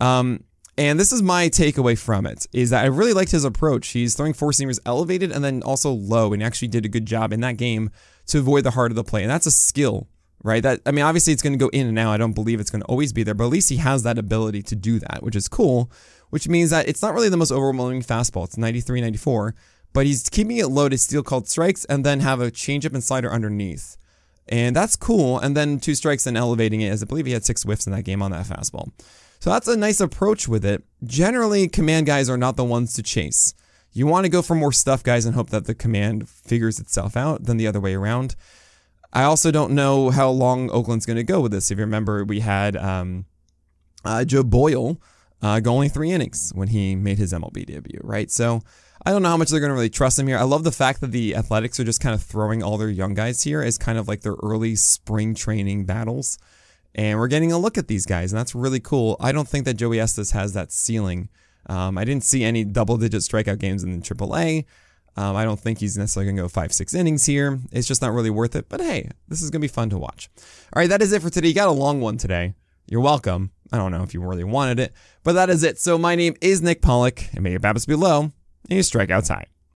Um, 0.00 0.42
and 0.78 1.00
this 1.00 1.12
is 1.12 1.22
my 1.22 1.48
takeaway 1.48 1.98
from 1.98 2.26
it 2.26 2.46
is 2.52 2.70
that 2.70 2.84
I 2.84 2.88
really 2.88 3.14
liked 3.14 3.30
his 3.30 3.44
approach. 3.44 3.88
He's 3.88 4.14
throwing 4.14 4.34
four 4.34 4.50
seamers 4.50 4.78
elevated 4.84 5.32
and 5.32 5.42
then 5.42 5.62
also 5.62 5.90
low 5.90 6.32
and 6.32 6.42
actually 6.42 6.68
did 6.68 6.84
a 6.84 6.88
good 6.88 7.06
job 7.06 7.32
in 7.32 7.40
that 7.40 7.56
game 7.56 7.90
to 8.26 8.38
avoid 8.38 8.64
the 8.64 8.72
heart 8.72 8.92
of 8.92 8.96
the 8.96 9.04
play. 9.04 9.22
And 9.22 9.30
that's 9.30 9.46
a 9.46 9.50
skill, 9.50 10.06
right? 10.42 10.62
That 10.62 10.80
I 10.84 10.90
mean 10.90 11.04
obviously 11.04 11.32
it's 11.32 11.42
going 11.42 11.54
to 11.54 11.58
go 11.58 11.68
in 11.68 11.86
and 11.86 11.98
out. 11.98 12.12
I 12.12 12.18
don't 12.18 12.34
believe 12.34 12.60
it's 12.60 12.70
going 12.70 12.82
to 12.82 12.88
always 12.88 13.12
be 13.12 13.22
there, 13.22 13.34
but 13.34 13.44
at 13.44 13.50
least 13.50 13.70
he 13.70 13.76
has 13.76 14.02
that 14.02 14.18
ability 14.18 14.62
to 14.64 14.76
do 14.76 14.98
that, 14.98 15.22
which 15.22 15.36
is 15.36 15.48
cool, 15.48 15.90
which 16.28 16.46
means 16.46 16.70
that 16.70 16.88
it's 16.88 17.00
not 17.00 17.14
really 17.14 17.30
the 17.30 17.38
most 17.38 17.52
overwhelming 17.52 18.02
fastball. 18.02 18.44
It's 18.44 18.58
93 18.58 19.00
94, 19.00 19.54
but 19.94 20.04
he's 20.04 20.28
keeping 20.28 20.58
it 20.58 20.68
low 20.68 20.90
to 20.90 20.98
steal 20.98 21.22
called 21.22 21.48
strikes 21.48 21.86
and 21.86 22.04
then 22.04 22.20
have 22.20 22.42
a 22.42 22.50
changeup 22.50 22.92
and 22.92 23.02
slider 23.02 23.32
underneath. 23.32 23.96
And 24.48 24.76
that's 24.76 24.94
cool. 24.94 25.38
And 25.38 25.56
then 25.56 25.80
two 25.80 25.94
strikes 25.94 26.26
and 26.26 26.36
elevating 26.36 26.82
it 26.82 26.90
as 26.90 27.02
I 27.02 27.06
believe 27.06 27.26
he 27.26 27.32
had 27.32 27.44
six 27.46 27.62
whiffs 27.62 27.86
in 27.86 27.92
that 27.94 28.02
game 28.02 28.22
on 28.22 28.30
that 28.32 28.46
fastball. 28.46 28.92
So 29.46 29.52
that's 29.52 29.68
a 29.68 29.76
nice 29.76 30.00
approach 30.00 30.48
with 30.48 30.64
it. 30.64 30.82
Generally, 31.04 31.68
command 31.68 32.06
guys 32.06 32.28
are 32.28 32.36
not 32.36 32.56
the 32.56 32.64
ones 32.64 32.94
to 32.94 33.02
chase. 33.04 33.54
You 33.92 34.04
want 34.04 34.24
to 34.24 34.28
go 34.28 34.42
for 34.42 34.56
more 34.56 34.72
stuff 34.72 35.04
guys 35.04 35.24
and 35.24 35.36
hope 35.36 35.50
that 35.50 35.66
the 35.66 35.74
command 35.76 36.28
figures 36.28 36.80
itself 36.80 37.16
out 37.16 37.44
than 37.44 37.56
the 37.56 37.68
other 37.68 37.78
way 37.78 37.94
around. 37.94 38.34
I 39.12 39.22
also 39.22 39.52
don't 39.52 39.70
know 39.70 40.10
how 40.10 40.30
long 40.30 40.68
Oakland's 40.72 41.06
going 41.06 41.18
to 41.18 41.22
go 41.22 41.40
with 41.40 41.52
this. 41.52 41.70
If 41.70 41.78
you 41.78 41.84
remember, 41.84 42.24
we 42.24 42.40
had 42.40 42.76
um, 42.76 43.26
uh, 44.04 44.24
Joe 44.24 44.42
Boyle 44.42 45.00
uh, 45.40 45.60
go 45.60 45.72
only 45.72 45.90
three 45.90 46.10
innings 46.10 46.50
when 46.52 46.66
he 46.66 46.96
made 46.96 47.18
his 47.18 47.32
MLB 47.32 47.66
debut, 47.66 48.00
right? 48.02 48.32
So 48.32 48.62
I 49.06 49.12
don't 49.12 49.22
know 49.22 49.28
how 49.28 49.36
much 49.36 49.50
they're 49.50 49.60
going 49.60 49.70
to 49.70 49.74
really 49.74 49.90
trust 49.90 50.18
him 50.18 50.26
here. 50.26 50.38
I 50.38 50.42
love 50.42 50.64
the 50.64 50.72
fact 50.72 51.00
that 51.02 51.12
the 51.12 51.36
Athletics 51.36 51.78
are 51.78 51.84
just 51.84 52.00
kind 52.00 52.16
of 52.16 52.22
throwing 52.24 52.64
all 52.64 52.78
their 52.78 52.90
young 52.90 53.14
guys 53.14 53.44
here 53.44 53.62
as 53.62 53.78
kind 53.78 53.96
of 53.96 54.08
like 54.08 54.22
their 54.22 54.34
early 54.42 54.74
spring 54.74 55.36
training 55.36 55.84
battles. 55.84 56.36
And 56.96 57.18
we're 57.18 57.28
getting 57.28 57.52
a 57.52 57.58
look 57.58 57.76
at 57.76 57.88
these 57.88 58.06
guys, 58.06 58.32
and 58.32 58.38
that's 58.38 58.54
really 58.54 58.80
cool. 58.80 59.16
I 59.20 59.30
don't 59.30 59.46
think 59.46 59.66
that 59.66 59.74
Joey 59.74 60.00
Estes 60.00 60.30
has 60.30 60.54
that 60.54 60.72
ceiling. 60.72 61.28
Um, 61.66 61.98
I 61.98 62.04
didn't 62.04 62.24
see 62.24 62.42
any 62.42 62.64
double 62.64 62.96
digit 62.96 63.20
strikeout 63.20 63.58
games 63.58 63.84
in 63.84 63.92
the 63.92 63.98
AAA. 63.98 64.64
Um, 65.14 65.36
I 65.36 65.44
don't 65.44 65.60
think 65.60 65.78
he's 65.78 65.96
necessarily 65.96 66.26
going 66.26 66.36
to 66.36 66.42
go 66.42 66.48
five, 66.48 66.72
six 66.72 66.94
innings 66.94 67.26
here. 67.26 67.58
It's 67.70 67.86
just 67.86 68.00
not 68.00 68.12
really 68.12 68.30
worth 68.30 68.56
it. 68.56 68.68
But 68.68 68.80
hey, 68.80 69.10
this 69.28 69.42
is 69.42 69.50
going 69.50 69.60
to 69.60 69.64
be 69.64 69.72
fun 69.72 69.90
to 69.90 69.98
watch. 69.98 70.30
All 70.72 70.80
right, 70.80 70.88
that 70.88 71.02
is 71.02 71.12
it 71.12 71.22
for 71.22 71.30
today. 71.30 71.48
You 71.48 71.54
got 71.54 71.68
a 71.68 71.72
long 71.72 72.00
one 72.00 72.16
today. 72.16 72.54
You're 72.88 73.00
welcome. 73.00 73.50
I 73.72 73.76
don't 73.76 73.92
know 73.92 74.02
if 74.02 74.14
you 74.14 74.22
really 74.22 74.44
wanted 74.44 74.78
it, 74.80 74.92
but 75.22 75.32
that 75.32 75.50
is 75.50 75.64
it. 75.64 75.78
So 75.78 75.98
my 75.98 76.14
name 76.14 76.34
is 76.40 76.62
Nick 76.62 76.82
Pollack, 76.82 77.28
and 77.34 77.42
may 77.42 77.50
your 77.50 77.60
BABIPs 77.60 77.86
be 77.86 77.94
low 77.94 78.20
and 78.20 78.32
your 78.70 78.82
strikeouts 78.82 79.28
high. 79.28 79.46